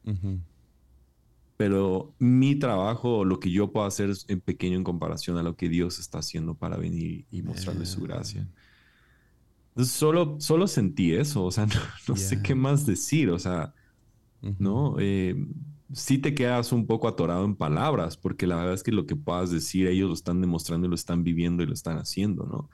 pero 1.57 2.13
mi 2.19 2.55
trabajo, 2.55 3.23
lo 3.23 3.39
que 3.39 3.49
yo 3.49 3.71
puedo 3.71 3.85
hacer 3.85 4.09
es 4.09 4.25
en 4.27 4.41
pequeño 4.41 4.75
en 4.75 4.83
comparación 4.83 5.37
a 5.37 5.43
lo 5.43 5.55
que 5.55 5.69
Dios 5.69 5.99
está 5.99 6.19
haciendo 6.19 6.55
para 6.55 6.77
venir 6.77 7.25
y 7.31 7.41
mostrarle 7.41 7.85
su 7.85 8.01
gracia. 8.01 8.47
Entonces, 9.69 9.93
solo, 9.93 10.37
solo 10.39 10.67
sentí 10.67 11.13
eso, 11.13 11.43
o 11.43 11.51
sea, 11.51 11.67
no, 12.07 12.15
sé 12.15 12.41
qué 12.41 12.55
más 12.55 12.85
decir, 12.85 13.29
o 13.29 13.39
sea, 13.39 13.73
¿no? 14.41 14.95
Eh, 14.99 15.35
sí 15.93 16.17
te 16.17 16.33
quedas 16.33 16.71
un 16.71 16.87
poco 16.87 17.07
atorado 17.07 17.45
en 17.45 17.55
palabras, 17.55 18.17
porque 18.17 18.47
la 18.47 18.57
verdad 18.57 18.73
es 18.73 18.83
que 18.83 18.91
lo 18.91 19.05
que 19.05 19.15
puedas 19.15 19.51
decir, 19.51 19.87
ellos 19.87 20.07
lo 20.07 20.13
están 20.13 20.41
demostrando 20.41 20.87
y 20.87 20.89
lo 20.89 20.95
están 20.95 21.23
viviendo 21.23 21.63
y 21.63 21.67
lo 21.67 21.73
están 21.73 21.97
haciendo, 21.97 22.45
¿no? 22.45 22.69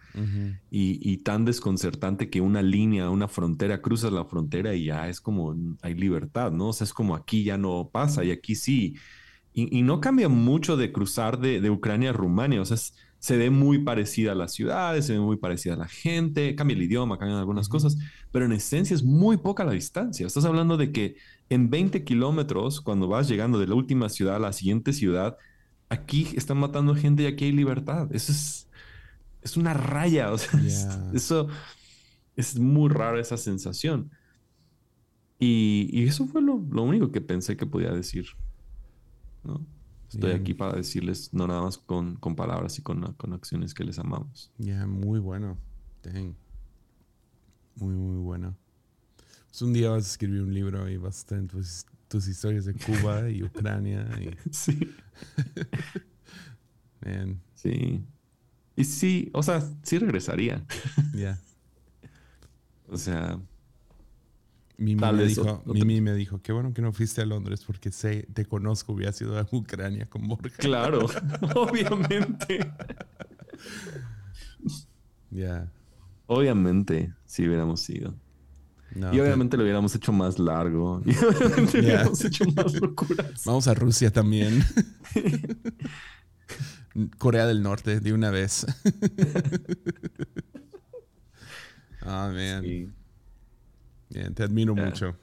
y, 0.70 1.18
tan 1.18 1.46
desconcertante 1.46 2.30
que 2.30 2.42
una 2.42 2.62
línea, 2.62 3.10
una 3.10 3.28
frontera, 3.28 3.82
cruzas 3.82 4.12
la 4.12 4.26
frontera 4.26 4.74
y 4.74 4.86
ya 4.86 5.08
es 5.08 5.22
como 5.22 5.56
hay 5.82 5.94
libertad, 5.94 6.52
¿no? 6.52 6.70
O 6.70 6.74
sea, 6.74 6.86
es 6.86 6.94
como 6.94 7.16
aquí 7.16 7.44
ya 7.44 7.58
no 7.58 7.90
pasa 7.92 8.24
y 8.24 8.32
aquí 8.32 8.56
sí. 8.56 8.96
Y, 9.54 9.82
no 9.84 10.00
cambia 10.00 10.30
mucho 10.30 10.78
de 10.78 10.92
cruzar 10.92 11.40
de, 11.40 11.70
Ucrania 11.70 12.12
a 12.12 12.14
Rumania, 12.14 12.62
o 12.62 12.66
sea, 12.66 12.78
se 13.20 13.38
ve 13.38 13.52
muy 13.52 13.80
parecida 13.80 14.32
a 14.32 14.36
las 14.36 14.54
ciudades, 14.54 15.06
se 15.06 15.14
ve 15.14 15.20
muy 15.20 15.38
parecida 15.38 15.76
a 15.76 15.78
la 15.78 15.88
gente, 15.88 16.56
cambia 16.56 16.76
el 16.76 16.82
idioma, 16.82 17.20
cambian 17.20 17.38
algunas 17.38 17.70
cosas, 17.70 17.98
pero 18.32 18.46
en 18.46 18.54
esencia 18.54 18.96
es 18.96 19.04
muy 19.04 19.38
poca 19.38 19.64
la 19.64 19.74
distancia. 19.74 20.26
Estás 20.26 20.46
hablando 20.46 20.76
de 20.78 20.92
que 20.92 21.18
en 21.52 21.70
20 21.70 22.06
kilómetros, 22.06 22.80
cuando 22.80 23.10
vas 23.10 23.28
llegando 23.28 23.60
de 23.60 23.68
la 23.68 23.76
última 23.76 24.08
ciudad 24.08 24.38
a 24.38 24.40
la 24.40 24.54
siguiente 24.54 24.94
ciudad, 24.94 25.38
aquí 25.90 26.30
están 26.38 26.58
matando 26.58 26.96
gente 26.96 27.24
y 27.24 27.26
aquí 27.26 27.44
hay 27.44 27.52
libertad. 27.52 28.08
Eso 28.16 28.32
es, 28.32 28.70
es 29.42 29.58
una 29.58 29.74
raya. 29.74 30.32
O 30.32 30.38
sea, 30.38 30.58
eso 31.14 31.50
es 32.38 32.58
muy 32.58 32.90
raro 32.90 33.20
esa 33.20 33.36
sensación. 33.36 34.12
Y, 35.40 36.06
eso 36.08 36.26
fue 36.26 36.42
lo, 36.42 36.54
único 36.54 37.12
que 37.12 37.20
pensé 37.20 37.58
que 37.58 37.66
podía 37.66 37.92
decir. 37.92 38.28
¿no? 39.44 39.66
Estoy 40.08 40.32
aquí 40.32 40.54
para 40.54 40.78
decirles, 40.78 41.34
no 41.34 41.48
nada 41.48 41.64
más 41.64 41.78
con, 41.78 42.18
palabras 42.18 42.80
y 42.80 42.82
con, 42.82 43.12
con, 43.16 43.34
acciones 43.34 43.74
que 43.74 43.84
les 43.84 44.00
amamos. 44.00 44.54
Ya, 44.58 44.88
muy 44.88 45.20
bueno. 45.20 45.58
Muy, 47.76 47.94
muy 47.94 48.24
bueno. 48.24 48.56
Un 49.60 49.74
día 49.74 49.90
vas 49.90 50.06
a 50.06 50.08
escribir 50.08 50.42
un 50.42 50.54
libro 50.54 50.90
y 50.90 50.98
vas 50.98 51.24
a 51.24 51.28
tener 51.28 51.48
tus, 52.08 52.28
historias 52.28 52.66
de 52.66 52.74
Cuba 52.74 53.30
y 53.30 53.44
Ucrania. 53.44 54.08
Y... 54.20 54.32
Sí. 54.52 54.90
Sí. 57.56 58.04
Y 58.76 58.84
sí, 58.86 59.30
o 59.34 59.44
sea, 59.44 59.62
sí 59.84 60.00
regresaría. 60.00 60.66
Ya. 61.14 61.40
o 62.88 62.98
sea. 62.98 63.40
Mimi, 64.78 65.00
me 65.00 65.26
dijo, 65.26 65.62
Mimi 65.66 66.02
me 66.02 66.16
dijo, 66.16 66.42
qué 66.42 66.52
bueno 66.54 66.74
que 66.74 66.82
no 66.82 66.92
fuiste 66.92 67.22
a 67.22 67.26
Londres 67.26 67.64
porque 67.68 67.92
sé, 67.92 68.28
te 68.34 68.46
conozco, 68.46 68.94
hubiera 68.94 69.12
sido 69.12 69.38
a 69.38 69.48
Ucrania 69.52 70.08
con 70.08 70.28
Borja. 70.28 70.50
Claro, 70.58 71.06
obviamente. 71.56 72.72
Ya. 75.30 75.72
Obviamente, 76.26 77.14
si 77.26 77.46
hubiéramos 77.46 77.88
ido 77.92 78.16
y 78.96 79.20
obviamente 79.20 79.58
lo 79.58 79.64
hubiéramos 79.64 79.96
hecho 79.96 80.12
más 80.12 80.40
largo. 80.40 81.02
Y 81.06 81.16
obviamente 81.16 81.78
lo 81.78 81.84
hubiéramos 81.84 82.26
hecho 82.26 82.46
más 82.56 82.74
locuras. 82.80 83.44
Vamos 83.46 83.68
a 83.68 83.74
Rusia 83.74 84.12
también. 84.12 84.64
Corea 87.18 87.46
del 87.46 87.64
Norte, 87.64 88.00
de 88.00 88.14
una 88.14 88.32
vez. 88.32 88.66
Ah, 92.04 92.32
oh, 92.32 92.34
man. 92.34 92.64
Bien, 94.10 94.34
te 94.34 94.42
admiro 94.42 94.74
mucho. 94.74 95.16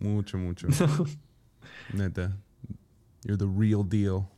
Mucho, 0.00 0.36
mucho. 0.36 0.66
Neta. 1.92 2.36
You're 3.22 3.38
the 3.38 3.46
real 3.46 3.88
deal. 3.88 4.28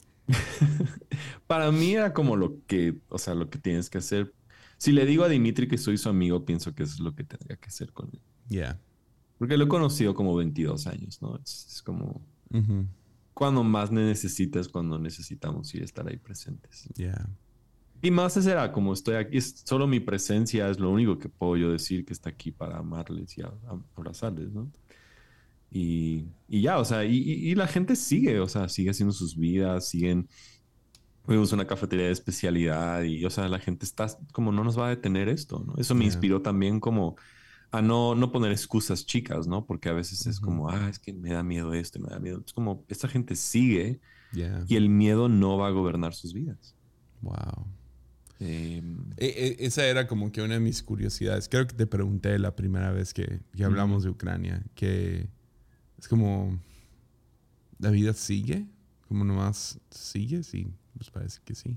Para 1.46 1.72
mí 1.72 1.94
era 1.94 2.12
como 2.12 2.36
lo 2.36 2.58
que, 2.66 2.98
o 3.08 3.16
sea, 3.16 3.34
lo 3.34 3.48
que 3.48 3.58
tienes 3.58 3.88
que 3.88 3.96
hacer. 3.96 4.34
Si 4.76 4.92
le 4.92 5.06
digo 5.06 5.24
a 5.24 5.30
Dimitri 5.30 5.68
que 5.68 5.78
soy 5.78 5.96
su 5.96 6.10
amigo, 6.10 6.44
pienso 6.44 6.74
que 6.74 6.82
eso 6.82 6.92
es 6.92 7.00
lo 7.00 7.14
que 7.14 7.24
tendría 7.24 7.56
que 7.56 7.68
hacer 7.68 7.94
con 7.94 8.10
él. 8.12 8.20
Yeah. 8.50 8.78
Porque 9.38 9.56
lo 9.56 9.64
he 9.64 9.68
conocido 9.68 10.12
como 10.12 10.36
22 10.36 10.86
años, 10.86 11.22
¿no? 11.22 11.40
Es, 11.42 11.80
como... 11.82 12.20
Cuando 13.32 13.64
más 13.64 13.90
necesitas, 13.90 14.68
cuando 14.68 14.98
necesitamos 14.98 15.74
ir 15.74 15.82
estar 15.82 16.06
ahí 16.06 16.18
presentes. 16.18 16.90
Yeah. 16.94 17.26
Y 18.02 18.10
más 18.10 18.34
será 18.34 18.72
como 18.72 18.92
estoy 18.92 19.14
aquí, 19.14 19.38
es, 19.38 19.62
solo 19.64 19.86
mi 19.86 20.00
presencia 20.00 20.68
es 20.68 20.78
lo 20.78 20.90
único 20.90 21.18
que 21.18 21.28
puedo 21.28 21.56
yo 21.56 21.72
decir 21.72 22.04
que 22.04 22.12
está 22.12 22.30
aquí 22.30 22.50
para 22.50 22.78
amarles 22.78 23.38
y 23.38 23.42
abrazarles, 23.96 24.52
¿no? 24.52 24.70
Y, 25.70 26.26
y, 26.48 26.62
ya, 26.62 26.78
o 26.78 26.84
sea, 26.84 27.04
y, 27.04 27.16
y, 27.16 27.54
la 27.54 27.68
gente 27.68 27.94
sigue, 27.94 28.40
o 28.40 28.48
sea, 28.48 28.68
sigue 28.68 28.90
haciendo 28.90 29.12
sus 29.12 29.36
vidas, 29.36 29.88
siguen. 29.88 30.28
Fuimos 31.24 31.52
una 31.52 31.66
cafetería 31.66 32.06
de 32.06 32.12
especialidad 32.12 33.02
y, 33.04 33.24
o 33.24 33.30
sea, 33.30 33.48
la 33.48 33.60
gente 33.60 33.84
está 33.84 34.06
como 34.32 34.50
no 34.50 34.64
nos 34.64 34.78
va 34.78 34.86
a 34.86 34.90
detener 34.90 35.28
esto, 35.28 35.62
¿no? 35.64 35.74
Eso 35.76 35.94
me 35.94 36.04
inspiró 36.04 36.42
también 36.42 36.80
como 36.80 37.16
a 37.72 37.82
no, 37.82 38.14
no 38.14 38.32
poner 38.32 38.50
excusas 38.50 39.06
chicas, 39.06 39.46
¿no? 39.46 39.64
Porque 39.64 39.88
a 39.88 39.92
veces 39.92 40.26
es 40.26 40.40
como, 40.40 40.68
ah, 40.68 40.88
es 40.88 40.98
que 40.98 41.12
me 41.12 41.32
da 41.32 41.42
miedo 41.42 41.72
esto, 41.72 42.00
me 42.00 42.08
da 42.08 42.18
miedo. 42.18 42.42
Es 42.44 42.52
como, 42.52 42.84
esta 42.88 43.08
gente 43.08 43.36
sigue 43.36 44.00
y 44.32 44.76
el 44.76 44.88
miedo 44.88 45.28
no 45.28 45.56
va 45.56 45.68
a 45.68 45.70
gobernar 45.70 46.14
sus 46.14 46.32
vidas. 46.32 46.74
Wow. 47.20 47.66
Em, 48.40 49.04
e, 49.18 49.26
e, 49.26 49.66
esa 49.66 49.84
era 49.84 50.06
como 50.06 50.32
que 50.32 50.42
una 50.42 50.54
de 50.54 50.60
mis 50.60 50.82
curiosidades. 50.82 51.48
Creo 51.48 51.66
que 51.66 51.74
te 51.74 51.86
pregunté 51.86 52.38
la 52.38 52.56
primera 52.56 52.90
vez 52.90 53.14
que, 53.14 53.40
hablamos 53.62 54.02
de 54.02 54.10
Ucrania, 54.10 54.64
que 54.74 55.28
es 55.98 56.08
como, 56.08 56.58
¿la 57.78 57.90
vida 57.90 58.14
sigue? 58.14 58.66
Como 59.06 59.24
nomás 59.24 59.78
sigue, 59.90 60.42
sí, 60.42 60.72
pues 60.96 61.10
parece 61.10 61.40
que 61.44 61.54
sí. 61.54 61.76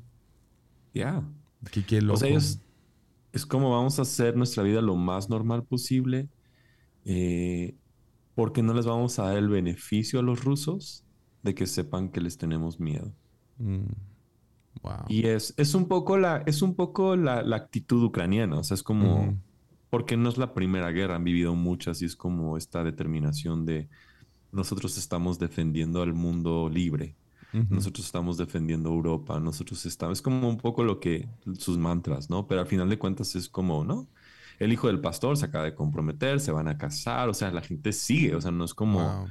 Ya. 0.93 1.23
Qué, 1.71 2.01
loco. 2.01 2.15
O 2.15 2.17
sea, 2.17 2.39
es 3.33 3.45
como 3.47 3.71
vamos 3.71 3.99
a 3.99 4.03
hacer 4.03 4.37
nuestra 4.37 4.63
vida 4.63 4.81
lo 4.81 4.95
más 4.95 5.27
normal 5.27 5.63
posible, 5.63 6.29
eh, 7.03 7.75
porque 8.35 8.61
no 8.61 8.73
les 8.73 8.85
vamos 8.85 9.17
a 9.19 9.23
dar 9.23 9.37
el 9.37 9.49
beneficio 9.49 10.19
a 10.19 10.23
los 10.23 10.43
rusos 10.43 11.03
de 11.41 11.55
que 11.55 11.65
sepan 11.65 12.09
que 12.09 12.21
les 12.21 12.37
tenemos 12.37 12.79
miedo. 12.79 13.11
Mm. 13.57 13.91
Wow. 14.81 15.05
Y 15.07 15.25
es, 15.27 15.53
es 15.57 15.73
un 15.75 15.87
poco, 15.87 16.17
la, 16.17 16.43
es 16.45 16.61
un 16.61 16.75
poco 16.75 17.15
la, 17.15 17.39
actitud 17.55 18.03
ucraniana, 18.03 18.59
o 18.59 18.63
sea, 18.63 18.75
es 18.75 18.83
como, 18.83 19.37
porque 19.89 20.15
no 20.15 20.29
es 20.29 20.37
la 20.37 20.53
primera 20.53 20.91
guerra, 20.91 21.15
han 21.15 21.23
vivido 21.23 21.55
muchas 21.55 22.01
y 22.01 22.05
es 22.05 22.15
como 22.15 22.57
esta 22.57 22.83
determinación 22.83 23.65
de 23.65 23.89
nosotros 24.51 24.97
estamos 24.97 25.39
defendiendo 25.39 26.01
al 26.01 26.13
mundo 26.13 26.69
libre 26.69 27.15
nosotros 27.53 28.05
estamos 28.05 28.37
defendiendo 28.37 28.89
Europa, 28.89 29.39
nosotros 29.39 29.85
estamos, 29.85 30.17
es 30.17 30.21
como 30.21 30.49
un 30.49 30.57
poco 30.57 30.83
lo 30.83 30.99
que 30.99 31.29
sus 31.57 31.77
mantras, 31.77 32.29
¿no? 32.29 32.47
Pero 32.47 32.61
al 32.61 32.67
final 32.67 32.89
de 32.89 32.97
cuentas 32.97 33.35
es 33.35 33.47
como, 33.47 33.83
¿no? 33.83 34.07
El 34.59 34.73
hijo 34.73 34.87
del 34.87 35.01
pastor 35.01 35.37
se 35.37 35.45
acaba 35.45 35.65
de 35.65 35.75
comprometer, 35.75 36.39
se 36.39 36.51
van 36.51 36.67
a 36.67 36.77
casar, 36.77 37.29
o 37.29 37.33
sea, 37.33 37.51
la 37.51 37.61
gente 37.61 37.93
sigue, 37.93 38.35
o 38.35 38.41
sea, 38.41 38.51
no 38.51 38.65
es 38.65 38.73
como, 38.73 39.27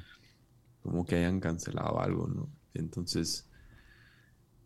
como 0.83 1.05
que 1.05 1.16
hayan 1.16 1.41
cancelado 1.41 2.01
algo, 2.01 2.29
¿no? 2.29 2.49
Entonces, 2.75 3.49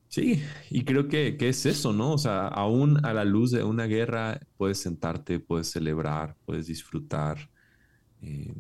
sí, 0.09 0.43
y 0.71 0.85
creo 0.85 1.09
que, 1.09 1.37
que, 1.37 1.49
es 1.49 1.65
eso, 1.67 1.93
¿no? 1.93 2.13
O 2.13 2.19
sea, 2.19 2.49
aún 2.49 3.05
a 3.07 3.15
la 3.15 3.25
luz 3.25 3.53
de 3.53 3.65
una 3.65 3.87
guerra 3.87 4.41
puedes 4.57 4.79
sentarte, 4.79 5.41
puedes 5.41 5.71
celebrar, 5.71 6.37
puedes 6.45 6.67
disfrutar. 6.67 7.51
Eh, 8.21 8.55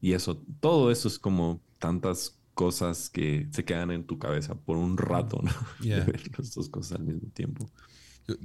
y 0.00 0.12
eso, 0.12 0.42
todo 0.60 0.90
eso 0.90 1.08
es 1.08 1.18
como 1.18 1.62
tantas 1.78 2.38
cosas 2.54 3.10
que 3.10 3.48
se 3.50 3.64
quedan 3.64 3.90
en 3.90 4.04
tu 4.04 4.18
cabeza 4.18 4.54
por 4.54 4.76
un 4.76 4.96
rato, 4.96 5.40
¿no? 5.42 5.52
De 5.86 6.00
ver 6.00 6.22
las 6.38 6.54
dos 6.54 6.68
cosas 6.68 6.98
al 6.98 7.04
mismo 7.04 7.28
tiempo. 7.30 7.68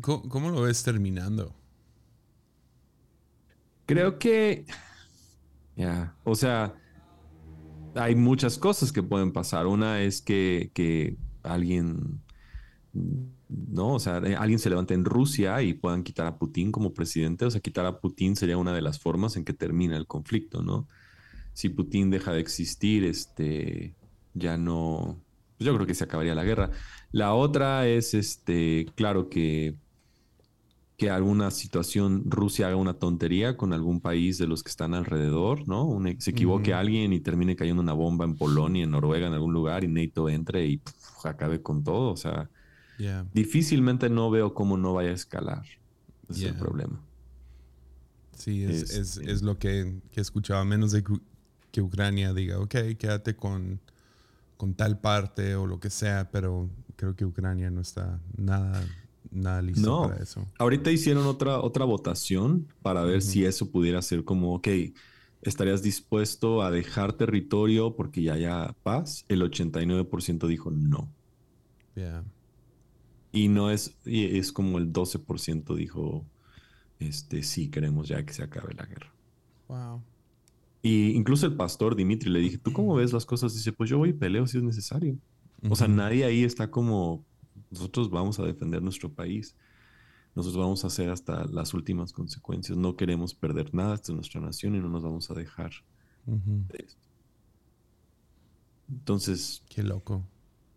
¿Cómo, 0.02 0.50
lo 0.50 0.64
ves 0.64 0.84
terminando? 0.84 1.56
Creo 3.86 4.20
que, 4.20 4.66
ya, 5.76 6.16
o 6.24 6.36
sea, 6.36 6.76
hay 7.96 8.16
muchas 8.16 8.58
cosas 8.58 8.92
que 8.92 9.02
pueden 9.02 9.32
pasar. 9.32 9.68
Una 9.68 10.02
es 10.02 10.22
que, 10.22 10.72
que 10.74 11.18
alguien, 11.44 12.22
¿no? 12.94 13.94
O 13.94 14.00
sea, 14.00 14.18
alguien 14.18 14.60
se 14.60 14.70
levante 14.70 14.94
en 14.94 15.06
Rusia 15.06 15.62
y 15.62 15.74
puedan 15.74 16.04
quitar 16.04 16.28
a 16.28 16.38
Putin 16.38 16.72
como 16.72 16.94
presidente. 16.94 17.46
O 17.46 17.52
sea, 17.52 17.62
quitar 17.62 17.86
a 17.86 18.00
Putin 18.00 18.36
sería 18.36 18.58
una 18.58 18.74
de 18.74 18.82
las 18.82 19.00
formas 19.00 19.38
en 19.38 19.46
que 19.46 19.54
termina 19.54 19.96
el 19.96 20.08
conflicto, 20.08 20.62
¿no? 20.62 20.88
Si 21.54 21.70
Putin 21.70 22.10
deja 22.10 22.34
de 22.34 22.42
existir, 22.42 23.06
este, 23.06 23.96
ya 24.34 24.58
no, 24.58 25.20
pues 25.58 25.66
yo 25.66 25.76
creo 25.76 25.88
que 25.88 25.96
se 25.96 26.04
acabaría 26.04 26.36
la 26.36 26.44
guerra. 26.44 26.72
La 27.12 27.34
otra 27.34 27.88
es, 27.88 28.14
este, 28.14 28.88
claro 28.96 29.30
que 29.30 29.76
que 31.00 31.10
alguna 31.10 31.50
situación 31.50 32.30
Rusia 32.30 32.68
haga 32.68 32.76
una 32.76 32.94
tontería 32.94 33.56
con 33.56 33.72
algún 33.72 34.02
país 34.02 34.38
de 34.38 34.48
los 34.48 34.64
que 34.64 34.70
están 34.70 34.94
alrededor, 34.94 35.66
¿no? 35.66 35.98
se 36.18 36.32
equivoque 36.32 36.74
alguien 36.74 37.14
y 37.14 37.22
termine 37.22 37.56
cayendo 37.56 37.82
una 37.82 37.94
bomba 37.94 38.26
en 38.26 38.36
Polonia, 38.36 38.84
en 38.84 38.92
Noruega, 38.92 39.28
en 39.28 39.34
algún 39.34 39.54
lugar 39.54 39.86
y 39.86 39.88
NATO 39.88 40.28
entre 40.28 40.68
y 40.68 40.82
acabe 41.24 41.62
con 41.62 41.86
todo. 41.86 42.12
O 42.12 42.18
sea, 42.18 42.50
difícilmente 43.34 44.10
no 44.10 44.30
veo 44.30 44.54
cómo 44.54 44.76
no 44.76 44.94
vaya 44.94 45.12
a 45.12 45.14
escalar. 45.14 45.64
Ese 46.28 46.48
es 46.48 46.52
el 46.52 46.58
problema. 46.58 47.02
Sí, 48.36 48.64
es, 48.66 48.92
este 48.92 49.32
es, 49.32 49.42
lo 49.42 49.58
que, 49.58 50.02
que, 50.12 50.20
he 50.20 50.22
escuchado, 50.22 50.60
a 50.60 50.66
menos 50.66 50.92
de 50.92 51.02
que 51.72 51.82
Ucrania 51.82 52.34
diga, 52.34 52.60
ok, 52.60 52.76
quédate 52.98 53.38
con 53.38 53.80
con 54.60 54.74
tal 54.74 55.00
parte 55.00 55.56
o 55.56 55.66
lo 55.66 55.80
que 55.80 55.90
sea, 55.90 56.32
pero 56.32 56.70
creo 56.98 57.16
que 57.16 57.24
Ucrania 57.24 57.72
no 57.72 57.80
está 57.80 58.20
nada, 58.36 58.86
nada 59.32 59.62
listo 59.62 60.10
para 60.10 60.22
eso. 60.22 60.46
Ahorita 60.58 60.92
hicieron 60.92 61.26
otra, 61.28 61.62
otra 61.62 61.86
votación 61.86 62.68
para 62.82 63.04
ver 63.04 63.22
si 63.22 63.46
eso 63.46 63.72
pudiera 63.72 64.02
ser 64.02 64.26
como, 64.26 64.54
ok, 64.56 64.68
¿estarías 65.42 65.82
dispuesto 65.82 66.62
a 66.62 66.72
dejar 66.72 67.14
territorio 67.14 67.96
porque 67.96 68.22
ya 68.22 68.34
haya 68.34 68.76
paz? 68.84 69.24
El 69.30 69.44
89% 69.44 70.46
dijo 70.46 70.72
no. 70.72 71.10
Y 73.32 73.48
no 73.48 73.72
es, 73.72 73.96
es 74.04 74.52
como 74.52 74.78
el 74.78 74.92
12% 74.92 75.74
dijo, 75.74 76.26
este, 77.00 77.44
sí, 77.44 77.70
queremos 77.70 78.10
ya 78.10 78.26
que 78.26 78.34
se 78.34 78.44
acabe 78.44 78.74
la 78.74 78.86
guerra. 78.86 79.14
Wow. 79.70 80.04
Y 80.82 81.12
incluso 81.12 81.46
el 81.46 81.56
pastor 81.56 81.96
Dimitri 81.96 82.30
le 82.30 82.40
dije, 82.40 82.58
¿tú 82.58 82.72
cómo 82.72 82.96
ves 82.96 83.12
las 83.12 83.26
cosas? 83.26 83.54
Dice, 83.54 83.74
pues 83.74 83.90
yo 83.90 83.98
voy 83.98 84.10
y 84.10 84.14
peleo 84.14 84.48
si 84.48 84.58
es 84.58 84.64
necesario. 84.64 85.18
O 85.70 85.76
sea, 85.76 85.88
nadie 85.90 86.24
ahí 86.24 86.44
está 86.44 86.72
como, 86.72 87.26
nosotros 87.70 88.10
vamos 88.10 88.40
a 88.40 88.44
defender 88.44 88.82
nuestro 88.82 89.12
país. 89.12 89.56
Nosotros 90.36 90.64
vamos 90.64 90.84
a 90.84 90.88
hacer 90.88 91.10
hasta 91.10 91.46
las 91.46 91.74
últimas 91.74 92.14
consecuencias. 92.14 92.78
No 92.78 92.96
queremos 92.96 93.34
perder 93.34 93.74
nada 93.74 93.98
de 93.98 94.14
nuestra 94.14 94.40
nación 94.40 94.76
y 94.76 94.80
no 94.80 94.88
nos 94.88 95.04
vamos 95.04 95.30
a 95.30 95.34
dejar 95.34 95.72
de 96.26 96.86
esto. 96.86 97.08
Entonces... 98.90 99.64
Qué 99.68 99.84
loco. 99.84 100.24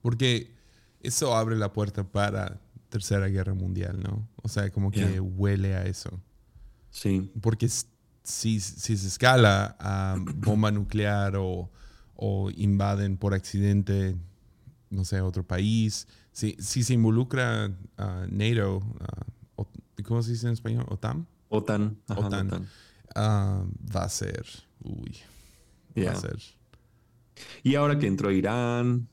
Porque 0.01 0.57
eso 1.01 1.37
abre 1.37 1.57
la 1.57 1.73
puerta 1.73 2.11
para 2.11 2.61
Tercera 2.89 3.29
Guerra 3.29 3.55
Mundial, 3.55 4.03
¿no? 4.03 4.29
O 4.43 4.49
sea, 4.49 4.71
como 4.71 4.91
que 4.91 5.21
huele 5.21 5.75
a 5.75 5.85
eso. 5.85 6.11
Sí. 6.91 7.31
Porque 7.41 7.69
si, 8.23 8.61
se 8.61 8.93
escala 8.95 9.77
a 9.79 10.17
bomba 10.19 10.71
nuclear 10.71 11.35
o, 11.37 11.71
invaden 12.55 13.17
por 13.17 13.35
accidente, 13.35 14.17
no 14.91 15.05
sé, 15.05 15.21
otro 15.21 15.45
país, 15.45 16.07
si, 16.31 16.57
si 16.61 16.85
se 16.85 16.95
involucra 16.95 17.71
NATO, 18.29 18.83
¿cómo 20.05 20.23
se 20.23 20.33
dice 20.33 20.47
en 20.47 20.53
español? 20.53 20.87
¿OTAN? 20.89 21.27
OTAN. 21.49 21.99
OTAN. 22.09 22.69
Ah, 23.15 23.65
va 23.95 24.05
a 24.05 24.09
ser, 24.09 24.47
uy, 24.83 25.19
va 25.99 26.13
a 26.13 26.17
ser. 26.17 26.39
Y 27.63 27.75
ahora 27.75 27.99
que 27.99 28.07
entró 28.07 28.31
Irán, 28.31 29.09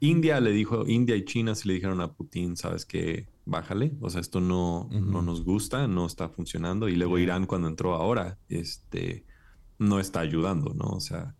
India 0.00 0.40
le 0.40 0.52
dijo, 0.52 0.86
India 0.86 1.16
y 1.16 1.24
China 1.24 1.54
sí 1.54 1.68
le 1.68 1.74
dijeron 1.74 2.00
a 2.00 2.12
Putin, 2.12 2.56
sabes 2.56 2.84
que 2.84 3.28
bájale, 3.44 3.92
o 4.00 4.08
sea, 4.08 4.20
esto 4.20 4.40
no, 4.40 4.88
no 4.90 5.22
nos 5.22 5.44
gusta, 5.44 5.88
no 5.88 6.06
está 6.06 6.28
funcionando. 6.28 6.88
Y 6.88 6.96
luego 6.96 7.18
Irán 7.18 7.46
cuando 7.46 7.68
entró 7.68 7.94
ahora, 7.94 8.38
este, 8.48 9.24
no 9.78 9.98
está 9.98 10.20
ayudando, 10.20 10.74
¿no? 10.74 10.86
O 10.86 11.00
sea, 11.00 11.34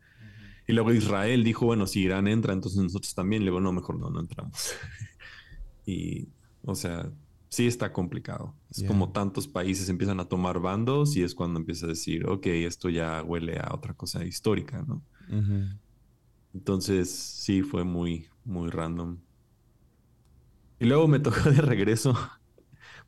y 0.67 0.73
luego 0.73 0.93
Israel 0.93 1.45
dijo, 1.45 1.67
bueno, 1.67 1.87
si 1.87 2.01
Irán 2.01 2.29
entra, 2.29 2.53
entonces 2.53 2.83
nosotros 2.83 3.15
también. 3.15 3.45
Luego, 3.45 3.61
no, 3.61 3.73
mejor 3.73 3.99
no, 3.99 4.11
no 4.11 4.21
entramos. 4.21 4.73
y, 5.87 6.29
o 6.63 6.75
sea, 6.75 7.11
sí 7.49 7.67
está 7.67 7.93
complicado. 7.93 8.55
Es 8.71 8.85
como 8.85 9.13
tantos 9.13 9.49
países 9.49 9.89
empiezan 9.89 10.21
a 10.21 10.25
tomar 10.25 10.61
bandos 10.61 11.17
y 11.17 11.23
es 11.23 11.35
cuando 11.35 11.61
empieza 11.61 11.87
a 11.87 11.91
decir, 11.91 12.27
ok, 12.27 12.47
esto 12.47 12.89
ya 12.89 13.23
huele 13.23 13.59
a 13.59 13.75
otra 13.75 13.95
cosa 13.95 14.25
histórica, 14.25 14.83
¿no? 14.87 15.03
Entonces, 16.55 17.11
sí, 17.11 17.63
fue 17.63 17.85
muy, 17.85 18.27
muy 18.45 18.71
random. 18.71 19.19
Y 20.79 20.87
luego 20.87 21.09
me 21.09 21.19
tocó 21.21 21.51
de 21.51 21.61
regreso. 21.61 22.17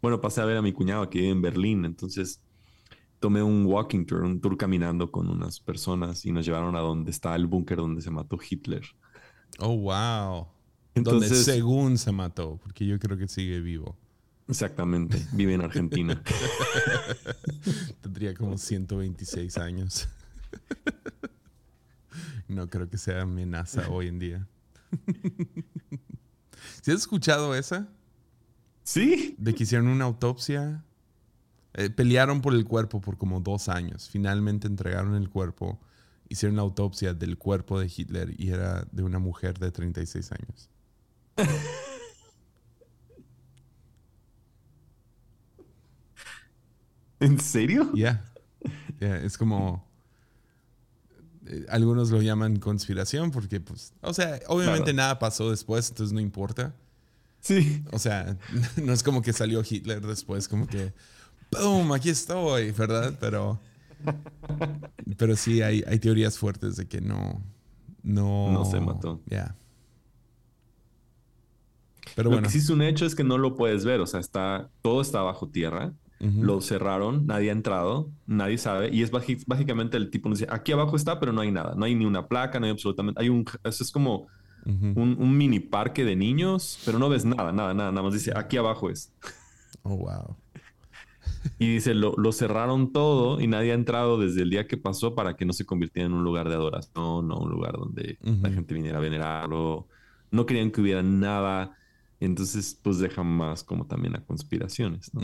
Bueno, 0.01 0.21
pasé 0.21 0.41
a 0.41 0.45
ver 0.45 0.57
a 0.57 0.63
mi 0.63 0.73
cuñado 0.73 1.03
aquí 1.03 1.27
en 1.27 1.43
Berlín. 1.43 1.85
Entonces 1.85 2.41
tomé 3.21 3.43
un 3.43 3.65
walking 3.67 4.05
tour, 4.05 4.23
un 4.23 4.41
tour 4.41 4.57
caminando 4.57 5.11
con 5.11 5.29
unas 5.29 5.59
personas 5.59 6.27
y 6.27 6.33
nos 6.33 6.45
llevaron 6.45 6.77
a 6.77 6.81
donde 6.81 7.11
está 7.11 7.35
el 7.35 7.47
búnker 7.47 7.79
donde 7.79 8.03
se 8.03 8.11
mató 8.11 8.39
Hitler. 8.39 8.83
Oh, 9.59 9.77
wow. 9.77 10.49
Entonces, 10.95 11.31
donde 11.31 11.45
según 11.45 11.99
se 11.99 12.13
mató, 12.13 12.61
porque 12.63 12.87
yo 12.87 12.99
creo 12.99 13.17
que 13.17 13.27
sigue 13.27 13.61
vivo. 13.61 13.97
Exactamente, 14.47 15.27
vive 15.33 15.55
en 15.55 15.63
Argentina. 15.63 16.23
Tendría 18.03 18.35
como 18.35 18.59
126 18.59 19.57
años. 19.57 20.07
No 22.55 22.69
creo 22.71 22.89
que 22.89 22.97
sea 22.99 23.23
amenaza 23.23 23.89
hoy 23.91 24.09
en 24.09 24.19
día. 24.19 24.49
¿Sí 26.83 26.91
has 26.91 26.99
escuchado 26.99 27.55
esa? 27.55 27.89
Sí. 28.85 29.35
De 29.39 29.55
que 29.55 29.65
hicieron 29.65 29.89
una 29.89 30.05
autopsia. 30.05 30.85
Eh, 31.75 31.91
pelearon 31.91 32.41
por 32.41 32.55
el 32.55 32.65
cuerpo 32.65 33.01
por 33.01 33.19
como 33.19 33.41
dos 33.41 33.69
años. 33.69 34.09
Finalmente 34.09 34.69
entregaron 34.69 35.15
el 35.17 35.29
cuerpo. 35.29 35.81
Hicieron 36.29 36.57
la 36.57 36.63
autopsia 36.63 37.13
del 37.15 37.37
cuerpo 37.37 37.81
de 37.81 37.93
Hitler 37.95 38.35
y 38.39 38.51
era 38.51 38.87
de 38.93 39.03
una 39.03 39.19
mujer 39.19 39.59
de 39.59 39.73
36 39.73 40.33
años. 40.33 40.71
¿En 47.21 47.41
serio? 47.41 47.91
Ya. 47.95 48.25
Yeah, 49.01 49.17
es 49.19 49.37
como 49.37 49.87
eh, 51.47 51.67
algunos 51.69 52.11
lo 52.11 52.23
llaman 52.23 52.59
conspiración 52.59 53.31
porque, 53.31 53.61
pues, 53.61 53.93
o 54.01 54.13
sea, 54.15 54.41
obviamente 54.49 54.93
Claro. 54.93 54.97
nada 54.97 55.19
pasó 55.19 55.51
después, 55.51 55.89
entonces 55.91 56.13
no 56.13 56.21
importa. 56.21 56.75
Sí. 57.41 57.83
O 57.93 57.99
sea, 57.99 58.39
no 58.83 58.93
es 58.93 59.03
como 59.03 59.23
que 59.23 59.33
salió 59.33 59.63
Hitler 59.69 60.01
después, 60.07 60.49
como 60.49 60.67
que, 60.67 60.93
¡boom! 61.53 61.93
Aquí 61.93 62.09
estoy, 62.11 62.71
¿verdad? 62.73 63.17
Pero, 63.21 63.61
pero 65.17 65.37
sí, 65.37 65.61
hay, 65.63 65.85
hay 65.87 65.99
teorías 65.99 66.39
fuertes 66.39 66.77
de 66.77 66.87
que 66.87 67.01
no, 67.01 67.43
no, 68.03 68.51
No 68.53 68.65
se 68.65 68.81
mató. 68.81 69.21
Ya. 69.27 69.57
Pero 72.15 72.31
lo 72.31 72.37
bueno, 72.37 72.47
que 72.47 72.53
sí 72.53 72.59
es 72.59 72.71
un 72.71 72.83
hecho 72.83 73.07
es 73.07 73.15
que 73.15 73.25
no 73.25 73.39
lo 73.39 73.57
puedes 73.57 73.85
ver, 73.85 74.01
o 74.01 74.07
sea, 74.07 74.21
está, 74.21 74.71
todo 74.83 75.01
está 75.01 75.23
bajo 75.23 75.49
tierra. 75.49 75.93
Lo 76.25 76.61
cerraron, 76.63 77.27
nadie 77.27 77.51
ha 77.51 77.53
entrado, 77.53 78.11
nadie 78.27 78.57
sabe. 78.57 78.89
Y 78.95 79.03
es 79.03 79.11
básicamente 79.11 79.97
el 79.99 80.11
tipo 80.11 80.29
nos 80.29 80.39
dice, 80.39 80.51
aquí 80.51 80.73
abajo 80.73 80.97
está, 80.97 81.21
pero 81.21 81.33
no 81.33 81.43
hay 81.43 81.51
nada. 81.51 81.75
No 81.77 81.85
hay 81.85 81.95
ni 81.95 82.07
una 82.07 82.29
placa, 82.29 82.59
no 82.59 82.67
hay 82.67 82.73
absolutamente... 82.73 83.21
Hay 83.21 83.29
un... 83.29 83.45
Eso 83.63 83.85
es 83.85 83.91
como 83.91 84.29
un, 84.65 85.17
un 85.19 85.37
mini 85.37 85.61
parque 85.61 86.05
de 86.05 86.17
niños, 86.17 86.81
pero 86.87 86.99
no 86.99 87.11
ves 87.11 87.27
nada, 87.27 87.53
nada, 87.53 87.75
nada. 87.75 87.91
Nada 87.91 88.03
más 88.03 88.15
dice, 88.15 88.33
aquí 88.35 88.57
abajo 88.57 88.89
es. 88.89 89.13
Oh, 89.83 89.97
wow. 89.97 90.37
Y 91.59 91.75
dice, 91.75 91.95
lo, 91.95 92.15
lo 92.17 92.33
cerraron 92.33 92.93
todo 92.93 93.41
y 93.41 93.47
nadie 93.47 93.73
ha 93.73 93.75
entrado 93.75 94.19
desde 94.19 94.43
el 94.43 94.51
día 94.51 94.67
que 94.67 94.77
pasó 94.79 95.15
para 95.15 95.37
que 95.37 95.45
no 95.45 95.53
se 95.53 95.67
convirtiera 95.67 96.07
en 96.07 96.15
un 96.15 96.25
lugar 96.25 96.49
de 96.49 96.55
adoración 96.55 97.31
o 97.31 97.39
un 97.39 97.51
lugar 97.51 97.77
donde 97.79 98.19
la 98.23 98.51
gente 98.51 98.73
viniera 98.75 98.99
a 98.99 99.01
venerarlo. 99.01 99.87
No 100.31 100.47
querían 100.47 100.71
que 100.71 100.81
hubiera 100.81 101.03
nada. 101.03 101.77
Entonces, 102.21 102.79
pues 102.83 102.99
deja 102.99 103.23
más 103.23 103.63
como 103.63 103.87
también 103.87 104.17
a 104.17 104.25
conspiraciones, 104.25 105.13
¿no? 105.13 105.21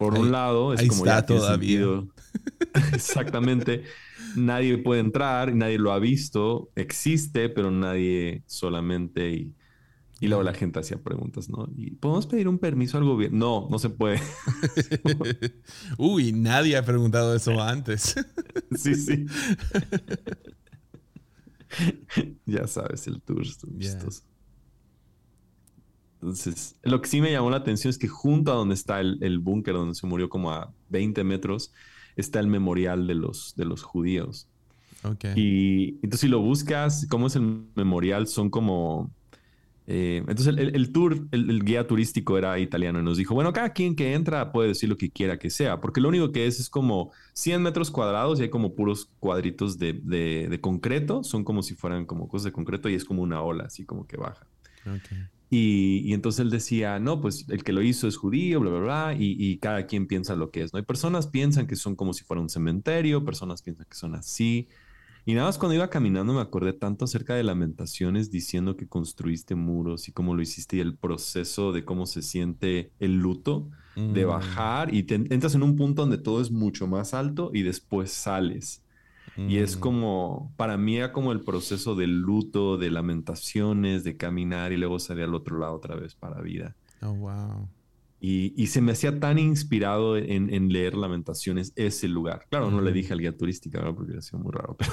Por 0.00 0.14
Ahí- 0.14 0.20
un 0.22 0.32
lado, 0.32 0.72
es 0.72 0.80
ahí 0.80 0.88
como 0.88 1.04
está 1.04 1.20
ya 1.20 1.26
todavía. 1.26 1.80
Exactamente. 2.94 3.84
Nadie 4.34 4.78
puede 4.78 5.00
entrar, 5.02 5.54
nadie 5.54 5.76
lo 5.78 5.92
ha 5.92 5.98
visto, 5.98 6.70
existe, 6.74 7.50
pero 7.50 7.70
nadie 7.70 8.42
solamente. 8.46 9.30
Y, 9.30 9.54
y 10.20 10.28
luego 10.28 10.42
la 10.42 10.54
gente 10.54 10.78
hacía 10.80 10.96
preguntas, 11.02 11.50
¿no? 11.50 11.68
¿Y 11.76 11.90
podemos 11.90 12.26
pedir 12.26 12.48
un 12.48 12.58
permiso 12.58 12.96
al 12.96 13.04
gobierno? 13.04 13.38
No, 13.38 13.68
no 13.70 13.78
se 13.78 13.90
puede. 13.90 14.20
Uy, 15.98 16.32
nadie 16.32 16.78
ha 16.78 16.84
preguntado 16.84 17.34
eso 17.36 17.60
antes. 17.60 18.14
sí, 18.74 18.94
sí. 18.94 19.26
ya 22.46 22.66
sabes, 22.66 23.06
el 23.06 23.20
tour 23.20 23.44
Yeah. 23.78 23.98
Entonces, 26.22 26.76
lo 26.82 27.00
que 27.00 27.08
sí 27.08 27.20
me 27.20 27.32
llamó 27.32 27.50
la 27.50 27.58
atención 27.58 27.90
es 27.90 27.98
que 27.98 28.08
junto 28.08 28.52
a 28.52 28.56
donde 28.56 28.74
está 28.74 29.00
el, 29.00 29.18
el 29.22 29.38
búnker, 29.38 29.74
donde 29.74 29.94
se 29.94 30.06
murió 30.06 30.28
como 30.28 30.52
a 30.52 30.74
20 30.88 31.24
metros, 31.24 31.72
está 32.16 32.40
el 32.40 32.46
memorial 32.48 33.06
de 33.06 33.14
los, 33.14 33.54
de 33.56 33.64
los 33.64 33.82
judíos. 33.82 34.48
ok. 35.04 35.24
Y 35.32 35.94
entonces 35.96 36.20
si 36.22 36.28
lo 36.28 36.40
buscas, 36.40 37.06
¿cómo 37.10 37.28
es 37.28 37.36
el 37.36 37.68
memorial? 37.76 38.26
Son 38.26 38.50
como... 38.50 39.14
eh, 39.86 40.18
entonces 40.28 40.48
el, 40.48 40.58
el- 40.60 40.76
el 40.76 40.92
tour, 40.92 41.26
el, 41.32 41.50
el 41.50 41.64
guía 41.64 41.86
turístico 41.86 42.38
era 42.38 42.58
italiano 42.60 43.00
y 43.00 43.02
nos 43.04 43.16
dijo, 43.18 43.34
bueno, 43.34 43.52
cada 43.52 43.72
quien 43.72 43.96
que 43.96 44.14
entra 44.14 44.52
puede 44.52 44.68
decir 44.68 44.88
lo 44.88 44.96
que 44.96 45.10
quiera 45.10 45.38
que 45.38 45.50
sea, 45.50 45.80
porque 45.80 46.00
lo 46.00 46.08
único 46.08 46.32
que 46.32 46.46
es 46.46 46.60
es 46.60 46.70
como 46.70 47.12
100 47.34 47.62
metros 47.62 47.90
cuadrados 47.90 48.38
y 48.40 48.44
hay 48.44 48.50
como 48.50 48.74
puros 48.74 49.10
cuadritos 49.20 49.78
de, 49.78 49.94
de- 50.04 50.48
de 50.50 50.60
concreto, 50.60 51.24
son 51.24 51.44
como 51.44 51.62
si 51.62 51.74
fueran 51.74 52.06
como 52.06 52.28
cosas 52.28 52.46
de 52.46 52.52
concreto 52.52 52.88
y 52.88 52.94
es 52.94 53.04
como 53.04 53.22
una 53.22 53.42
ola, 53.42 53.64
así 53.64 53.84
como 53.86 54.06
que 54.06 54.16
baja. 54.16 54.46
ok. 54.86 55.30
Y, 55.52 56.02
y 56.04 56.14
entonces 56.14 56.40
él 56.40 56.50
decía, 56.50 56.98
no, 57.00 57.20
pues 57.20 57.46
el 57.48 57.64
que 57.64 57.72
lo 57.72 57.82
hizo 57.82 58.06
es 58.08 58.16
judío, 58.16 58.60
bla, 58.60 58.70
bla, 58.70 58.80
bla, 58.80 59.16
y, 59.18 59.36
y 59.38 59.58
cada 59.58 59.86
quien 59.86 60.06
piensa 60.06 60.36
lo 60.36 60.50
que 60.52 60.62
es, 60.62 60.72
¿no? 60.72 60.78
Hay 60.78 60.84
personas 60.84 61.26
piensan 61.26 61.66
que 61.66 61.76
son 61.76 61.96
como 61.96 62.12
si 62.14 62.24
fuera 62.24 62.40
un 62.40 62.48
cementerio, 62.48 63.24
personas 63.24 63.62
piensan 63.62 63.86
que 63.88 63.96
son 63.96 64.14
así. 64.14 64.68
Y 65.24 65.34
nada 65.34 65.48
más 65.48 65.58
cuando 65.58 65.74
iba 65.74 65.90
caminando 65.90 66.32
me 66.32 66.40
acordé 66.40 66.72
tanto 66.72 67.04
acerca 67.04 67.34
de 67.34 67.42
lamentaciones 67.44 68.30
diciendo 68.30 68.76
que 68.76 68.88
construiste 68.88 69.54
muros 69.54 70.08
y 70.08 70.12
cómo 70.12 70.34
lo 70.34 70.42
hiciste 70.42 70.76
y 70.76 70.80
el 70.80 70.96
proceso 70.96 71.72
de 71.72 71.84
cómo 71.84 72.06
se 72.06 72.22
siente 72.22 72.92
el 73.00 73.16
luto 73.18 73.70
de 74.08 74.24
Mm, 74.24 74.24
bajar 74.24 74.94
y 74.94 75.04
te 75.04 75.14
entras 75.16 75.54
en 75.54 75.62
un 75.62 75.76
punto 75.76 76.02
donde 76.02 76.18
todo 76.18 76.40
es 76.40 76.50
mucho 76.50 76.86
más 76.86 77.14
alto 77.14 77.50
y 77.54 77.62
después 77.62 78.10
sales. 78.12 78.84
Y 79.36 79.56
es 79.58 79.76
mm, 79.76 79.80
como, 79.80 80.52
para 80.56 80.76
mí 80.76 80.96
era 80.96 81.12
como 81.12 81.32
el 81.32 81.40
proceso 81.40 81.94
del 81.94 82.20
luto, 82.20 82.76
de 82.76 82.90
lamentaciones, 82.90 84.04
de 84.04 84.16
caminar 84.16 84.72
y 84.72 84.76
luego 84.76 84.98
salir 84.98 85.24
al 85.24 85.34
otro 85.34 85.58
lado 85.58 85.74
otra 85.74 85.94
vez 85.96 86.14
para 86.14 86.40
vida. 86.42 86.76
Oh, 87.02 87.14
wow. 87.14 87.68
Y, 88.22 88.52
y 88.62 88.66
se 88.66 88.82
me 88.82 88.92
hacía 88.92 89.18
tan 89.18 89.38
inspirado 89.38 90.18
en, 90.18 90.52
en 90.52 90.70
leer 90.70 90.94
lamentaciones 90.94 91.72
ese 91.74 92.06
lugar. 92.06 92.44
Claro, 92.50 92.70
no 92.70 92.82
le 92.82 92.90
Ujú. 92.90 92.94
dije 92.96 93.12
al 93.14 93.20
guía 93.20 93.34
turística, 93.34 93.78
¿verdad? 93.78 93.94
porque 93.94 94.08
hubiera 94.10 94.20
sido 94.22 94.40
muy 94.40 94.52
raro, 94.52 94.76
pero, 94.78 94.92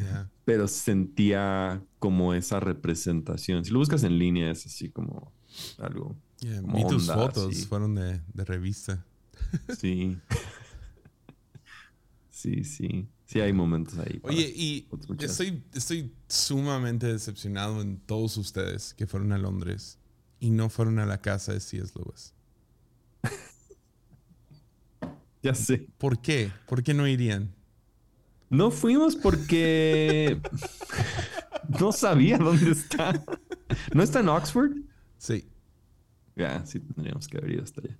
Yeah. 0.00 0.30
pero 0.44 0.68
sentía 0.68 1.82
como 1.98 2.34
esa 2.34 2.60
representación. 2.60 3.64
Si 3.64 3.70
lo 3.70 3.78
buscas 3.78 4.02
en 4.04 4.18
línea 4.18 4.50
es 4.50 4.66
así 4.66 4.90
como 4.90 5.32
algo, 5.78 6.16
Yeah, 6.40 6.60
Como 6.62 6.86
tus 6.88 7.08
onda, 7.08 7.14
fotos, 7.22 7.54
sí. 7.54 7.66
fueron 7.66 7.94
de, 7.94 8.20
de 8.32 8.44
revista. 8.44 9.04
sí. 9.78 10.16
sí, 12.40 12.64
sí. 12.64 13.08
Sí 13.26 13.40
hay 13.40 13.52
momentos 13.52 13.98
ahí. 13.98 14.18
Oye, 14.22 14.52
y 14.54 14.88
estoy, 15.20 15.62
estoy 15.72 16.12
sumamente 16.26 17.06
decepcionado 17.06 17.80
en 17.80 17.98
todos 17.98 18.36
ustedes 18.36 18.94
que 18.94 19.06
fueron 19.06 19.32
a 19.32 19.38
Londres 19.38 19.98
y 20.40 20.50
no 20.50 20.68
fueron 20.68 20.98
a 20.98 21.06
la 21.06 21.20
casa 21.20 21.52
de 21.52 21.60
C.S. 21.60 21.92
Lewis. 21.96 22.34
Ya 25.42 25.54
sé. 25.54 25.86
¿Por 25.96 26.20
qué? 26.20 26.52
¿Por 26.68 26.82
qué 26.82 26.92
no 26.92 27.08
irían? 27.08 27.54
No 28.50 28.70
fuimos 28.70 29.16
porque 29.16 30.38
no 31.80 31.92
sabía 31.92 32.36
dónde 32.36 32.72
está. 32.72 33.24
¿No 33.94 34.02
está 34.02 34.20
en 34.20 34.28
Oxford? 34.28 34.72
Sí. 35.16 35.48
Ya, 36.36 36.66
sí 36.66 36.78
tendríamos 36.80 37.26
que 37.26 37.38
haber 37.38 37.52
ido 37.52 37.62
hasta 37.62 37.80
allá. 37.80 37.96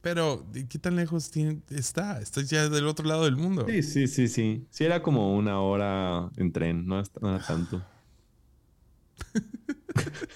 Pero, 0.00 0.46
¿de 0.52 0.66
¿qué 0.68 0.78
tan 0.78 0.96
lejos 0.96 1.30
tiene- 1.30 1.60
está? 1.70 2.20
Está 2.20 2.40
ya 2.42 2.68
del 2.68 2.86
otro 2.86 3.04
lado 3.06 3.24
del 3.24 3.36
mundo. 3.36 3.66
Sí, 3.68 3.82
sí, 3.82 4.06
sí, 4.06 4.28
sí. 4.28 4.66
Sí, 4.70 4.84
era 4.84 5.02
como 5.02 5.36
una 5.36 5.60
hora 5.60 6.30
en 6.36 6.52
tren, 6.52 6.86
no 6.86 7.02
no 7.20 7.34
era 7.36 7.44
tanto. 7.44 7.82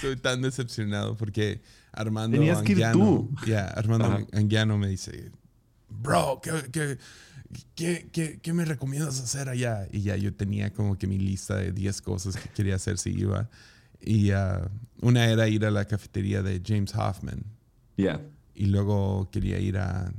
Soy 0.00 0.16
tan 0.16 0.42
decepcionado 0.42 1.16
porque 1.16 1.60
Armando 1.92 2.36
Tenías 2.38 2.62
que 2.62 2.72
ir 2.72 2.84
tú. 2.92 3.30
Armando 3.74 4.06
Ajá. 4.06 4.26
Anguiano 4.32 4.76
me 4.78 4.88
dice, 4.88 5.30
bro, 5.88 6.40
¿qué, 6.42 6.50
qué, 6.70 6.98
qué, 7.74 8.08
qué- 8.12 8.40
qué 8.42 8.52
me 8.52 8.64
recomiendas 8.64 9.20
hacer 9.20 9.48
allá? 9.48 9.88
Y 9.90 10.02
ya 10.02 10.16
yo 10.16 10.34
tenía 10.34 10.72
como 10.72 10.98
que 10.98 11.06
mi 11.06 11.18
lista 11.18 11.56
de 11.56 11.72
10 11.72 12.02
cosas 12.02 12.36
que 12.36 12.48
quería 12.50 12.76
hacer 12.76 12.98
si 12.98 13.10
iba. 13.10 13.48
Y 14.00 14.30
ah, 14.32 14.68
una 15.00 15.26
era 15.26 15.48
ir 15.48 15.64
a 15.64 15.70
la 15.70 15.86
cafetería 15.86 16.42
de 16.42 16.60
James 16.64 16.94
Hoffman. 16.94 17.42
Ya. 17.96 18.20
Y 18.54 18.66
luego 18.66 19.28
quería 19.30 19.58
ir 19.58 19.78
a, 19.78 20.12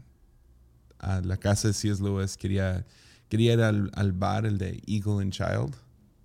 a 1.00 1.22
la 1.22 1.38
casa 1.38 1.70
de 1.70 1.74
C.S. 1.74 2.02
Lewis. 2.04 2.38
Quería, 2.38 2.86
quería 3.30 3.54
ir 3.54 3.62
al, 3.62 3.92
al 3.94 4.12
bar, 4.12 4.46
el 4.46 4.58
de 4.58 4.82
Eagle 4.88 5.22
and 5.22 5.32
Child 5.32 5.76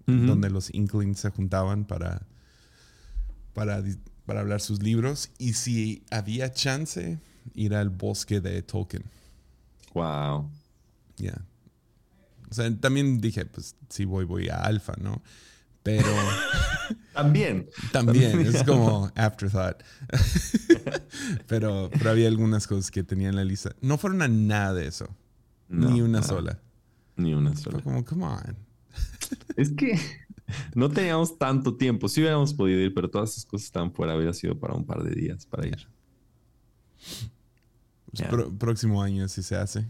donde 0.07 0.51
los 0.51 0.72
Inklings 0.74 1.20
se 1.20 1.30
juntaban 1.30 1.84
para, 1.84 2.22
para, 3.55 3.82
para 4.26 4.40
hablar 4.40 4.61
sus 4.61 4.82
libros. 4.82 5.30
Y 5.38 5.55
si 5.55 6.05
había 6.11 6.53
chance, 6.53 7.18
ir 7.55 7.74
al 7.74 7.90
bosque 7.90 8.40
de 8.40 8.62
Tolkien. 8.62 9.05
Wow. 9.94 10.51
Ya. 11.16 11.44
O 12.51 12.55
sea, 12.55 12.74
también 12.78 13.20
dije, 13.20 13.44
pues 13.46 13.76
si 13.88 14.05
voy, 14.05 14.24
voy 14.24 14.48
a 14.48 14.57
Alfa, 14.57 14.94
¿no? 15.01 15.22
Pero 15.83 16.07
También. 17.14 17.68
también 17.93 18.41
es 18.41 18.62
como 18.64 19.11
afterthought. 19.16 19.76
pero, 21.47 21.91
pero 21.93 22.11
había 22.11 22.28
algunas 22.28 22.66
cosas 22.66 22.91
que 22.91 23.03
tenía 23.03 23.28
en 23.28 23.37
la 23.37 23.45
lista. 23.45 23.74
No 23.81 23.99
fueron 23.99 24.22
a 24.22 24.28
nada 24.28 24.74
de 24.74 24.87
eso. 24.87 25.09
No, 25.68 25.91
ni 25.91 26.01
una 26.03 26.22
sola. 26.22 26.59
Ni 27.16 27.35
una 27.35 27.53
Fue 27.53 27.61
sola. 27.62 27.83
como, 27.83 28.05
come 28.05 28.24
on. 28.24 28.57
Es 29.57 29.70
que 29.70 29.99
no 30.74 30.91
teníamos 30.91 31.39
tanto 31.39 31.76
tiempo. 31.76 32.09
Sí 32.09 32.20
hubiéramos 32.20 32.55
podido 32.55 32.81
ir, 32.81 32.93
pero 32.95 33.09
todas 33.09 33.31
esas 33.33 33.45
cosas 33.45 33.66
estaban 33.66 33.93
fuera. 33.93 34.16
Hubiera 34.16 34.33
sido 34.33 34.59
para 34.59 34.74
un 34.74 34.85
par 34.85 35.03
de 35.03 35.14
días 35.14 35.47
para 35.47 35.66
ir. 35.66 35.87
Pues 38.11 38.28
próximo 38.59 39.03
año 39.03 39.28
si 39.28 39.43
se 39.43 39.57
hace. 39.57 39.87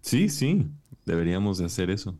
Sí, 0.00 0.28
sí. 0.28 0.66
Deberíamos 1.04 1.58
de 1.58 1.66
hacer 1.66 1.90
eso. 1.90 2.18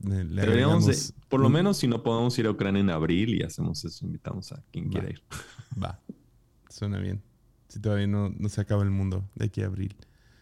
De- 0.00 1.12
por 1.28 1.40
lo 1.40 1.48
menos 1.48 1.76
si 1.76 1.86
no 1.86 2.02
podemos 2.02 2.38
ir 2.38 2.46
a 2.46 2.50
Ucrania 2.50 2.80
en 2.80 2.90
abril 2.90 3.34
y 3.34 3.42
hacemos 3.42 3.84
eso, 3.84 4.04
invitamos 4.06 4.52
a 4.52 4.62
quien 4.72 4.86
Va. 4.86 4.90
quiera 4.90 5.10
ir. 5.10 5.22
Va. 5.82 6.00
Suena 6.68 6.98
bien. 6.98 7.22
Si 7.68 7.80
todavía 7.80 8.06
no, 8.06 8.30
no 8.30 8.48
se 8.48 8.60
acaba 8.60 8.82
el 8.82 8.90
mundo 8.90 9.28
de 9.34 9.46
aquí 9.46 9.62
a 9.62 9.66
abril. 9.66 9.96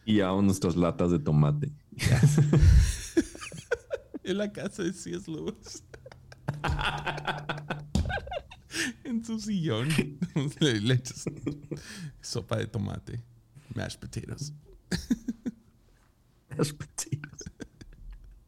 Y 0.06 0.14
llevamos 0.14 0.44
nuestras 0.44 0.76
latas 0.76 1.11
de 1.11 1.18
tomate. 1.18 1.70
En 4.24 4.36
la 4.36 4.52
casa 4.52 4.82
de 4.82 4.92
C.S. 4.92 5.30
Lewis. 5.30 5.82
en 9.04 9.24
su 9.24 9.40
sillón. 9.40 9.88
le, 10.61 10.80
le 10.82 10.94
echas 10.94 11.24
sopa 12.20 12.59
de 12.59 12.66
tomate. 12.66 13.22
Mashed 13.74 13.98
potatoes. 14.00 14.52
Mashed 16.56 16.76
potatoes. 16.76 17.44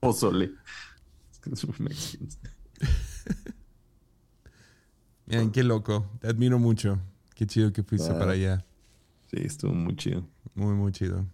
Pozole. 0.01 0.51
Mexicans. 1.79 2.39
Miren, 5.27 5.51
qué 5.53 5.63
loco. 5.65 6.11
Te 6.21 6.29
admiro 6.29 6.59
mucho. 6.59 6.99
Qué 7.35 7.47
chido 7.47 7.73
que 7.73 7.83
fuiste 7.83 8.11
Ah. 8.11 8.19
para 8.19 8.33
allá. 8.33 8.65
Sí, 9.31 9.37
estuvo 9.41 9.73
muy 9.73 9.95
chido. 9.97 10.27
Muy, 10.55 10.75
muy 10.75 10.93
chido. 10.93 11.27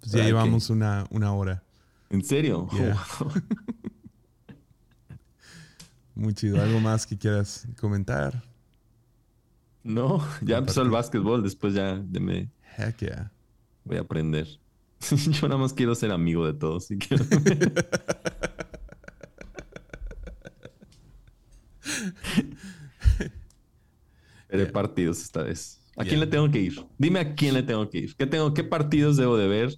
Pues 0.00 0.12
ya 0.12 0.24
llevamos 0.24 0.70
una, 0.70 1.06
una 1.10 1.32
hora. 1.32 1.62
¿En 2.10 2.22
serio? 2.24 2.68
Yeah. 2.72 2.98
Muy 6.14 6.32
chido. 6.32 6.62
¿Algo 6.62 6.78
más 6.78 7.06
que 7.06 7.18
quieras 7.18 7.66
comentar? 7.80 8.44
No, 9.82 10.24
ya 10.42 10.58
empezó 10.58 10.82
el 10.82 10.90
básquetbol. 10.90 11.42
Después 11.42 11.74
ya 11.74 11.96
de 11.98 12.20
me 12.20 12.50
Heck 12.78 12.98
yeah. 12.98 13.32
voy 13.84 13.96
a 13.96 14.02
aprender. 14.02 14.46
Yo 15.10 15.48
nada 15.48 15.58
más 15.60 15.72
quiero 15.72 15.94
ser 15.96 16.12
amigo 16.12 16.46
de 16.46 16.54
todos. 16.54 16.90
y 16.92 16.98
quiero- 16.98 17.24
Veré 24.48 24.66
partidos 24.66 25.20
esta 25.22 25.42
vez. 25.42 25.80
¿A 25.96 26.04
quién 26.04 26.20
le 26.20 26.26
tengo 26.26 26.50
que 26.50 26.58
ir? 26.60 26.84
Dime 26.98 27.20
a 27.20 27.34
quién 27.34 27.54
le 27.54 27.62
tengo 27.62 27.88
que 27.88 27.98
ir. 27.98 28.16
¿Qué, 28.16 28.26
tengo, 28.26 28.52
¿Qué 28.52 28.64
partidos 28.64 29.16
debo 29.16 29.36
de 29.36 29.48
ver? 29.48 29.74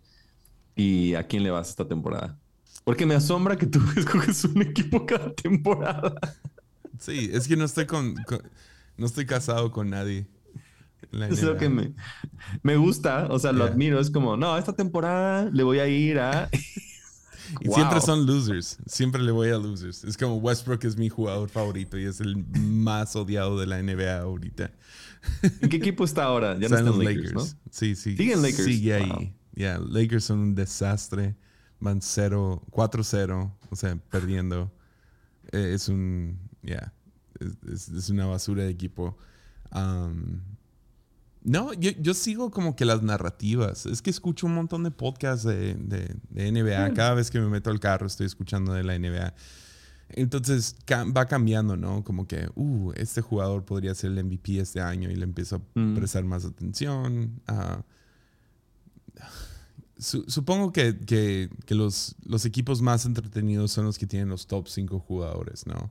¿Y 0.75 1.15
a 1.15 1.27
quién 1.27 1.43
le 1.43 1.51
vas 1.51 1.69
esta 1.71 1.87
temporada? 1.87 2.39
Porque 2.85 3.07
me 3.07 3.15
asombra 3.15 3.57
que 3.57 3.67
tú 3.67 3.81
escoges 3.97 4.45
un 4.45 4.63
equipo 4.63 5.05
cada 5.07 5.33
temporada. 5.35 6.15
Sí, 6.99 7.31
es 7.33 7.47
que 7.49 7.57
no 7.57 7.65
estoy 7.65 7.87
con, 7.87 8.15
con- 8.25 8.43
no 8.97 9.07
estoy 9.07 9.27
casado 9.27 9.71
con 9.71 9.91
nadie. 9.91 10.27
Es 11.13 11.43
lo 11.43 11.57
que 11.57 11.69
me, 11.69 11.95
me 12.63 12.77
gusta, 12.77 13.27
o 13.31 13.39
sea, 13.39 13.53
lo 13.53 13.65
Yeah. 13.65 13.73
admiro. 13.73 14.01
Es 14.01 14.11
como, 14.11 14.37
no, 14.37 14.57
esta 14.59 14.73
temporada 14.75 15.49
le 15.53 15.63
voy 15.63 15.79
a 15.79 15.87
ir 15.89 16.19
a. 16.19 16.49
Y 17.61 17.69
siempre 17.73 18.01
son 18.01 18.27
losers. 18.27 18.79
Siempre 18.87 19.23
le 19.23 19.31
voy 19.33 19.51
a 19.51 19.59
losers. 19.59 20.05
Es 20.05 20.17
como 20.17 20.37
Westbrook 20.37 20.85
es 20.85 20.97
mi 20.97 21.09
jugador 21.09 21.49
favorito 21.49 21.99
y 21.99 22.05
es 22.05 22.21
el 22.21 22.37
más 22.59 23.15
odiado 23.17 23.59
de 23.59 23.67
la 23.67 23.83
NBA 23.83 24.21
ahorita. 24.21 24.71
¿En 25.61 25.69
qué 25.69 25.77
equipo 25.77 26.05
está 26.05 26.25
ahora? 26.25 26.55
Ya 26.59 26.69
no 26.69 26.77
Están 26.77 26.79
está 26.79 26.91
en 26.91 26.97
los 26.97 26.99
Lakers, 27.05 27.33
Lakers. 27.35 27.55
¿no? 27.55 27.61
Sí, 27.71 27.97
sí. 27.97 28.17
Siguen 28.17 28.43
Lakers. 28.43 28.65
Sigue 28.65 28.95
ahí. 28.95 29.09
Wow. 29.09 29.33
Ya, 29.55 29.79
Lakers 29.79 30.25
son 30.25 30.39
un 30.41 30.55
desastre. 30.55 31.37
Van 31.79 32.01
0, 32.01 32.63
4-0, 32.71 33.53
o 33.71 33.77
sea, 33.77 33.97
perdiendo. 34.11 34.73
Eh, 35.53 35.73
es 35.75 35.89
un, 35.89 36.39
ya, 36.63 36.93
es, 37.39 37.53
es- 37.71 37.89
es 37.91 38.09
una 38.11 38.27
basura 38.27 38.63
de 38.65 38.71
equipo. 38.71 39.17
Um, 39.73 40.41
no, 41.47 41.73
yo, 41.75 41.93
yo 42.01 42.13
sigo 42.13 42.51
como 42.51 42.75
que 42.77 42.85
las 42.85 43.03
narrativas. 43.03 43.87
Es 43.87 44.03
que 44.03 44.11
escucho 44.11 44.47
un 44.47 44.55
montón 44.55 44.83
de 44.83 44.91
podcasts 44.91 45.45
de, 45.45 45.75
de- 45.75 46.17
de 46.31 46.53
NBA. 46.53 46.93
Cada 46.95 47.15
vez 47.15 47.31
que 47.31 47.39
me 47.41 47.49
meto 47.49 47.71
al 47.71 47.79
carro 47.81 48.07
estoy 48.07 48.27
escuchando 48.27 48.73
de 48.73 48.83
la 48.83 48.99
NBA. 48.99 49.33
Entonces 50.11 50.77
va 50.91 51.27
cambiando, 51.27 51.77
¿no? 51.77 52.05
Como 52.05 52.27
que, 52.29 52.49
uh, 52.55 52.93
este 52.97 53.21
jugador 53.23 53.65
podría 53.65 53.95
ser 53.95 54.13
el 54.13 54.25
MVP 54.25 54.59
este 54.61 54.81
año 54.81 55.11
y 55.11 55.17
le 55.17 55.25
empiezo 55.25 55.57
a 55.57 55.61
Mm. 55.79 55.95
prestar 55.97 56.25
más 56.25 56.45
atención. 56.45 57.41
Ah, 57.47 57.83
su- 59.99 60.25
supongo 60.29 60.73
que, 60.73 60.99
que- 60.99 61.49
que 61.65 61.75
los, 61.75 62.17
los 62.25 62.45
equipos 62.45 62.83
más 62.83 63.07
entretenidos 63.07 63.73
son 63.73 63.87
los 63.87 63.99
que 63.99 64.07
tienen 64.07 64.29
los 64.29 64.47
top 64.47 64.69
5 64.69 65.01
jugadores, 65.01 65.67
¿no? 65.67 65.91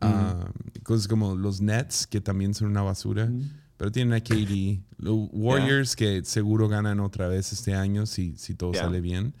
Ah, 0.00 0.50
cosas 0.82 1.06
como 1.06 1.36
los 1.36 1.60
Nets, 1.60 2.06
que 2.06 2.20
también 2.20 2.52
son 2.54 2.68
una 2.68 2.82
basura, 2.82 3.30
pero 3.76 3.90
tienen 3.92 4.14
a 4.14 4.20
KD. 4.20 4.80
Los 4.98 5.28
Warriors, 5.32 5.96
que 5.96 6.24
seguro 6.24 6.68
ganan 6.68 7.00
otra 7.00 7.28
vez 7.28 7.52
este 7.52 7.74
año 7.74 8.06
si, 8.06 8.36
si 8.36 8.54
todo 8.54 8.72
Yeah. 8.72 8.84
sale 8.84 9.00
bien. 9.00 9.34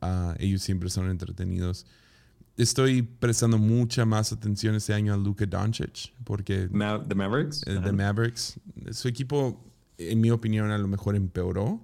Ah, 0.00 0.34
ellos 0.38 0.62
siempre 0.62 0.88
son 0.90 1.10
entretenidos. 1.10 1.86
Estoy 2.56 3.02
prestando 3.02 3.56
mucha 3.58 4.04
más 4.04 4.32
atención 4.32 4.74
este 4.74 4.92
año 4.92 5.14
a 5.14 5.16
Luka 5.16 5.46
Doncic, 5.46 6.12
porque 6.24 6.68
Ma- 6.70 7.02
¿The 7.02 7.14
Mavericks? 7.14 7.62
el 7.66 7.74
de 7.76 7.88
Ajá. 7.88 7.92
Mavericks, 7.92 8.60
su 8.90 9.08
equipo, 9.08 9.64
en 9.96 10.20
mi 10.20 10.30
opinión, 10.30 10.70
a 10.70 10.76
lo 10.78 10.86
mejor 10.86 11.16
empeoró 11.16 11.82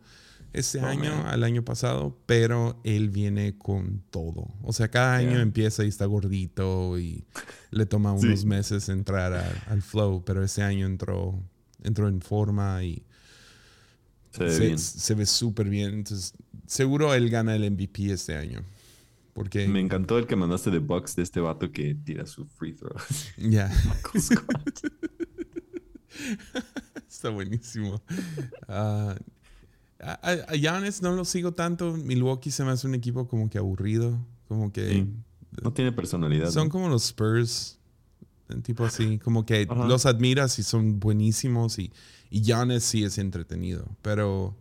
este 0.52 0.78
Oh, 0.80 0.86
año 0.86 1.10
man. 1.16 1.26
al 1.26 1.42
año 1.44 1.64
pasado, 1.64 2.18
pero 2.26 2.80
él 2.84 3.08
viene 3.10 3.56
con 3.56 4.02
todo. 4.10 4.48
O 4.62 4.72
sea, 4.72 4.88
cada 4.88 5.16
año 5.16 5.32
Yeah. 5.32 5.42
empieza 5.42 5.84
y 5.84 5.88
está 5.88 6.04
gordito 6.04 6.98
y 6.98 7.24
le 7.70 7.86
toma 7.86 8.18
Sí. 8.18 8.26
unos 8.26 8.44
meses 8.44 8.88
entrar 8.90 9.32
a- 9.32 9.62
al 9.68 9.80
flow, 9.82 10.22
pero 10.24 10.42
este 10.44 10.62
año 10.62 10.86
entró, 10.86 11.42
entró 11.82 12.08
en 12.08 12.20
forma 12.20 12.82
y 12.84 13.02
Se 14.30 14.44
ve 14.44 14.50
se, 14.52 14.66
bien. 14.66 14.78
se 14.78 15.14
ve 15.14 15.26
súper 15.26 15.68
bien. 15.68 15.94
Entonces, 15.94 16.34
seguro 16.66 17.14
él 17.14 17.30
gana 17.30 17.54
el 17.56 17.70
MVP 17.70 18.12
este 18.12 18.36
año. 18.36 18.62
Porque, 19.32 19.68
Me 19.68 19.80
encantó 19.80 20.18
el 20.18 20.26
que 20.26 20.34
mandaste 20.34 20.70
de 20.70 20.80
Bucks 20.80 21.14
de 21.14 21.22
este 21.22 21.38
vato 21.40 21.70
que 21.70 21.94
tira 21.94 22.26
su 22.26 22.44
free 22.44 22.72
throw. 22.72 22.96
ya, 23.38 23.70
Scott. 24.18 24.80
está 27.08 27.30
buenísimo. 27.30 28.02
Ah, 28.66 29.14
a, 30.00 30.54
Giannis 30.54 31.02
no 31.02 31.12
lo 31.12 31.24
sigo 31.24 31.52
tanto. 31.52 31.92
Milwaukee 31.96 32.50
se 32.50 32.64
me 32.64 32.70
hace 32.70 32.86
un 32.86 32.94
equipo 32.94 33.28
como 33.28 33.48
que 33.48 33.58
aburrido. 33.58 34.18
Como 34.48 34.72
que 34.72 34.88
Sí. 34.90 35.08
No 35.62 35.72
tiene 35.72 35.92
personalidad. 35.92 36.50
son 36.50 36.68
¿no? 36.68 36.72
como 36.72 36.88
los 36.88 37.06
Spurs. 37.06 37.77
Tipo 38.62 38.84
así, 38.84 39.18
como 39.18 39.44
que 39.46 39.66
Ajá. 39.68 39.86
los 39.86 40.06
admiras 40.06 40.58
y 40.58 40.62
son 40.62 40.98
buenísimos 41.00 41.78
y, 41.78 41.92
y 42.30 42.42
Giannis 42.42 42.82
sí 42.84 43.04
es 43.04 43.18
entretenido. 43.18 43.86
Pero 44.02 44.56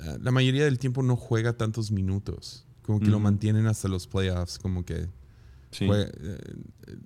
ah, 0.00 0.16
la 0.20 0.30
mayoría 0.30 0.64
del 0.64 0.78
tiempo 0.78 1.02
no 1.02 1.16
juega 1.16 1.54
tantos 1.56 1.90
minutos. 1.90 2.66
Como 2.82 2.98
que 3.00 3.06
lo 3.06 3.20
mantienen 3.20 3.66
hasta 3.66 3.88
los 3.88 4.06
playoffs. 4.06 4.58
Como 4.58 4.84
que 4.84 5.08
Sí. 5.70 5.86
Jue- 5.86 6.10
eh, 6.20 6.98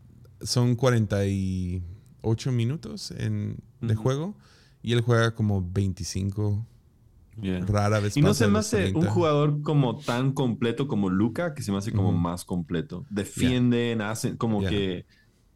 son 0.42 0.74
48 0.74 2.52
minutos 2.52 3.10
en, 3.12 3.58
de 3.80 3.94
juego 3.94 4.34
y 4.82 4.92
él 4.92 5.00
juega 5.02 5.34
como 5.34 5.62
25. 5.70 6.66
Yeah. 7.40 7.64
Rara 7.66 8.00
vez 8.00 8.16
Y 8.16 8.22
no 8.22 8.32
se 8.32 8.48
me 8.48 8.58
hace 8.60 8.86
un 8.86 8.92
30. 9.02 9.10
jugador 9.10 9.60
como 9.60 9.98
tan 9.98 10.32
completo 10.32 10.88
como 10.88 11.10
Luca, 11.10 11.52
que 11.54 11.62
se 11.62 11.70
me 11.70 11.76
hace 11.78 11.92
como 11.92 12.10
más 12.12 12.44
completo. 12.46 13.04
Defienden, 13.10 14.00
hacen 14.00 14.36
como 14.38 14.60
Yeah. 14.62 14.70
que 14.70 15.06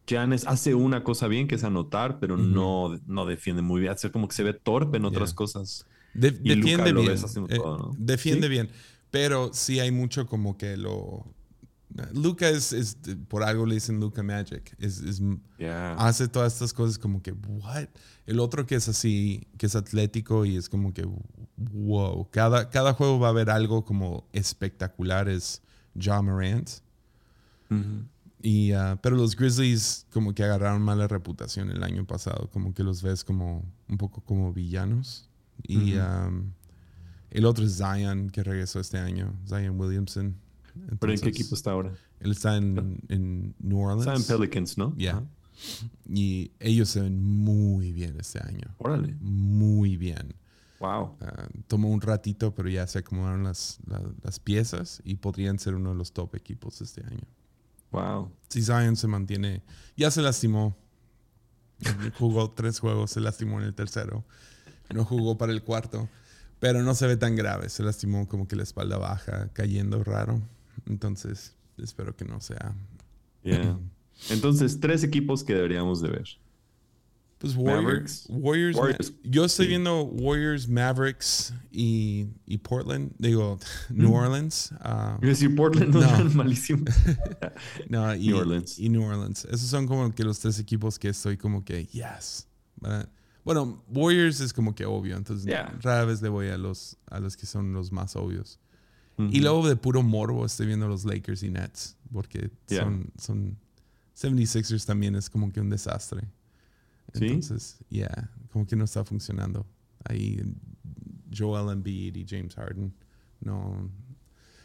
Giannis 0.06 0.46
hace 0.46 0.74
una 0.74 1.04
cosa 1.04 1.28
bien 1.28 1.46
que 1.48 1.54
es 1.54 1.64
anotar, 1.64 2.18
pero 2.18 2.36
no, 2.36 2.98
no 3.06 3.26
defiende 3.26 3.62
muy 3.62 3.80
bien. 3.80 3.92
Hace 3.92 4.10
como 4.10 4.26
que 4.28 4.34
se 4.34 4.42
ve 4.42 4.54
torpe 4.54 4.96
en 4.96 5.04
otras 5.04 5.30
Yeah. 5.30 5.36
cosas. 5.36 5.86
De- 6.14 6.28
y 6.42 6.54
Luka 6.56 6.82
defiende 6.82 6.92
bien. 6.92 7.06
ves 7.06 7.36
eh, 7.36 7.56
todo, 7.56 7.78
¿no? 7.78 7.90
Defiende 7.98 8.46
¿Sí? 8.48 8.50
bien. 8.50 8.70
Pero 9.10 9.50
sí 9.52 9.78
hay 9.80 9.90
mucho 9.92 10.26
como 10.26 10.56
que 10.58 10.76
lo. 10.76 11.24
Luca 12.14 12.48
es, 12.48 12.72
es- 12.72 12.96
por 13.28 13.42
algo 13.42 13.66
le 13.66 13.74
dicen 13.74 13.98
Luca 14.00 14.22
Magic. 14.22 14.74
Es, 14.78 15.00
es- 15.00 15.20
Yeah. 15.58 15.94
hace 15.94 16.28
todas 16.28 16.52
estas 16.54 16.72
cosas 16.72 16.98
como 16.98 17.22
que, 17.22 17.32
what? 17.32 17.88
El 18.26 18.38
otro 18.40 18.64
que 18.66 18.76
es 18.76 18.88
así, 18.88 19.46
que 19.58 19.66
es 19.66 19.74
atlético 19.76 20.44
y 20.44 20.56
es 20.56 20.68
como 20.68 20.92
que, 20.94 21.06
wow. 21.56 22.28
Cada, 22.30 22.70
cada 22.70 22.92
juego 22.94 23.18
va 23.18 23.28
a 23.28 23.30
haber 23.30 23.50
algo 23.50 23.84
como 23.84 24.24
espectacular, 24.32 25.28
es 25.28 25.62
John 26.00 26.26
Morant. 26.26 26.70
Ujú. 27.70 28.04
Y, 28.42 28.72
ah, 28.72 28.98
pero 29.02 29.16
los 29.16 29.36
Grizzlies 29.36 30.06
como 30.12 30.34
que 30.34 30.42
agarraron 30.44 30.80
mala 30.82 31.06
reputación 31.08 31.70
el 31.70 31.82
año 31.82 32.06
pasado, 32.06 32.48
como 32.50 32.72
que 32.72 32.82
los 32.82 33.02
ves 33.02 33.22
como 33.24 33.64
un 33.88 33.98
poco 33.98 34.22
como 34.22 34.52
villanos. 34.52 35.28
Y 35.62 35.94
um, 35.96 36.52
el 37.30 37.44
otro 37.44 37.64
es 37.66 37.76
Zion, 37.76 38.30
que 38.30 38.42
regresó 38.42 38.80
este 38.80 38.96
año, 38.98 39.34
Zion 39.46 39.78
Williamson. 39.78 40.36
¿Pero 40.72 40.82
en 40.86 40.92
Entonces, 40.92 41.20
qué 41.20 41.28
equipo 41.28 41.54
está 41.54 41.72
ahora? 41.72 41.92
Él 42.20 42.30
está 42.30 42.56
en, 42.56 43.00
en 43.08 43.54
New 43.58 43.78
Orleans. 43.78 44.20
Está 44.20 44.34
en 44.34 44.38
Pelicans, 44.40 44.78
¿no? 44.78 44.94
Yeah. 44.96 45.22
Y 46.08 46.52
ellos 46.60 46.88
se 46.88 47.00
ven 47.02 47.22
muy 47.22 47.92
bien 47.92 48.16
este 48.18 48.40
año. 48.42 48.74
Órale. 48.78 49.14
Muy 49.20 49.96
bien. 49.98 50.34
Wow. 50.78 51.16
Ah, 51.20 51.46
tomó 51.66 51.90
un 51.90 52.00
ratito, 52.00 52.54
pero 52.54 52.70
ya 52.70 52.86
se 52.86 53.00
acomodaron 53.00 53.44
las, 53.44 53.80
la- 53.86 54.02
las 54.22 54.40
piezas 54.40 55.02
y 55.04 55.16
podrían 55.16 55.58
ser 55.58 55.74
uno 55.74 55.90
de 55.90 55.96
los 55.96 56.12
top 56.12 56.34
equipos 56.36 56.80
este 56.80 57.04
año. 57.04 57.20
Wow. 57.90 58.32
Si 58.48 58.62
Zion 58.62 58.96
se 58.96 59.06
mantiene, 59.06 59.62
ya 59.96 60.10
se 60.10 60.22
lastimó. 60.22 60.76
Jugó 62.18 62.50
tres 62.50 62.78
juegos, 62.78 63.10
se 63.10 63.20
lastimó 63.20 63.58
en 63.60 63.66
el 63.66 63.74
tercero. 63.74 64.24
No 64.94 65.04
jugó 65.04 65.38
para 65.38 65.52
el 65.52 65.62
cuarto, 65.62 66.08
pero 66.58 66.82
no 66.82 66.94
se 66.94 67.06
ve 67.06 67.16
tan 67.16 67.36
grave. 67.36 67.68
Se 67.68 67.82
lastimó 67.82 68.28
como 68.28 68.48
que 68.48 68.56
la 68.56 68.62
espalda 68.62 68.98
baja, 68.98 69.48
cayendo 69.52 70.02
raro. 70.04 70.42
Entonces, 70.86 71.56
espero 71.78 72.16
que 72.16 72.24
no 72.24 72.40
sea. 72.40 72.74
Yeah. 73.42 73.78
Entonces, 74.28 74.80
tres 74.80 75.02
equipos 75.02 75.42
que 75.44 75.54
deberíamos 75.54 76.02
de 76.02 76.10
ver. 76.10 76.28
Pues. 77.40 77.56
Warriors. 77.56 78.26
Warriors, 78.28 78.76
Warriors. 78.76 79.12
Yo 79.24 79.46
estoy 79.46 79.68
viendo 79.68 80.02
Warriors, 80.02 80.68
Mavericks 80.68 81.54
y, 81.72 82.26
y 82.44 82.58
Portland. 82.58 83.12
Digo, 83.18 83.58
New 83.88 84.12
Orleans. 84.14 84.72
Iba 84.78 85.14
a 85.16 85.18
decir 85.20 85.54
Portland, 85.56 85.94
no, 85.94 86.00
No. 86.00 86.06
eran 86.14 86.36
malísimos. 86.36 86.90
No, 87.88 88.14
y, 88.14 88.28
New 88.28 88.36
Orleans. 88.36 88.78
Y 88.78 88.90
New 88.90 89.02
Orleans. 89.02 89.46
Esos 89.46 89.68
son 89.68 89.86
como 89.86 90.14
que 90.14 90.22
los 90.22 90.38
tres 90.38 90.58
equipos 90.58 90.98
que 90.98 91.08
estoy 91.08 91.38
como 91.38 91.64
que, 91.64 91.86
yes. 91.86 92.46
¿verdad? 92.76 93.08
Bueno, 93.42 93.82
Warriors 93.88 94.40
es 94.40 94.52
como 94.52 94.74
que 94.74 94.84
obvio, 94.84 95.16
entonces 95.16 95.46
Yeah. 95.46 95.74
rara 95.80 96.04
vez 96.04 96.20
le 96.20 96.28
voy 96.28 96.48
a 96.48 96.58
los, 96.58 96.98
a 97.06 97.20
los 97.20 97.38
que 97.38 97.46
son 97.46 97.72
los 97.72 97.90
más 97.90 98.16
obvios. 98.16 98.60
Y 99.16 99.40
luego 99.40 99.66
de 99.68 99.76
puro 99.76 100.02
morbo 100.02 100.46
estoy 100.46 100.66
viendo 100.66 100.88
los 100.88 101.04
Lakers 101.04 101.42
y 101.42 101.50
Nets, 101.50 101.96
porque 102.12 102.50
Yeah. 102.68 102.82
son, 102.84 103.12
son 103.18 103.58
76ers 104.14 104.84
también 104.84 105.14
es 105.14 105.28
como 105.30 105.50
que 105.52 105.60
un 105.60 105.70
desastre. 105.70 106.28
¿Sí? 107.14 107.26
Entonces, 107.26 107.78
yeah, 107.88 108.30
como 108.52 108.66
que 108.66 108.76
no 108.76 108.84
está 108.84 109.04
funcionando. 109.04 109.66
Ahí 110.04 110.40
Joel 111.36 111.72
Embiid 111.72 112.16
y 112.16 112.26
James 112.26 112.54
Harden 112.54 112.94
no 113.40 113.90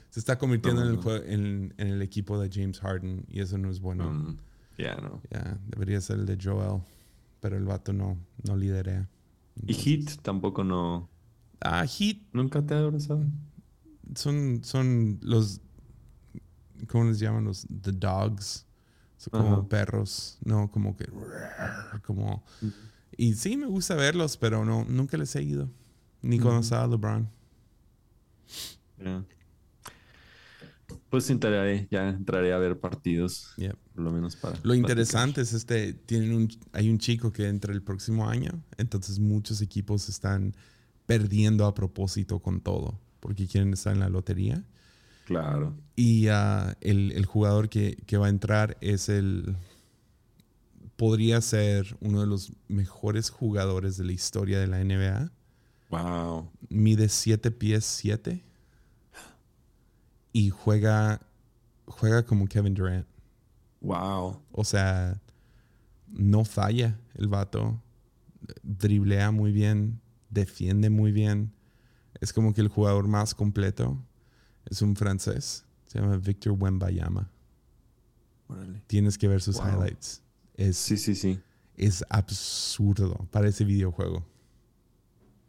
se 0.09 0.19
está 0.19 0.37
convirtiendo 0.37 0.83
No, 0.85 0.91
en, 1.17 1.23
el 1.23 1.31
en, 1.31 1.73
en 1.77 1.87
el 1.87 2.01
equipo 2.01 2.39
de 2.39 2.49
James 2.51 2.79
Harden 2.79 3.25
y 3.29 3.41
eso 3.41 3.57
no 3.57 3.69
es 3.69 3.79
bueno. 3.79 4.11
Mm, 4.11 4.37
Ya, 4.77 4.95
no. 4.95 5.21
Ya, 5.31 5.59
debería 5.67 5.99
ser 6.01 6.19
el 6.19 6.25
de 6.25 6.37
Joel, 6.41 6.81
pero 7.41 7.57
el 7.57 7.65
vato 7.65 7.91
no, 7.93 8.17
no 8.43 8.55
liderea. 8.55 9.09
Y 9.65 9.73
Heat 9.73 10.21
tampoco 10.21 10.63
no. 10.63 11.09
Ah, 11.61 11.85
Heat 11.85 12.17
Nunca 12.33 12.61
te 12.65 12.73
ha 12.73 12.79
abrazado. 12.79 13.25
son, 14.15 14.61
son 14.63 15.19
los, 15.21 15.61
¿cómo 16.87 17.05
les 17.05 17.19
llaman? 17.19 17.45
Los 17.45 17.65
The 17.81 17.91
Dogs. 17.91 18.64
Son 19.31 19.41
como 19.41 19.55
Ajá. 19.55 19.67
perros, 19.67 20.37
no 20.43 20.69
como 20.69 20.95
que, 20.95 21.07
como... 22.05 22.43
Y 23.17 23.33
sí, 23.33 23.57
me 23.57 23.65
gusta 23.65 23.95
verlos, 23.95 24.37
pero 24.37 24.65
no, 24.65 24.85
nunca 24.85 25.17
les 25.17 25.35
he 25.35 25.41
ido. 25.41 25.69
Ni 26.21 26.39
cuando 26.39 26.61
estaba 26.61 26.85
LeBron. 26.87 27.29
Pues 31.09 31.29
entraré, 31.29 31.87
ya 31.89 32.09
entraré 32.09 32.53
a 32.53 32.57
ver 32.57 32.79
partidos, 32.79 33.53
por 33.93 34.03
lo 34.03 34.11
menos 34.11 34.35
para. 34.35 34.55
Lo 34.57 34.61
platicar. 34.61 34.77
interesante 34.77 35.41
es 35.41 35.53
este, 35.53 35.93
tienen 35.93 36.33
un, 36.33 36.49
hay 36.73 36.89
un 36.89 36.99
chico 36.99 37.31
que 37.31 37.47
entra 37.47 37.73
el 37.73 37.81
próximo 37.81 38.29
año, 38.29 38.63
entonces 38.77 39.19
muchos 39.19 39.61
equipos 39.61 40.09
están 40.09 40.53
perdiendo 41.05 41.65
a 41.65 41.73
propósito 41.73 42.39
con 42.39 42.59
todo, 42.61 42.99
porque 43.19 43.47
quieren 43.47 43.73
estar 43.73 43.93
en 43.93 43.99
la 43.99 44.09
lotería. 44.09 44.63
Claro. 45.25 45.75
Y 45.95 46.27
ah, 46.27 46.77
el, 46.81 47.11
el 47.11 47.25
jugador 47.25 47.67
que, 47.69 47.97
que 48.05 48.17
va 48.17 48.27
a 48.27 48.29
entrar 48.29 48.77
es 48.81 49.09
el... 49.09 49.57
Podría 50.95 51.41
ser 51.41 51.97
uno 51.99 52.21
de 52.21 52.27
los 52.27 52.53
mejores 52.69 53.29
jugadores 53.29 53.97
de 53.97 54.05
la 54.05 54.13
historia 54.13 54.59
de 54.59 54.67
la 54.67 54.81
NBA. 54.81 55.29
Wow. 55.89 56.49
Mide 56.69 57.09
7 57.09 57.51
pies 57.51 57.83
7. 57.83 58.43
Y 60.31 60.49
juega, 60.51 61.21
juega 61.85 62.23
como 62.23 62.47
Kevin 62.47 62.73
Durant. 62.73 63.07
Wow. 63.81 64.41
O 64.51 64.63
sea, 64.63 65.19
no 66.07 66.45
falla 66.45 66.97
el 67.15 67.27
vato. 67.27 67.81
Driblea 68.63 69.31
muy 69.31 69.51
bien. 69.51 69.99
Defiende 70.29 70.89
muy 70.89 71.11
bien. 71.11 71.51
Es 72.21 72.31
como 72.31 72.53
que 72.53 72.61
el 72.61 72.69
jugador 72.69 73.07
más 73.07 73.35
completo. 73.35 73.97
Es 74.69 74.81
un 74.81 74.95
francés. 74.95 75.65
Se 75.87 75.99
llama 75.99 76.17
Victor 76.17 76.53
Wembayama. 76.57 77.29
Órale. 78.47 78.81
Tienes 78.87 79.17
que 79.17 79.27
ver 79.27 79.41
sus 79.41 79.57
Wow. 79.57 79.67
highlights. 79.67 80.21
Es, 80.55 80.77
Sí, 80.77 80.97
sí, 80.97 81.15
sí. 81.15 81.39
es 81.77 82.03
absurdo 82.09 83.27
para 83.31 83.47
ese 83.49 83.63
videojuego. 83.65 84.25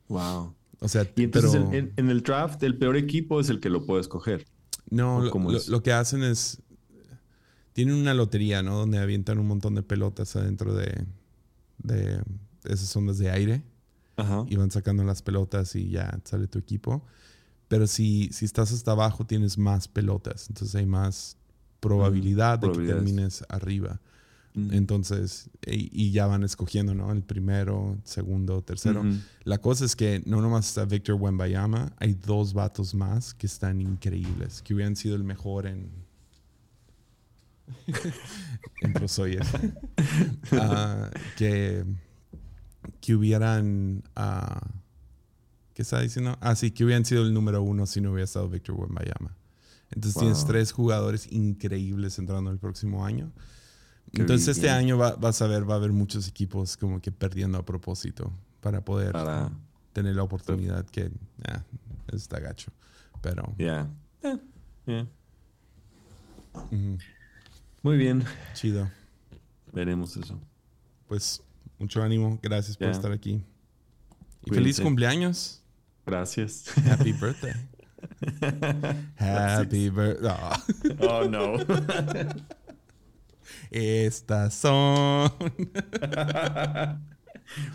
Wow. 0.08 0.54
O 0.80 0.88
sea, 0.88 1.02
Y 1.16 1.24
entonces 1.24 1.52
pero 1.52 1.64
en, 1.68 1.74
en- 1.74 1.92
en 1.96 2.10
el 2.10 2.22
draft, 2.22 2.62
el 2.62 2.76
peor 2.78 2.96
equipo 2.96 3.40
es 3.40 3.48
el 3.48 3.60
que 3.60 3.70
lo 3.70 3.84
puede 3.86 4.00
escoger. 4.02 4.46
no, 4.90 5.16
¿o 5.18 5.20
lo, 5.22 5.30
lo- 5.50 5.56
es? 5.56 5.68
lo 5.68 5.82
que 5.82 5.92
hacen 5.92 6.22
es 6.22 6.60
tienen 7.72 7.94
una 7.96 8.14
lotería, 8.14 8.62
¿no? 8.62 8.78
Donde 8.78 8.98
avientan 8.98 9.38
un 9.38 9.46
montón 9.48 9.74
de 9.74 9.82
pelotas 9.82 10.34
adentro 10.36 10.74
de, 10.74 11.04
de 11.78 12.22
esas 12.64 12.94
ondas 12.96 13.18
de 13.18 13.30
aire 13.30 13.62
Ajá. 14.16 14.44
y 14.48 14.56
van 14.56 14.70
sacando 14.70 15.04
las 15.04 15.20
pelotas 15.22 15.74
y 15.76 15.90
ya 15.90 16.18
sale 16.24 16.46
tu 16.46 16.58
equipo. 16.58 17.04
Pero 17.68 17.86
si, 17.86 18.28
si 18.32 18.44
estás 18.44 18.72
hasta 18.72 18.92
abajo 18.92 19.24
tienes 19.24 19.58
más 19.58 19.88
pelotas, 19.88 20.48
entonces 20.48 20.74
hay 20.76 20.86
más 20.86 21.36
probabilidad 21.80 22.58
de 22.58 22.70
que 22.72 22.86
termines 22.86 23.44
arriba. 23.48 24.00
Mm. 24.54 24.72
Entonces, 24.72 25.50
y, 25.66 25.90
y 25.92 26.12
ya 26.12 26.26
van 26.26 26.42
escogiendo, 26.42 26.94
¿no? 26.94 27.12
El 27.12 27.22
primero, 27.22 27.98
segundo, 28.04 28.62
tercero. 28.62 29.04
La 29.44 29.58
cosa 29.58 29.84
es 29.84 29.94
que 29.94 30.22
no 30.24 30.40
nomás 30.40 30.68
está 30.68 30.84
Victor 30.86 31.16
Wembayama, 31.16 31.92
hay 31.98 32.14
dos 32.14 32.54
vatos 32.54 32.94
más 32.94 33.34
que 33.34 33.46
están 33.46 33.80
increíbles, 33.80 34.62
que 34.62 34.74
hubieran 34.74 34.96
sido 34.96 35.16
el 35.16 35.24
mejor 35.24 35.66
en. 35.66 35.90
en 38.80 38.92
Pro 38.92 39.08
Sawyer. 39.08 39.44
Ah, 40.52 41.10
que, 41.36 41.84
que 43.00 43.14
hubieran. 43.14 44.04
ah, 44.14 44.60
¿Qué 45.76 45.82
estaba 45.82 46.00
diciendo? 46.00 46.38
Ah, 46.40 46.54
sí, 46.56 46.70
que 46.70 46.86
hubieran 46.86 47.04
sido 47.04 47.22
el 47.22 47.34
número 47.34 47.62
uno 47.62 47.84
si 47.84 48.00
no 48.00 48.10
hubiera 48.12 48.24
estado 48.24 48.48
Victor 48.48 48.76
Wembayama. 48.80 49.36
Entonces 49.90 50.18
tienes 50.18 50.46
tres 50.46 50.72
jugadores 50.72 51.30
increíbles 51.30 52.18
entrando 52.18 52.50
el 52.50 52.58
próximo 52.58 53.04
año. 53.04 53.30
Qué 54.10 54.22
Entonces 54.22 54.56
este 54.56 54.70
año 54.70 54.96
va- 54.96 55.16
vas 55.16 55.42
a 55.42 55.46
ver, 55.46 55.68
va 55.68 55.74
a 55.74 55.76
haber 55.76 55.92
muchos 55.92 56.28
equipos 56.28 56.78
como 56.78 57.02
que 57.02 57.12
perdiendo 57.12 57.58
a 57.58 57.64
propósito 57.66 58.32
para 58.62 58.80
poder 58.82 59.12
Para. 59.12 59.52
tener 59.92 60.16
la 60.16 60.22
oportunidad 60.22 60.86
que 60.86 61.10
ah, 61.46 61.62
está 62.10 62.40
gacho. 62.40 62.72
Pero 63.20 63.54
Ya. 63.58 63.86
Eh, 64.22 64.38
ya. 64.86 65.06
ujú, 66.54 66.98
Muy 67.82 67.96
bien. 67.98 68.24
chido. 68.54 68.90
Veremos 69.74 70.16
eso. 70.16 70.40
Pues 71.06 71.42
mucho 71.78 72.02
ánimo. 72.02 72.38
Gracias 72.42 72.78
por 72.78 72.88
estar 72.88 73.12
aquí. 73.12 73.32
Y 74.42 74.48
Cuídense. 74.48 74.54
feliz 74.54 74.80
cumpleaños. 74.80 75.62
Gracias. 76.06 76.64
Happy 76.88 77.12
birthday. 77.12 77.52
Happy 79.18 79.90
birthday. 79.90 80.30
oh, 81.00 81.28
no. 81.28 81.56
Estas 83.70 84.54
son. 84.54 85.30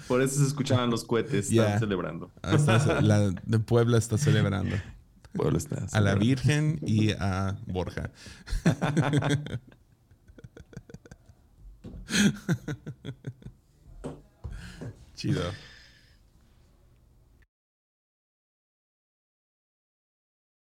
Por 0.07 0.21
eso 0.21 0.39
se 0.39 0.47
escuchaban 0.47 0.89
los 0.89 1.03
cohetes. 1.03 1.51
Están 1.51 1.79
celebrando. 1.79 2.31
Ah, 2.41 2.55
está- 2.55 3.01
la 3.01 3.31
de 3.31 3.59
Puebla 3.59 3.97
está 3.97 4.17
celebrando. 4.17 4.75
Pueblo 5.33 5.57
está 5.57 5.75
A 5.77 5.81
la 5.81 5.87
celebrando. 5.89 6.19
Virgen 6.25 6.79
y 6.85 7.11
a 7.11 7.57
Borja. 7.67 8.11
Chido. 15.15 15.41